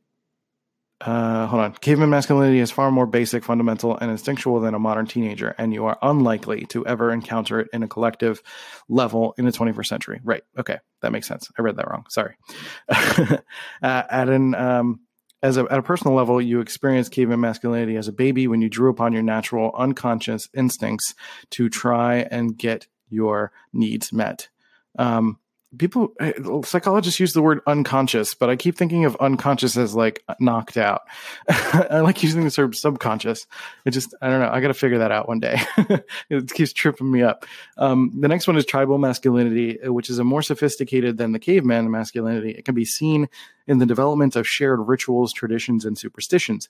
uh, 1.01 1.45
hold 1.45 1.61
on. 1.61 1.73
Caveman 1.73 2.09
masculinity 2.09 2.59
is 2.59 2.71
far 2.71 2.89
more 2.89 3.05
basic, 3.05 3.43
fundamental, 3.43 3.95
and 3.95 4.09
instinctual 4.09 4.59
than 4.59 4.73
a 4.73 4.79
modern 4.79 5.05
teenager, 5.05 5.53
and 5.57 5.73
you 5.73 5.85
are 5.85 5.97
unlikely 6.01 6.65
to 6.67 6.85
ever 6.87 7.11
encounter 7.11 7.59
it 7.59 7.67
in 7.71 7.83
a 7.83 7.87
collective 7.87 8.41
level 8.89 9.35
in 9.37 9.45
the 9.45 9.51
21st 9.51 9.85
century. 9.85 10.19
Right. 10.23 10.43
Okay. 10.57 10.79
That 11.01 11.11
makes 11.11 11.27
sense. 11.27 11.51
I 11.57 11.61
read 11.61 11.75
that 11.75 11.89
wrong. 11.89 12.05
Sorry. 12.09 12.35
uh, 12.89 13.37
at 13.81 14.29
an, 14.29 14.55
um, 14.55 15.01
as 15.43 15.57
a, 15.57 15.67
at 15.69 15.77
a 15.77 15.83
personal 15.83 16.15
level, 16.15 16.41
you 16.41 16.61
experience 16.61 17.09
caveman 17.09 17.39
masculinity 17.39 17.95
as 17.95 18.07
a 18.07 18.13
baby 18.13 18.47
when 18.47 18.61
you 18.61 18.69
drew 18.69 18.89
upon 18.89 19.13
your 19.13 19.21
natural, 19.21 19.71
unconscious 19.77 20.49
instincts 20.55 21.13
to 21.51 21.69
try 21.69 22.27
and 22.31 22.57
get 22.57 22.87
your 23.09 23.51
needs 23.71 24.11
met. 24.11 24.49
Um, 24.97 25.37
people 25.77 26.13
eh, 26.19 26.31
psychologists 26.63 27.19
use 27.19 27.33
the 27.33 27.41
word 27.41 27.59
unconscious 27.67 28.33
but 28.33 28.49
i 28.49 28.55
keep 28.55 28.77
thinking 28.77 29.03
of 29.03 29.17
unconscious 29.17 29.75
as 29.75 29.95
like 29.95 30.23
knocked 30.39 30.77
out. 30.77 31.01
I 31.49 31.99
like 31.99 32.23
using 32.23 32.43
the 32.43 32.51
term 32.51 32.73
subconscious. 32.73 33.47
It 33.85 33.91
just 33.91 34.13
i 34.21 34.29
don't 34.29 34.39
know 34.39 34.49
i 34.49 34.61
gotta 34.61 34.73
figure 34.73 34.99
that 34.99 35.11
out 35.11 35.27
one 35.27 35.39
day. 35.39 35.59
It 36.29 36.53
keeps 36.53 36.73
tripping 36.73 37.11
me 37.11 37.21
up. 37.21 37.45
Um, 37.77 38.11
the 38.19 38.27
next 38.27 38.47
one 38.47 38.57
is 38.57 38.65
tribal 38.65 38.97
masculinity 38.97 39.79
eh, 39.81 39.89
which 39.89 40.09
is 40.09 40.19
a 40.19 40.23
more 40.23 40.41
sophisticated 40.41 41.17
than 41.17 41.31
the 41.31 41.39
caveman 41.39 41.91
masculinity. 41.91 42.51
It 42.51 42.65
can 42.65 42.75
be 42.75 42.85
seen 42.85 43.27
in 43.67 43.79
the 43.79 43.85
development 43.85 44.35
of 44.35 44.47
shared 44.47 44.79
rituals 44.79 45.33
traditions 45.33 45.85
and 45.85 45.97
superstitions. 45.97 46.69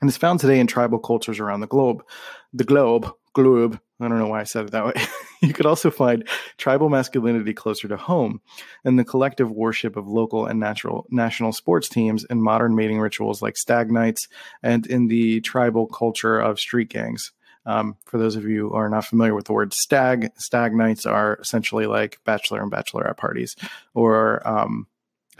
And 0.00 0.10
is 0.10 0.16
found 0.16 0.40
today 0.40 0.60
in 0.60 0.66
tribal 0.66 0.98
cultures 0.98 1.40
around 1.40 1.60
the 1.60 1.66
globe. 1.66 2.04
The 2.52 2.64
globe 2.64 3.12
globe 3.32 3.80
I 3.98 4.08
don't 4.08 4.18
know 4.18 4.28
why 4.28 4.40
I 4.40 4.44
said 4.44 4.66
it 4.66 4.70
that 4.72 4.84
way. 4.84 4.92
you 5.42 5.54
could 5.54 5.64
also 5.64 5.90
find 5.90 6.28
tribal 6.58 6.90
masculinity 6.90 7.54
closer 7.54 7.88
to 7.88 7.96
home 7.96 8.40
and 8.84 8.98
the 8.98 9.04
collective 9.04 9.50
worship 9.50 9.96
of 9.96 10.06
local 10.06 10.46
and 10.46 10.60
natural 10.60 11.06
national 11.10 11.52
sports 11.52 11.88
teams 11.88 12.24
and 12.24 12.42
modern 12.42 12.74
mating 12.74 13.00
rituals 13.00 13.40
like 13.40 13.56
stag 13.56 13.90
nights 13.90 14.28
and 14.62 14.86
in 14.86 15.08
the 15.08 15.40
tribal 15.40 15.86
culture 15.86 16.38
of 16.38 16.60
street 16.60 16.90
gangs. 16.90 17.32
Um, 17.64 17.96
for 18.04 18.18
those 18.18 18.36
of 18.36 18.44
you 18.44 18.68
who 18.68 18.74
are 18.74 18.88
not 18.88 19.06
familiar 19.06 19.34
with 19.34 19.46
the 19.46 19.52
word 19.52 19.72
stag, 19.72 20.30
stag 20.36 20.72
nights 20.72 21.04
are 21.04 21.36
essentially 21.40 21.86
like 21.86 22.20
bachelor 22.24 22.62
and 22.62 22.70
bachelorette 22.70 23.16
parties, 23.16 23.56
or 23.92 24.46
um, 24.46 24.86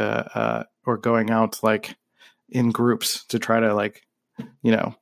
uh, 0.01 0.25
uh, 0.35 0.65
or 0.85 0.97
going 0.97 1.31
out 1.31 1.63
like 1.63 1.95
in 2.49 2.71
groups 2.71 3.25
to 3.27 3.39
try 3.39 3.61
to 3.61 3.75
like 3.75 4.05
you 4.63 4.73
know 4.73 4.97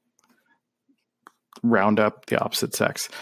round 1.65 1.99
up 1.99 2.27
the 2.27 2.39
opposite 2.41 2.75
sex. 2.75 3.09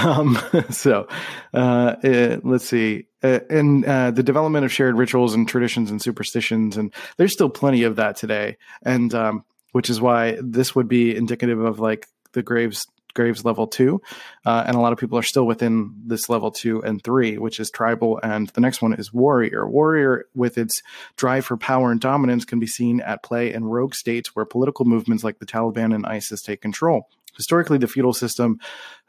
Um, 0.00 0.38
so 0.70 1.08
uh, 1.52 1.96
it, 2.02 2.44
let's 2.44 2.66
see. 2.66 3.06
Uh, 3.22 3.40
and 3.50 3.84
uh, 3.84 4.10
the 4.10 4.22
development 4.22 4.64
of 4.64 4.72
shared 4.72 4.96
rituals 4.96 5.34
and 5.34 5.46
traditions 5.46 5.90
and 5.90 6.00
superstitions, 6.00 6.76
and 6.76 6.92
there's 7.16 7.32
still 7.32 7.50
plenty 7.50 7.82
of 7.82 7.96
that 7.96 8.16
today. 8.16 8.56
And 8.82 9.12
um, 9.14 9.44
which 9.72 9.90
is 9.90 10.00
why 10.00 10.38
this 10.42 10.74
would 10.74 10.88
be 10.88 11.14
indicative 11.14 11.60
of 11.60 11.80
like 11.80 12.06
the 12.32 12.42
Graves 12.42 12.86
Graves 13.12 13.44
level 13.44 13.66
two, 13.66 14.00
uh, 14.46 14.64
and 14.66 14.76
a 14.76 14.80
lot 14.80 14.92
of 14.92 14.98
people 14.98 15.18
are 15.18 15.22
still 15.22 15.46
within 15.46 15.92
this 16.06 16.28
level 16.28 16.50
two 16.50 16.80
and 16.82 17.02
three, 17.02 17.38
which 17.38 17.58
is 17.58 17.70
tribal, 17.70 18.20
and 18.22 18.48
the 18.50 18.60
next 18.60 18.82
one 18.82 18.92
is 18.92 19.12
warrior. 19.12 19.68
Warrior, 19.68 20.26
with 20.34 20.56
its 20.56 20.80
drive 21.16 21.44
for 21.44 21.56
power 21.56 21.90
and 21.90 22.00
dominance, 22.00 22.44
can 22.44 22.60
be 22.60 22.68
seen 22.68 23.00
at 23.00 23.24
play 23.24 23.52
in 23.52 23.64
rogue 23.64 23.94
states 23.94 24.34
where 24.34 24.44
political 24.44 24.84
movements 24.84 25.24
like 25.24 25.40
the 25.40 25.46
Taliban 25.46 25.92
and 25.94 26.06
ISIS 26.06 26.42
take 26.42 26.60
control. 26.60 27.08
Historically, 27.36 27.78
the 27.78 27.86
feudal 27.86 28.12
system 28.12 28.58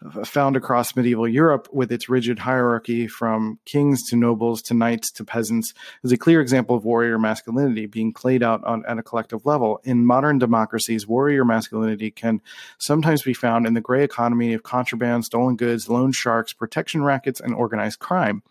uh, 0.06 0.24
found 0.24 0.56
across 0.56 0.96
medieval 0.96 1.28
Europe 1.28 1.68
with 1.72 1.92
its 1.92 2.10
rigid 2.10 2.40
hierarchy 2.40 3.08
from 3.08 3.60
kings 3.66 4.08
to 4.10 4.16
nobles 4.16 4.62
to 4.62 4.74
knights 4.74 5.12
to 5.12 5.24
peasants 5.24 5.74
is 6.04 6.12
a 6.12 6.18
clear 6.18 6.42
example 6.42 6.76
of 6.76 6.86
warrior 6.86 7.20
masculinity 7.20 7.86
being 7.86 8.14
played 8.14 8.44
out 8.44 8.64
on, 8.64 8.84
at 8.88 8.98
a 8.98 9.04
collective 9.04 9.46
level. 9.46 9.80
In 9.84 10.06
modern 10.06 10.40
democracies, 10.40 11.08
warrior 11.08 11.46
masculinity 11.46 12.12
can 12.12 12.42
sometimes 12.78 13.22
be 13.22 13.34
found 13.34 13.66
in 13.66 13.74
the 13.74 13.82
gray 13.82 14.04
economy 14.04 14.54
of 14.54 14.64
contraband, 14.64 15.26
stolen 15.26 15.56
goods, 15.56 15.90
loan 15.90 16.12
sharks, 16.12 16.54
protection 16.54 17.04
rackets, 17.04 17.40
and 17.40 17.54
organized 17.54 18.00
crime. 18.00 18.44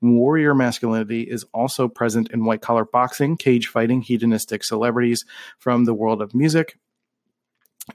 Warrior 0.00 0.54
masculinity 0.54 1.22
is 1.22 1.44
also 1.52 1.88
present 1.88 2.30
in 2.30 2.44
white 2.44 2.60
collar 2.60 2.84
boxing, 2.84 3.36
cage 3.36 3.66
fighting, 3.66 4.02
hedonistic 4.02 4.64
celebrities 4.64 5.24
from 5.58 5.84
the 5.84 5.94
world 5.94 6.22
of 6.22 6.34
music, 6.34 6.78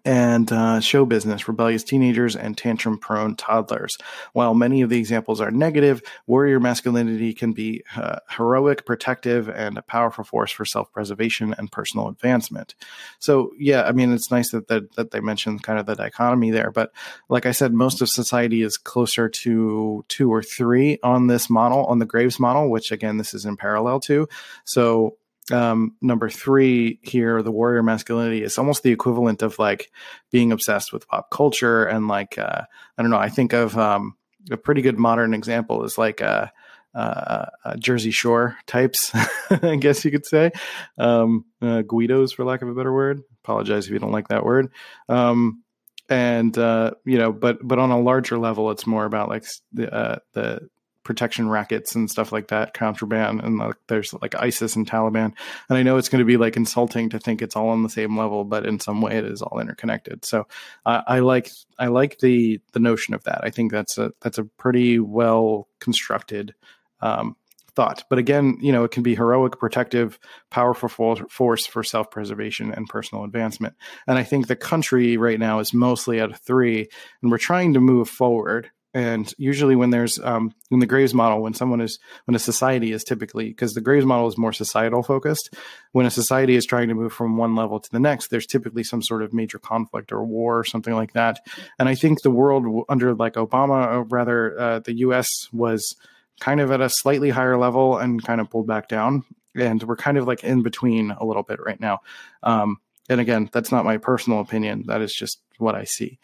and 0.05 0.51
uh, 0.51 0.79
show 0.79 1.05
business, 1.05 1.47
rebellious 1.47 1.83
teenagers, 1.83 2.35
and 2.35 2.57
tantrum 2.57 2.97
prone 2.97 3.35
toddlers. 3.35 3.97
While 4.33 4.53
many 4.53 4.81
of 4.81 4.89
the 4.89 4.97
examples 4.97 5.41
are 5.41 5.51
negative, 5.51 6.01
warrior 6.27 6.59
masculinity 6.59 7.33
can 7.33 7.53
be 7.53 7.83
uh, 7.95 8.19
heroic, 8.29 8.85
protective, 8.85 9.49
and 9.49 9.77
a 9.77 9.81
powerful 9.81 10.23
force 10.23 10.51
for 10.51 10.65
self 10.65 10.91
preservation 10.91 11.55
and 11.57 11.71
personal 11.71 12.07
advancement. 12.07 12.75
So, 13.19 13.51
yeah, 13.57 13.83
I 13.83 13.91
mean, 13.91 14.13
it's 14.13 14.31
nice 14.31 14.51
that, 14.51 14.67
that, 14.67 14.95
that 14.95 15.11
they 15.11 15.19
mentioned 15.19 15.63
kind 15.63 15.79
of 15.79 15.85
the 15.85 15.95
dichotomy 15.95 16.51
there. 16.51 16.71
But 16.71 16.91
like 17.27 17.45
I 17.45 17.51
said, 17.51 17.73
most 17.73 18.01
of 18.01 18.09
society 18.09 18.61
is 18.61 18.77
closer 18.77 19.27
to 19.29 20.05
two 20.07 20.31
or 20.31 20.43
three 20.43 20.99
on 21.03 21.27
this 21.27 21.49
model, 21.49 21.85
on 21.85 21.99
the 21.99 22.05
Graves 22.05 22.39
model, 22.39 22.69
which 22.69 22.91
again, 22.91 23.17
this 23.17 23.33
is 23.33 23.45
in 23.45 23.57
parallel 23.57 23.99
to. 24.01 24.27
So, 24.65 25.17
um, 25.51 25.95
number 26.01 26.29
three 26.29 26.99
here, 27.01 27.41
the 27.41 27.51
warrior 27.51 27.83
masculinity 27.83 28.43
is 28.43 28.57
almost 28.57 28.83
the 28.83 28.91
equivalent 28.91 29.41
of 29.41 29.59
like 29.59 29.91
being 30.31 30.51
obsessed 30.51 30.93
with 30.93 31.07
pop 31.07 31.29
culture 31.31 31.85
and 31.85 32.07
like 32.07 32.37
uh, 32.37 32.63
I 32.97 33.01
don't 33.01 33.11
know. 33.11 33.17
I 33.17 33.29
think 33.29 33.53
of 33.53 33.77
um, 33.77 34.15
a 34.51 34.57
pretty 34.57 34.81
good 34.81 34.97
modern 34.97 35.33
example 35.33 35.83
is 35.83 35.97
like 35.97 36.21
uh, 36.21 36.47
uh, 36.93 37.45
uh 37.63 37.75
Jersey 37.77 38.11
Shore 38.11 38.57
types, 38.65 39.11
I 39.49 39.75
guess 39.75 40.03
you 40.05 40.11
could 40.11 40.25
say, 40.25 40.51
um, 40.97 41.45
uh, 41.61 41.81
Guidos 41.83 42.33
for 42.33 42.45
lack 42.45 42.61
of 42.61 42.69
a 42.69 42.73
better 42.73 42.93
word. 42.93 43.21
Apologize 43.43 43.85
if 43.85 43.91
you 43.91 43.99
don't 43.99 44.11
like 44.11 44.29
that 44.29 44.45
word. 44.45 44.71
Um, 45.07 45.63
and 46.09 46.57
uh, 46.57 46.91
you 47.05 47.17
know, 47.17 47.31
but 47.31 47.59
but 47.61 47.79
on 47.79 47.91
a 47.91 47.99
larger 47.99 48.37
level, 48.37 48.71
it's 48.71 48.87
more 48.87 49.05
about 49.05 49.29
like 49.29 49.45
the 49.73 50.21
the 50.33 50.69
protection 51.03 51.49
rackets 51.49 51.95
and 51.95 52.09
stuff 52.09 52.31
like 52.31 52.49
that, 52.49 52.73
contraband, 52.73 53.41
and 53.41 53.57
like, 53.57 53.75
there's 53.87 54.13
like 54.21 54.35
ISIS 54.35 54.75
and 54.75 54.89
Taliban. 54.89 55.33
And 55.69 55.77
I 55.77 55.83
know 55.83 55.97
it's 55.97 56.09
going 56.09 56.19
to 56.19 56.25
be 56.25 56.37
like 56.37 56.57
insulting 56.57 57.09
to 57.09 57.19
think 57.19 57.41
it's 57.41 57.55
all 57.55 57.69
on 57.69 57.83
the 57.83 57.89
same 57.89 58.17
level, 58.17 58.43
but 58.43 58.65
in 58.65 58.79
some 58.79 59.01
way 59.01 59.17
it 59.17 59.25
is 59.25 59.41
all 59.41 59.59
interconnected. 59.59 60.25
So 60.25 60.47
uh, 60.85 61.01
I 61.07 61.19
like 61.19 61.49
I 61.77 61.87
like 61.87 62.19
the 62.19 62.59
the 62.73 62.79
notion 62.79 63.13
of 63.13 63.23
that. 63.23 63.41
I 63.43 63.49
think 63.49 63.71
that's 63.71 63.97
a 63.97 64.11
that's 64.21 64.37
a 64.37 64.43
pretty 64.43 64.99
well 64.99 65.67
constructed 65.79 66.53
um, 67.01 67.35
thought. 67.79 68.03
But 68.09 68.19
again, 68.19 68.57
you 68.59 68.71
know, 68.71 68.83
it 68.83 68.91
can 68.91 69.03
be 69.03 69.15
heroic, 69.15 69.57
protective, 69.57 70.19
powerful 70.49 70.89
force 71.29 71.65
for 71.65 71.83
self 71.83 72.11
preservation 72.11 72.73
and 72.73 72.87
personal 72.87 73.23
advancement. 73.23 73.75
And 74.05 74.17
I 74.17 74.23
think 74.23 74.47
the 74.47 74.55
country 74.55 75.17
right 75.17 75.39
now 75.39 75.59
is 75.59 75.73
mostly 75.73 76.19
at 76.19 76.31
a 76.31 76.37
three, 76.37 76.89
and 77.21 77.31
we're 77.31 77.37
trying 77.37 77.73
to 77.75 77.79
move 77.79 78.09
forward 78.09 78.69
and 78.93 79.31
usually 79.37 79.75
when 79.75 79.91
there's 79.91 80.19
um, 80.19 80.53
in 80.71 80.79
the 80.79 80.87
graves 80.87 81.13
model 81.13 81.41
when 81.41 81.53
someone 81.53 81.79
is 81.79 81.99
when 82.25 82.35
a 82.35 82.39
society 82.39 82.91
is 82.91 83.03
typically 83.03 83.49
because 83.49 83.73
the 83.73 83.81
graves 83.81 84.05
model 84.05 84.27
is 84.27 84.37
more 84.37 84.53
societal 84.53 85.03
focused. 85.03 85.53
When 85.91 86.07
a 86.07 86.11
society 86.11 86.55
is 86.55 86.65
trying 86.65 86.87
to 86.87 86.95
move 86.95 87.13
from 87.13 87.37
one 87.37 87.55
level 87.55 87.79
to 87.79 87.91
the 87.91 87.99
next 87.99 88.29
there's 88.29 88.47
typically 88.47 88.83
some 88.83 89.03
sort 89.03 89.21
of 89.21 89.33
major 89.33 89.59
conflict 89.59 90.11
or 90.11 90.23
war 90.23 90.57
or 90.57 90.63
something 90.63 90.95
like 90.95 91.13
that. 91.13 91.39
And 91.77 91.87
i 91.87 91.95
think 91.95 92.21
the 92.21 92.31
world 92.31 92.85
under 92.89 93.13
like 93.13 93.33
obama 93.33 93.87
or 93.93 94.03
rather 94.03 94.59
uh, 94.59 94.79
the 94.79 94.93
us 94.93 95.27
was 95.53 95.95
kind 96.39 96.59
of 96.59 96.71
at 96.71 96.81
a 96.81 96.89
slightly 96.89 97.29
higher 97.29 97.57
level 97.57 97.97
and 97.97 98.23
kind 98.23 98.41
of 98.41 98.49
pulled 98.49 98.65
back 98.65 98.87
down. 98.87 99.23
And 99.55 99.83
we're 99.83 99.97
kind 99.97 100.17
of 100.17 100.25
like 100.25 100.43
in 100.43 100.63
between 100.63 101.11
a 101.11 101.25
little 101.25 101.43
bit 101.43 101.59
right 101.63 101.79
now. 101.79 101.99
Um, 102.41 102.77
and 103.07 103.21
again 103.21 103.49
that's 103.51 103.71
not 103.71 103.85
my 103.85 103.97
personal 103.97 104.39
opinion. 104.39 104.85
That 104.87 105.01
is 105.01 105.13
just 105.13 105.39
what 105.59 105.75
i 105.75 105.83
see. 105.83 106.17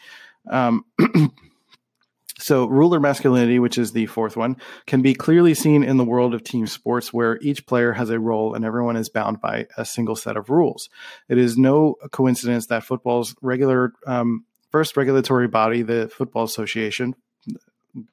Um, 0.50 0.86
So, 2.46 2.68
ruler 2.68 3.00
masculinity, 3.00 3.58
which 3.58 3.80
is 3.80 3.92
the 3.92 4.06
fourth 4.06 4.38
one, 4.38 4.58
can 4.86 5.02
be 5.02 5.16
clearly 5.16 5.56
seen 5.56 5.84
in 5.84 5.98
the 5.98 6.04
world 6.04 6.36
of 6.36 6.44
team 6.44 6.68
sports 6.68 7.12
where 7.12 7.40
each 7.42 7.66
player 7.66 7.94
has 7.94 8.12
a 8.12 8.20
role 8.20 8.54
and 8.54 8.64
everyone 8.64 8.98
is 8.98 9.10
bound 9.10 9.42
by 9.42 9.66
a 9.78 9.84
single 9.84 10.16
set 10.16 10.38
of 10.38 10.52
rules. 10.52 10.88
It 11.28 11.40
is 11.40 11.58
no 11.58 11.96
coincidence 12.12 12.68
that 12.68 12.84
football's 12.84 13.36
regular 13.42 13.94
um, 14.06 14.46
first 14.70 14.96
regulatory 14.96 15.48
body, 15.48 15.82
the 15.82 16.08
Football 16.08 16.44
Association, 16.44 17.16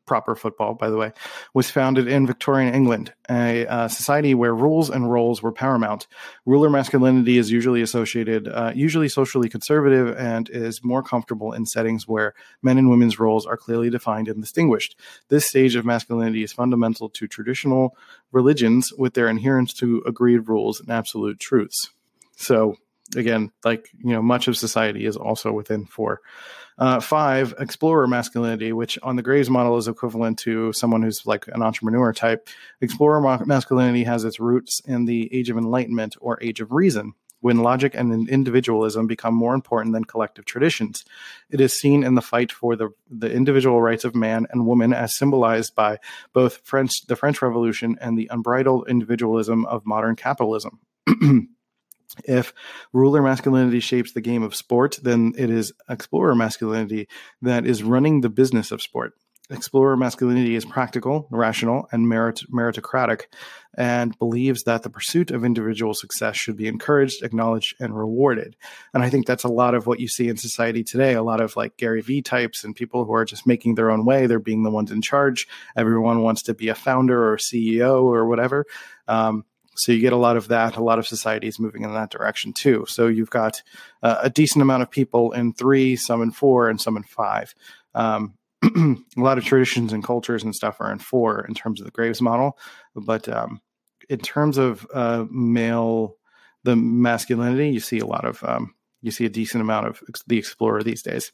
proper 0.06 0.34
football, 0.34 0.74
by 0.74 0.90
the 0.90 0.96
way, 0.96 1.12
was 1.54 1.70
founded 1.70 2.08
in 2.08 2.26
Victorian 2.26 2.74
England, 2.74 3.12
a 3.30 3.66
uh, 3.66 3.88
society 3.88 4.34
where 4.34 4.54
rules 4.54 4.90
and 4.90 5.10
roles 5.10 5.42
were 5.42 5.52
paramount. 5.52 6.06
Ruler 6.46 6.70
masculinity 6.70 7.38
is 7.38 7.50
usually 7.50 7.82
associated, 7.82 8.48
uh, 8.48 8.72
usually 8.74 9.08
socially 9.08 9.48
conservative, 9.48 10.16
and 10.16 10.48
is 10.50 10.84
more 10.84 11.02
comfortable 11.02 11.52
in 11.52 11.66
settings 11.66 12.06
where 12.06 12.34
men 12.62 12.78
and 12.78 12.90
women's 12.90 13.18
roles 13.18 13.46
are 13.46 13.56
clearly 13.56 13.90
defined 13.90 14.28
and 14.28 14.40
distinguished. 14.40 14.98
This 15.28 15.46
stage 15.46 15.74
of 15.74 15.84
masculinity 15.84 16.42
is 16.42 16.52
fundamental 16.52 17.08
to 17.10 17.26
traditional 17.26 17.96
religions 18.30 18.92
with 18.92 19.14
their 19.14 19.28
adherence 19.28 19.72
to 19.74 20.02
agreed 20.06 20.48
rules 20.48 20.80
and 20.80 20.90
absolute 20.90 21.38
truths. 21.38 21.90
So, 22.36 22.76
again, 23.16 23.50
like, 23.64 23.88
you 23.98 24.12
know, 24.12 24.22
much 24.22 24.48
of 24.48 24.56
society 24.56 25.06
is 25.06 25.16
also 25.16 25.52
within 25.52 25.86
four. 25.86 26.20
Uh, 26.78 27.00
five, 27.00 27.54
explorer 27.58 28.06
masculinity, 28.06 28.72
which 28.72 28.98
on 29.02 29.16
the 29.16 29.22
Graves 29.22 29.50
model 29.50 29.76
is 29.76 29.88
equivalent 29.88 30.38
to 30.38 30.72
someone 30.72 31.02
who's 31.02 31.26
like 31.26 31.46
an 31.48 31.62
entrepreneur 31.62 32.12
type. 32.12 32.48
Explorer 32.80 33.20
ma- 33.20 33.44
masculinity 33.44 34.04
has 34.04 34.24
its 34.24 34.40
roots 34.40 34.80
in 34.86 35.04
the 35.04 35.32
age 35.34 35.50
of 35.50 35.58
enlightenment 35.58 36.16
or 36.20 36.38
age 36.42 36.60
of 36.60 36.72
reason, 36.72 37.12
when 37.40 37.58
logic 37.58 37.94
and 37.94 38.28
individualism 38.28 39.06
become 39.06 39.34
more 39.34 39.54
important 39.54 39.92
than 39.92 40.04
collective 40.04 40.44
traditions. 40.44 41.04
It 41.50 41.60
is 41.60 41.72
seen 41.72 42.04
in 42.04 42.14
the 42.14 42.22
fight 42.22 42.50
for 42.50 42.74
the, 42.76 42.90
the 43.10 43.30
individual 43.30 43.82
rights 43.82 44.04
of 44.04 44.14
man 44.14 44.46
and 44.50 44.66
woman 44.66 44.94
as 44.94 45.14
symbolized 45.14 45.74
by 45.74 45.98
both 46.32 46.60
French, 46.64 47.06
the 47.06 47.16
French 47.16 47.42
Revolution 47.42 47.98
and 48.00 48.16
the 48.16 48.28
unbridled 48.30 48.88
individualism 48.88 49.66
of 49.66 49.84
modern 49.84 50.16
capitalism. 50.16 50.80
if 52.24 52.52
ruler 52.92 53.22
masculinity 53.22 53.80
shapes 53.80 54.12
the 54.12 54.20
game 54.20 54.42
of 54.42 54.54
sport, 54.54 54.98
then 55.02 55.32
it 55.36 55.50
is 55.50 55.72
explorer 55.88 56.34
masculinity 56.34 57.08
that 57.40 57.66
is 57.66 57.82
running 57.82 58.20
the 58.20 58.28
business 58.28 58.70
of 58.70 58.82
sport. 58.82 59.14
Explorer 59.50 59.96
masculinity 59.96 60.54
is 60.54 60.64
practical, 60.64 61.28
rational, 61.30 61.86
and 61.92 62.08
merit- 62.08 62.44
meritocratic, 62.50 63.22
and 63.76 64.18
believes 64.18 64.62
that 64.62 64.82
the 64.82 64.88
pursuit 64.88 65.30
of 65.30 65.44
individual 65.44 65.94
success 65.94 66.36
should 66.36 66.56
be 66.56 66.68
encouraged, 66.68 67.22
acknowledged, 67.22 67.74
and 67.78 67.96
rewarded. 67.96 68.56
And 68.94 69.02
I 69.02 69.10
think 69.10 69.26
that's 69.26 69.44
a 69.44 69.48
lot 69.48 69.74
of 69.74 69.86
what 69.86 70.00
you 70.00 70.08
see 70.08 70.28
in 70.28 70.36
society 70.36 70.84
today. 70.84 71.14
A 71.14 71.22
lot 71.22 71.40
of 71.40 71.54
like 71.54 71.76
Gary 71.76 72.00
Vee 72.00 72.22
types 72.22 72.64
and 72.64 72.74
people 72.74 73.04
who 73.04 73.12
are 73.12 73.26
just 73.26 73.46
making 73.46 73.74
their 73.74 73.90
own 73.90 74.06
way. 74.06 74.26
They're 74.26 74.38
being 74.38 74.62
the 74.62 74.70
ones 74.70 74.90
in 74.90 75.02
charge. 75.02 75.46
Everyone 75.76 76.22
wants 76.22 76.44
to 76.44 76.54
be 76.54 76.68
a 76.68 76.74
founder 76.74 77.32
or 77.32 77.36
CEO 77.36 78.04
or 78.04 78.26
whatever. 78.26 78.64
Um, 79.06 79.44
so 79.74 79.92
you 79.92 80.00
get 80.00 80.12
a 80.12 80.16
lot 80.16 80.36
of 80.36 80.48
that. 80.48 80.76
A 80.76 80.82
lot 80.82 80.98
of 80.98 81.06
societies 81.06 81.58
moving 81.58 81.82
in 81.82 81.92
that 81.94 82.10
direction 82.10 82.52
too. 82.52 82.84
So 82.88 83.08
you've 83.08 83.30
got 83.30 83.62
uh, 84.02 84.18
a 84.22 84.30
decent 84.30 84.62
amount 84.62 84.82
of 84.82 84.90
people 84.90 85.32
in 85.32 85.52
three, 85.52 85.96
some 85.96 86.22
in 86.22 86.30
four, 86.30 86.68
and 86.68 86.80
some 86.80 86.96
in 86.96 87.02
five. 87.04 87.54
Um, 87.94 88.34
a 88.62 88.96
lot 89.16 89.38
of 89.38 89.44
traditions 89.44 89.92
and 89.92 90.04
cultures 90.04 90.44
and 90.44 90.54
stuff 90.54 90.80
are 90.80 90.92
in 90.92 90.98
four 90.98 91.44
in 91.46 91.54
terms 91.54 91.80
of 91.80 91.86
the 91.86 91.90
Graves 91.90 92.20
model, 92.20 92.58
but 92.94 93.28
um, 93.28 93.60
in 94.08 94.18
terms 94.18 94.58
of 94.58 94.86
uh, 94.94 95.24
male, 95.30 96.16
the 96.64 96.76
masculinity, 96.76 97.70
you 97.70 97.80
see 97.80 97.98
a 97.98 98.06
lot 98.06 98.24
of 98.24 98.42
um, 98.44 98.74
you 99.00 99.10
see 99.10 99.24
a 99.24 99.30
decent 99.30 99.62
amount 99.62 99.86
of 99.88 100.00
the 100.26 100.38
explorer 100.38 100.82
these 100.82 101.02
days. 101.02 101.32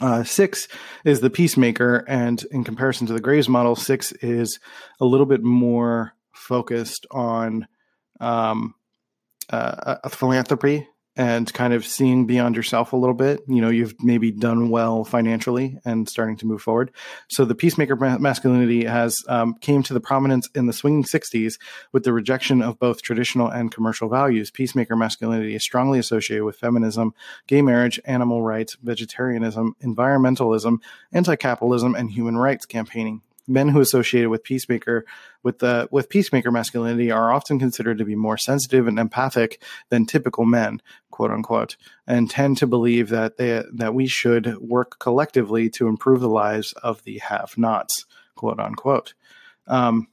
Uh, 0.00 0.22
six 0.22 0.68
is 1.04 1.20
the 1.20 1.30
peacemaker, 1.30 2.04
and 2.06 2.44
in 2.52 2.62
comparison 2.62 3.08
to 3.08 3.12
the 3.12 3.20
Graves 3.20 3.48
model, 3.48 3.74
six 3.74 4.12
is 4.12 4.60
a 5.00 5.04
little 5.04 5.26
bit 5.26 5.42
more 5.42 6.12
focused 6.40 7.06
on 7.10 7.68
um, 8.20 8.74
uh, 9.50 9.96
a 10.04 10.10
philanthropy 10.10 10.86
and 11.16 11.52
kind 11.52 11.74
of 11.74 11.84
seeing 11.84 12.26
beyond 12.26 12.54
yourself 12.54 12.92
a 12.92 12.96
little 12.96 13.14
bit. 13.14 13.40
You 13.48 13.60
know, 13.60 13.68
you've 13.68 13.94
maybe 14.02 14.30
done 14.30 14.70
well 14.70 15.04
financially 15.04 15.78
and 15.84 16.08
starting 16.08 16.36
to 16.38 16.46
move 16.46 16.62
forward. 16.62 16.92
So 17.28 17.44
the 17.44 17.54
peacemaker 17.54 17.96
masculinity 17.96 18.84
has 18.84 19.18
um, 19.28 19.54
came 19.60 19.82
to 19.82 19.92
the 19.92 20.00
prominence 20.00 20.48
in 20.54 20.66
the 20.66 20.72
swinging 20.72 21.02
60s 21.02 21.58
with 21.92 22.04
the 22.04 22.12
rejection 22.12 22.62
of 22.62 22.78
both 22.78 23.02
traditional 23.02 23.48
and 23.48 23.72
commercial 23.72 24.08
values. 24.08 24.50
Peacemaker 24.50 24.96
masculinity 24.96 25.54
is 25.54 25.62
strongly 25.62 25.98
associated 25.98 26.44
with 26.44 26.56
feminism, 26.56 27.12
gay 27.48 27.60
marriage, 27.60 28.00
animal 28.04 28.42
rights, 28.42 28.76
vegetarianism, 28.82 29.74
environmentalism, 29.82 30.78
anti-capitalism, 31.12 31.94
and 31.96 32.10
human 32.10 32.36
rights 32.36 32.66
campaigning 32.66 33.20
men 33.50 33.68
who 33.68 33.80
associated 33.80 34.30
with 34.30 34.44
peacemaker 34.44 35.04
with 35.42 35.58
the 35.58 35.88
with 35.90 36.08
peacemaker 36.08 36.50
masculinity 36.50 37.10
are 37.10 37.32
often 37.32 37.58
considered 37.58 37.98
to 37.98 38.04
be 38.04 38.14
more 38.14 38.38
sensitive 38.38 38.86
and 38.86 38.98
empathic 38.98 39.62
than 39.88 40.06
typical 40.06 40.44
men 40.44 40.80
quote 41.10 41.30
unquote 41.30 41.76
and 42.06 42.30
tend 42.30 42.56
to 42.56 42.66
believe 42.66 43.08
that 43.08 43.36
they 43.36 43.62
that 43.72 43.94
we 43.94 44.06
should 44.06 44.56
work 44.58 44.98
collectively 44.98 45.68
to 45.68 45.88
improve 45.88 46.20
the 46.20 46.28
lives 46.28 46.72
of 46.74 47.02
the 47.04 47.18
have 47.18 47.58
nots 47.58 48.06
quote 48.36 48.60
unquote. 48.60 49.14
Um, 49.66 50.08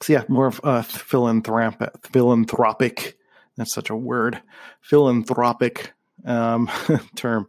so 0.00 0.12
yeah 0.12 0.24
more 0.28 0.46
of 0.46 0.60
a 0.62 0.82
philanthropic 0.82 1.90
philanthropic 2.06 3.16
that's 3.56 3.74
such 3.74 3.90
a 3.90 3.96
word 3.96 4.40
philanthropic 4.80 5.92
um, 6.24 6.70
term 7.16 7.48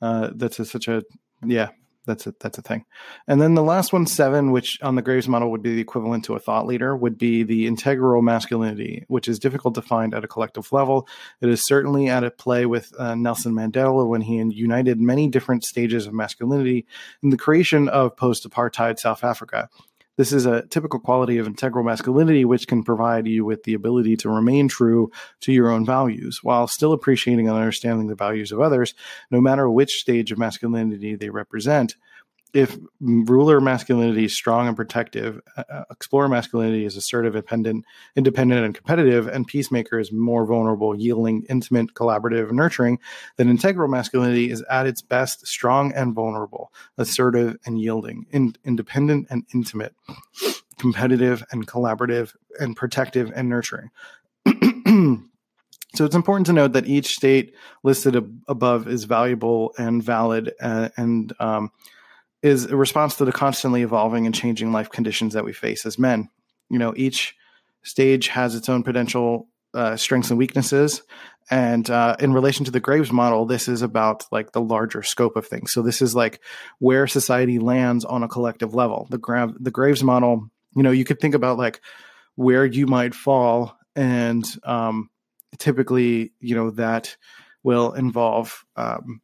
uh, 0.00 0.30
that's 0.34 0.58
a, 0.60 0.64
such 0.64 0.88
a 0.88 1.02
yeah 1.44 1.70
that's 2.08 2.26
a 2.26 2.34
that's 2.40 2.58
a 2.58 2.62
thing. 2.62 2.84
And 3.28 3.40
then 3.40 3.54
the 3.54 3.62
last 3.62 3.92
one, 3.92 4.06
seven, 4.06 4.50
which 4.50 4.78
on 4.82 4.96
the 4.96 5.02
Graves 5.02 5.28
model 5.28 5.52
would 5.52 5.62
be 5.62 5.74
the 5.74 5.80
equivalent 5.80 6.24
to 6.24 6.34
a 6.34 6.40
thought 6.40 6.66
leader, 6.66 6.96
would 6.96 7.18
be 7.18 7.44
the 7.44 7.68
integral 7.68 8.22
masculinity, 8.22 9.04
which 9.06 9.28
is 9.28 9.38
difficult 9.38 9.74
to 9.76 9.82
find 9.82 10.14
at 10.14 10.24
a 10.24 10.28
collective 10.28 10.72
level. 10.72 11.06
It 11.40 11.48
is 11.48 11.64
certainly 11.64 12.08
at 12.08 12.24
a 12.24 12.30
play 12.30 12.66
with 12.66 12.92
uh, 12.98 13.14
Nelson 13.14 13.52
Mandela 13.52 14.08
when 14.08 14.22
he 14.22 14.38
united 14.38 14.98
many 14.98 15.28
different 15.28 15.64
stages 15.64 16.06
of 16.06 16.14
masculinity 16.14 16.86
in 17.22 17.30
the 17.30 17.36
creation 17.36 17.88
of 17.88 18.16
post-apartheid 18.16 18.98
South 18.98 19.22
Africa. 19.22 19.68
This 20.18 20.32
is 20.32 20.46
a 20.46 20.66
typical 20.66 20.98
quality 20.98 21.38
of 21.38 21.46
integral 21.46 21.84
masculinity, 21.84 22.44
which 22.44 22.66
can 22.66 22.82
provide 22.82 23.28
you 23.28 23.44
with 23.44 23.62
the 23.62 23.74
ability 23.74 24.16
to 24.16 24.28
remain 24.28 24.66
true 24.66 25.12
to 25.42 25.52
your 25.52 25.70
own 25.70 25.86
values 25.86 26.40
while 26.42 26.66
still 26.66 26.92
appreciating 26.92 27.46
and 27.46 27.56
understanding 27.56 28.08
the 28.08 28.16
values 28.16 28.50
of 28.50 28.60
others, 28.60 28.94
no 29.30 29.40
matter 29.40 29.70
which 29.70 30.00
stage 30.00 30.32
of 30.32 30.38
masculinity 30.38 31.14
they 31.14 31.30
represent 31.30 31.94
if 32.54 32.76
ruler 33.00 33.60
masculinity 33.60 34.24
is 34.24 34.34
strong 34.34 34.68
and 34.68 34.76
protective, 34.76 35.40
uh, 35.56 35.64
uh, 35.70 35.84
explorer 35.90 36.28
masculinity 36.28 36.84
is 36.84 36.96
assertive, 36.96 37.34
independent, 37.34 37.84
independent, 38.16 38.64
and 38.64 38.74
competitive, 38.74 39.26
and 39.26 39.46
peacemaker 39.46 39.98
is 39.98 40.12
more 40.12 40.46
vulnerable, 40.46 40.98
yielding, 40.98 41.44
intimate, 41.48 41.94
collaborative, 41.94 42.50
nurturing, 42.50 42.98
then 43.36 43.48
integral 43.48 43.88
masculinity 43.88 44.50
is 44.50 44.62
at 44.70 44.86
its 44.86 45.02
best 45.02 45.46
strong 45.46 45.92
and 45.92 46.14
vulnerable, 46.14 46.72
assertive 46.96 47.56
and 47.66 47.80
yielding, 47.80 48.26
in, 48.30 48.54
independent 48.64 49.26
and 49.30 49.44
intimate, 49.54 49.94
competitive 50.78 51.44
and 51.50 51.66
collaborative, 51.66 52.34
and 52.58 52.76
protective 52.76 53.30
and 53.34 53.48
nurturing. 53.48 53.90
So 55.94 56.04
it's 56.04 56.14
important 56.14 56.46
to 56.46 56.52
note 56.52 56.74
that 56.74 56.86
each 56.86 57.14
state 57.14 57.54
listed 57.82 58.14
ab- 58.14 58.42
above 58.46 58.88
is 58.88 59.04
valuable 59.04 59.72
and 59.78 60.02
valid, 60.02 60.52
uh, 60.60 60.90
and 60.96 61.32
um, 61.40 61.72
is 62.42 62.66
a 62.66 62.76
response 62.76 63.16
to 63.16 63.24
the 63.24 63.32
constantly 63.32 63.82
evolving 63.82 64.26
and 64.26 64.34
changing 64.34 64.72
life 64.72 64.90
conditions 64.90 65.34
that 65.34 65.44
we 65.44 65.52
face 65.52 65.84
as 65.84 65.98
men. 65.98 66.28
You 66.70 66.78
know, 66.78 66.94
each 66.96 67.34
stage 67.82 68.28
has 68.28 68.54
its 68.54 68.68
own 68.68 68.82
potential 68.82 69.48
uh, 69.74 69.96
strengths 69.96 70.30
and 70.30 70.38
weaknesses. 70.38 71.02
And 71.50 71.88
uh, 71.88 72.16
in 72.20 72.32
relation 72.32 72.64
to 72.66 72.70
the 72.70 72.80
Graves 72.80 73.10
model, 73.10 73.46
this 73.46 73.68
is 73.68 73.82
about 73.82 74.24
like 74.30 74.52
the 74.52 74.60
larger 74.60 75.02
scope 75.02 75.36
of 75.36 75.46
things. 75.46 75.72
So 75.72 75.82
this 75.82 76.02
is 76.02 76.14
like 76.14 76.40
where 76.78 77.06
society 77.06 77.58
lands 77.58 78.04
on 78.04 78.22
a 78.22 78.28
collective 78.28 78.74
level. 78.74 79.06
The 79.10 79.18
Gra- 79.18 79.54
the 79.58 79.70
Graves 79.70 80.04
model, 80.04 80.50
you 80.76 80.82
know, 80.82 80.90
you 80.90 81.04
could 81.04 81.20
think 81.20 81.34
about 81.34 81.58
like 81.58 81.80
where 82.34 82.66
you 82.66 82.86
might 82.86 83.14
fall, 83.14 83.76
and 83.96 84.44
um, 84.64 85.08
typically, 85.58 86.32
you 86.38 86.54
know, 86.54 86.70
that 86.72 87.16
will 87.62 87.94
involve 87.94 88.64
um, 88.76 89.20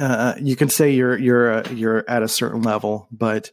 uh, 0.00 0.34
you 0.40 0.56
can 0.56 0.68
say 0.68 0.92
you're 0.92 1.18
you're 1.18 1.52
uh, 1.52 1.70
you're 1.70 2.04
at 2.08 2.22
a 2.22 2.28
certain 2.28 2.62
level, 2.62 3.06
but 3.12 3.50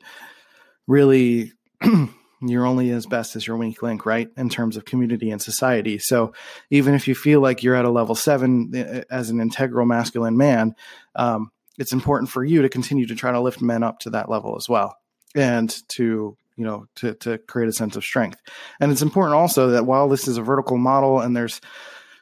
really 0.87 1.51
you're 2.41 2.65
only 2.65 2.89
as 2.91 3.05
best 3.05 3.35
as 3.35 3.45
your 3.45 3.57
weak 3.57 3.83
link, 3.83 4.05
right? 4.05 4.29
In 4.37 4.49
terms 4.49 4.77
of 4.77 4.85
community 4.85 5.29
and 5.29 5.41
society. 5.41 5.99
So 5.99 6.33
even 6.69 6.93
if 6.93 7.07
you 7.07 7.15
feel 7.15 7.41
like 7.41 7.63
you're 7.63 7.75
at 7.75 7.85
a 7.85 7.89
level 7.89 8.15
seven 8.15 8.71
uh, 8.73 9.01
as 9.11 9.29
an 9.29 9.41
integral 9.41 9.85
masculine 9.85 10.37
man, 10.37 10.73
um, 11.15 11.51
it's 11.77 11.91
important 11.91 12.29
for 12.29 12.43
you 12.43 12.61
to 12.61 12.69
continue 12.69 13.05
to 13.07 13.15
try 13.15 13.31
to 13.31 13.41
lift 13.41 13.61
men 13.61 13.83
up 13.83 13.99
to 13.99 14.11
that 14.11 14.29
level 14.29 14.55
as 14.55 14.69
well, 14.69 14.95
and 15.35 15.69
to 15.89 16.37
you 16.55 16.63
know 16.63 16.87
to 16.95 17.13
to 17.15 17.39
create 17.39 17.67
a 17.67 17.73
sense 17.73 17.97
of 17.97 18.05
strength. 18.05 18.39
And 18.79 18.91
it's 18.91 19.01
important 19.01 19.35
also 19.35 19.71
that 19.71 19.85
while 19.85 20.07
this 20.07 20.29
is 20.29 20.37
a 20.37 20.41
vertical 20.41 20.77
model 20.77 21.19
and 21.19 21.35
there's 21.35 21.59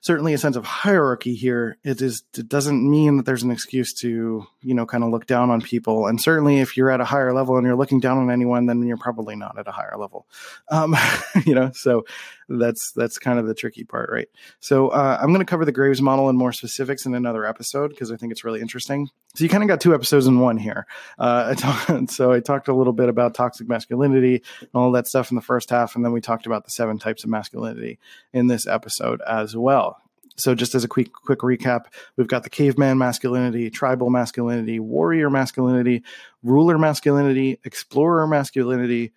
certainly 0.06 0.36
a 0.36 0.38
sense 0.38 0.56
of 0.56 0.64
hierarchy 0.64 1.34
here. 1.34 1.80
It 1.84 2.00
is 2.00 2.24
it 2.38 2.48
doesn't 2.48 2.88
mean 2.88 3.18
that 3.18 3.26
there's 3.26 3.42
an 3.42 3.50
excuse 3.50 3.92
to 3.96 4.46
you 4.62 4.74
know 4.76 4.86
kind 4.86 5.04
of 5.04 5.10
look 5.10 5.26
down 5.26 5.50
on 5.50 5.62
people. 5.62 6.06
And 6.06 6.22
certainly, 6.22 6.60
if 6.60 6.78
you're 6.78 6.92
at 6.92 7.02
a 7.02 7.06
higher 7.06 7.34
level 7.34 7.58
and 7.58 7.66
you're 7.66 7.76
looking 7.76 8.00
down 8.00 8.20
on 8.20 8.30
anyone, 8.30 8.68
then 8.68 8.84
you're 8.84 8.98
probably 8.98 9.36
not 9.36 9.58
at 9.58 9.68
a 9.68 9.72
higher 9.72 9.98
level. 9.98 10.28
Um, 10.70 10.96
you 11.46 11.56
know, 11.56 11.72
so 11.74 12.06
that's 12.50 12.92
that's 12.92 13.18
kind 13.18 13.40
of 13.40 13.48
the 13.48 13.54
tricky 13.54 13.84
part, 13.84 14.10
right? 14.12 14.28
So 14.60 14.90
uh, 14.90 15.18
I'm 15.20 15.30
going 15.30 15.40
to 15.40 15.46
cover 15.46 15.66
the 15.66 15.72
Graves 15.72 16.02
model 16.02 16.30
in 16.30 16.36
more 16.36 16.52
specifics 16.52 17.06
in 17.06 17.16
another 17.16 17.46
episode 17.46 17.90
because 17.90 18.12
I 18.12 18.18
think 18.18 18.32
it's 18.32 18.44
really 18.44 18.62
interesting. 18.62 19.10
So 19.36 19.44
you 19.44 19.50
kind 19.50 19.64
of 19.64 19.68
got 19.68 19.82
two 19.82 19.94
episodes 19.94 20.28
in 20.28 20.40
one 20.40 20.58
here. 20.58 20.86
Uh, 21.18 21.48
I 21.52 21.54
talk, 21.56 22.10
so 22.12 22.32
I 22.32 22.40
talked 22.40 22.68
a 22.68 22.76
little 22.76 22.94
bit 22.94 23.10
about 23.10 23.34
toxic 23.34 23.68
masculinity 23.68 24.44
and 24.60 24.70
all 24.74 24.92
that 24.92 25.08
stuff 25.08 25.32
in 25.32 25.36
the 25.36 25.42
first 25.42 25.70
half, 25.70 25.96
and 25.96 26.06
then 26.06 26.12
we 26.12 26.22
talked 26.22 26.46
about 26.46 26.66
the 26.66 26.72
seven 26.72 27.00
types 27.00 27.24
of 27.24 27.30
masculinity 27.30 28.00
in 28.34 28.48
this 28.48 28.68
episode 28.68 29.22
as 29.28 29.56
well. 29.56 30.02
So, 30.38 30.54
just 30.54 30.76
as 30.76 30.84
a 30.84 30.88
quick 30.88 31.14
quick 31.14 31.40
recap, 31.40 31.86
we've 32.18 32.28
got 32.28 32.44
the 32.44 32.50
caveman 32.50 32.98
masculinity, 32.98 33.70
tribal 33.70 34.10
masculinity, 34.10 34.80
warrior 34.80 35.30
masculinity, 35.30 36.04
ruler 36.44 36.78
masculinity, 36.78 37.60
explorer 37.64 38.28
masculinity, 38.28 39.14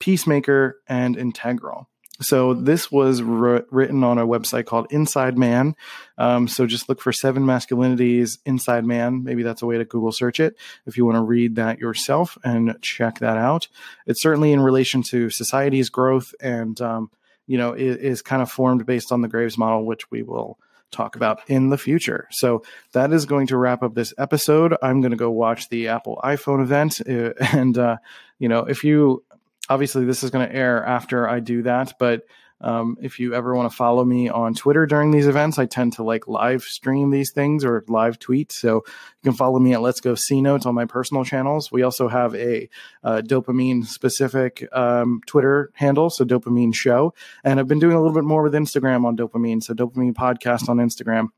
peacemaker, 0.00 0.80
and 0.88 1.16
integral. 1.16 1.88
So 2.20 2.54
this 2.54 2.90
was 2.90 3.22
written 3.22 4.04
on 4.04 4.18
a 4.18 4.26
website 4.26 4.66
called 4.66 4.86
Inside 4.90 5.36
Man. 5.36 5.76
Um, 6.18 6.48
so 6.48 6.66
just 6.66 6.88
look 6.88 7.00
for 7.00 7.12
seven 7.12 7.44
masculinities 7.44 8.38
Inside 8.46 8.84
Man. 8.84 9.22
Maybe 9.24 9.42
that's 9.42 9.62
a 9.62 9.66
way 9.66 9.78
to 9.78 9.84
Google 9.84 10.12
search 10.12 10.40
it 10.40 10.56
if 10.86 10.96
you 10.96 11.04
want 11.04 11.16
to 11.16 11.22
read 11.22 11.56
that 11.56 11.78
yourself 11.78 12.38
and 12.42 12.76
check 12.80 13.18
that 13.18 13.36
out. 13.36 13.68
It's 14.06 14.22
certainly 14.22 14.52
in 14.52 14.60
relation 14.60 15.02
to 15.04 15.30
society's 15.30 15.90
growth 15.90 16.34
and 16.40 16.80
um, 16.80 17.10
you 17.46 17.58
know, 17.58 17.72
is, 17.72 17.96
is 17.96 18.22
kind 18.22 18.42
of 18.42 18.50
formed 18.50 18.86
based 18.86 19.12
on 19.12 19.20
the 19.20 19.28
Graves 19.28 19.56
model, 19.56 19.84
which 19.84 20.10
we 20.10 20.22
will 20.22 20.58
talk 20.90 21.16
about 21.16 21.40
in 21.48 21.68
the 21.70 21.78
future. 21.78 22.28
So 22.30 22.62
that 22.92 23.12
is 23.12 23.26
going 23.26 23.48
to 23.48 23.56
wrap 23.56 23.82
up 23.82 23.94
this 23.94 24.14
episode. 24.18 24.76
I'm 24.82 25.00
going 25.00 25.10
to 25.10 25.16
go 25.16 25.30
watch 25.30 25.68
the 25.68 25.88
Apple 25.88 26.20
iPhone 26.22 26.62
event. 26.62 27.00
Uh, 27.08 27.32
and, 27.56 27.76
uh, 27.76 27.96
you 28.38 28.48
know, 28.48 28.60
if 28.60 28.84
you 28.84 29.24
obviously 29.68 30.04
this 30.04 30.22
is 30.22 30.30
going 30.30 30.48
to 30.48 30.54
air 30.54 30.84
after 30.84 31.28
I 31.28 31.40
do 31.40 31.62
that, 31.62 31.94
but 31.98 32.22
um, 32.60 32.96
if 33.02 33.20
you 33.20 33.34
ever 33.34 33.54
want 33.54 33.70
to 33.70 33.76
follow 33.76 34.04
me 34.04 34.30
on 34.30 34.54
Twitter 34.54 34.86
during 34.86 35.10
these 35.10 35.26
events, 35.26 35.58
I 35.58 35.66
tend 35.66 35.92
to 35.94 36.02
like 36.02 36.26
live 36.26 36.62
stream 36.62 37.10
these 37.10 37.30
things 37.30 37.64
or 37.64 37.84
live 37.86 38.18
tweet. 38.18 38.50
So 38.50 38.76
you 38.76 39.30
can 39.30 39.34
follow 39.34 39.58
me 39.58 39.74
at 39.74 39.82
Let's 39.82 40.00
Go 40.00 40.14
C 40.14 40.40
Notes 40.40 40.64
on 40.64 40.74
my 40.74 40.86
personal 40.86 41.24
channels. 41.24 41.70
We 41.70 41.82
also 41.82 42.08
have 42.08 42.34
a 42.34 42.68
uh, 43.04 43.20
DOPEamine 43.24 43.84
specific 43.84 44.66
um, 44.72 45.20
Twitter 45.26 45.70
handle, 45.74 46.08
so 46.08 46.24
DOPEamine 46.24 46.74
Show. 46.74 47.12
And 47.44 47.60
I've 47.60 47.68
been 47.68 47.78
doing 47.78 47.94
a 47.94 48.00
little 48.00 48.14
bit 48.14 48.24
more 48.24 48.42
with 48.42 48.54
Instagram 48.54 49.04
on 49.04 49.16
DOPEamine, 49.18 49.62
so 49.62 49.74
DOPEamine 49.74 50.14
Podcast 50.14 50.70
on 50.70 50.78
Instagram. 50.78 51.28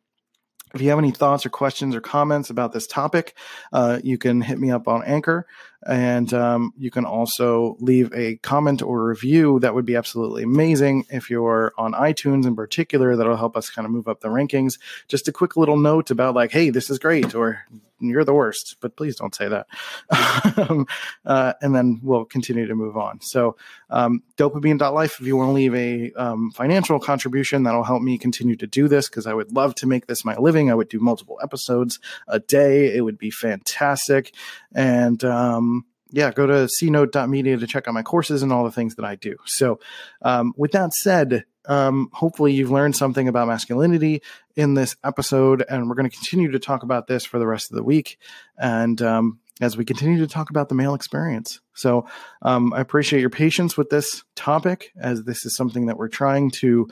If 0.74 0.80
you 0.80 0.90
have 0.90 0.98
any 0.98 1.10
thoughts 1.10 1.46
or 1.46 1.50
questions 1.50 1.94
or 1.94 2.00
comments 2.00 2.50
about 2.50 2.72
this 2.72 2.86
topic, 2.86 3.34
uh, 3.72 4.00
you 4.02 4.18
can 4.18 4.40
hit 4.40 4.58
me 4.58 4.70
up 4.70 4.88
on 4.88 5.04
Anchor. 5.04 5.46
And 5.86 6.32
um, 6.34 6.72
you 6.76 6.90
can 6.90 7.04
also 7.04 7.76
leave 7.78 8.12
a 8.12 8.36
comment 8.36 8.82
or 8.82 9.06
review. 9.06 9.60
That 9.60 9.74
would 9.74 9.86
be 9.86 9.94
absolutely 9.94 10.42
amazing. 10.42 11.06
If 11.08 11.30
you're 11.30 11.72
on 11.78 11.92
iTunes 11.92 12.46
in 12.46 12.56
particular, 12.56 13.16
that'll 13.16 13.36
help 13.36 13.56
us 13.56 13.70
kind 13.70 13.86
of 13.86 13.92
move 13.92 14.08
up 14.08 14.20
the 14.20 14.28
rankings. 14.28 14.78
Just 15.06 15.28
a 15.28 15.32
quick 15.32 15.56
little 15.56 15.76
note 15.76 16.10
about, 16.10 16.34
like, 16.34 16.50
hey, 16.50 16.70
this 16.70 16.90
is 16.90 16.98
great, 16.98 17.34
or 17.34 17.64
you're 18.00 18.24
the 18.24 18.34
worst, 18.34 18.76
but 18.80 18.96
please 18.96 19.16
don't 19.16 19.34
say 19.34 19.48
that. 19.48 19.66
um, 20.58 20.86
uh, 21.24 21.54
and 21.60 21.74
then 21.74 22.00
we'll 22.02 22.24
continue 22.24 22.66
to 22.66 22.74
move 22.74 22.96
on. 22.96 23.20
So, 23.20 23.56
um, 23.90 24.22
dopeamine.life, 24.36 25.20
if 25.20 25.26
you 25.26 25.36
want 25.36 25.48
to 25.48 25.52
leave 25.52 25.74
a 25.74 26.12
um, 26.12 26.50
financial 26.52 26.98
contribution, 26.98 27.62
that'll 27.62 27.84
help 27.84 28.02
me 28.02 28.18
continue 28.18 28.56
to 28.56 28.66
do 28.66 28.88
this 28.88 29.08
because 29.08 29.26
I 29.26 29.34
would 29.34 29.52
love 29.52 29.74
to 29.76 29.86
make 29.86 30.06
this 30.06 30.24
my 30.24 30.36
living. 30.36 30.57
I 30.66 30.74
would 30.74 30.88
do 30.88 30.98
multiple 30.98 31.38
episodes 31.42 32.00
a 32.26 32.40
day. 32.40 32.94
It 32.94 33.02
would 33.02 33.18
be 33.18 33.30
fantastic. 33.30 34.34
And, 34.74 35.22
um, 35.24 35.84
yeah, 36.10 36.32
go 36.32 36.46
to 36.46 36.68
cnote.media 36.80 37.58
to 37.58 37.66
check 37.66 37.86
out 37.86 37.94
my 37.94 38.02
courses 38.02 38.42
and 38.42 38.52
all 38.52 38.64
the 38.64 38.72
things 38.72 38.94
that 38.96 39.04
I 39.04 39.14
do. 39.14 39.36
So, 39.44 39.78
um, 40.22 40.54
with 40.56 40.72
that 40.72 40.94
said, 40.94 41.44
um, 41.66 42.08
hopefully 42.12 42.52
you've 42.52 42.70
learned 42.70 42.96
something 42.96 43.28
about 43.28 43.46
masculinity 43.46 44.22
in 44.56 44.74
this 44.74 44.96
episode, 45.04 45.62
and 45.68 45.88
we're 45.88 45.94
going 45.94 46.08
to 46.08 46.16
continue 46.16 46.50
to 46.50 46.58
talk 46.58 46.82
about 46.82 47.06
this 47.06 47.26
for 47.26 47.38
the 47.38 47.46
rest 47.46 47.70
of 47.70 47.76
the 47.76 47.82
week. 47.82 48.18
And 48.56 49.00
um, 49.02 49.40
as 49.60 49.76
we 49.76 49.84
continue 49.84 50.18
to 50.18 50.26
talk 50.26 50.50
about 50.50 50.68
the 50.68 50.74
male 50.74 50.94
experience. 50.94 51.60
So 51.74 52.06
um, 52.42 52.72
I 52.72 52.80
appreciate 52.80 53.20
your 53.20 53.30
patience 53.30 53.76
with 53.76 53.90
this 53.90 54.22
topic, 54.36 54.92
as 55.00 55.24
this 55.24 55.44
is 55.44 55.56
something 55.56 55.86
that 55.86 55.96
we're 55.96 56.08
trying 56.08 56.50
to 56.52 56.88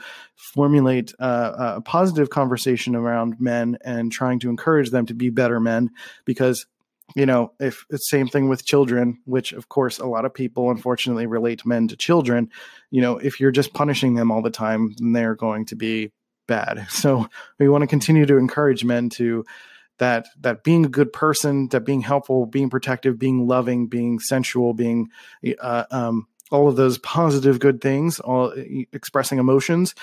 formulate 0.53 1.13
uh, 1.19 1.73
a 1.77 1.81
positive 1.81 2.29
conversation 2.29 2.95
around 2.95 3.39
men 3.39 3.77
and 3.83 4.11
trying 4.11 4.39
to 4.39 4.49
encourage 4.49 4.89
them 4.89 5.05
to 5.05 5.13
be 5.13 5.29
better 5.29 5.59
men 5.59 5.91
because 6.25 6.65
you 7.15 7.25
know, 7.25 7.53
if 7.59 7.85
it's 7.89 8.09
same 8.09 8.27
thing 8.27 8.49
with 8.49 8.65
children, 8.65 9.19
which 9.25 9.53
of 9.53 9.69
course 9.69 9.97
a 9.97 10.05
lot 10.05 10.25
of 10.25 10.33
people 10.33 10.69
unfortunately 10.69 11.25
relate 11.25 11.65
men 11.65 11.87
to 11.87 11.95
children, 11.95 12.49
you 12.91 13.01
know, 13.01 13.17
if 13.17 13.39
you're 13.39 13.51
just 13.51 13.73
punishing 13.73 14.15
them 14.15 14.29
all 14.29 14.41
the 14.41 14.49
time, 14.49 14.93
then 14.97 15.13
they're 15.13 15.35
going 15.35 15.65
to 15.67 15.75
be 15.75 16.11
bad. 16.47 16.87
So 16.89 17.29
we 17.59 17.69
want 17.69 17.83
to 17.83 17.87
continue 17.87 18.25
to 18.25 18.37
encourage 18.37 18.83
men 18.83 19.09
to 19.11 19.45
that 19.99 20.27
that 20.41 20.63
being 20.63 20.85
a 20.85 20.89
good 20.89 21.11
person, 21.11 21.69
that 21.69 21.81
being 21.81 22.01
helpful, 22.01 22.45
being 22.45 22.69
protective, 22.69 23.17
being 23.17 23.47
loving, 23.47 23.87
being 23.87 24.19
sensual, 24.19 24.73
being 24.73 25.09
uh, 25.59 25.85
um, 25.91 26.27
all 26.51 26.67
of 26.67 26.75
those 26.75 26.97
positive 26.99 27.59
good 27.59 27.81
things, 27.81 28.19
all 28.19 28.53
expressing 28.91 29.39
emotions 29.39 29.95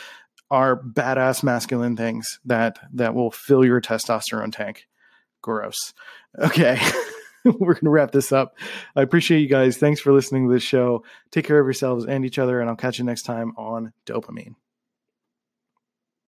are 0.50 0.80
badass 0.80 1.42
masculine 1.42 1.96
things 1.96 2.38
that 2.44 2.78
that 2.92 3.14
will 3.14 3.30
fill 3.30 3.64
your 3.64 3.80
testosterone 3.80 4.52
tank. 4.52 4.86
Gross. 5.42 5.94
Okay. 6.38 6.80
We're 7.44 7.74
going 7.74 7.84
to 7.84 7.90
wrap 7.90 8.10
this 8.10 8.32
up. 8.32 8.56
I 8.96 9.02
appreciate 9.02 9.40
you 9.40 9.48
guys. 9.48 9.76
Thanks 9.76 10.00
for 10.00 10.14
listening 10.14 10.48
to 10.48 10.54
this 10.54 10.62
show. 10.62 11.04
Take 11.30 11.44
care 11.44 11.60
of 11.60 11.66
yourselves 11.66 12.06
and 12.06 12.24
each 12.24 12.38
other, 12.38 12.58
and 12.58 12.70
I'll 12.70 12.76
catch 12.76 12.98
you 12.98 13.04
next 13.04 13.22
time 13.22 13.52
on 13.58 13.92
DOPEamine. 14.06 14.54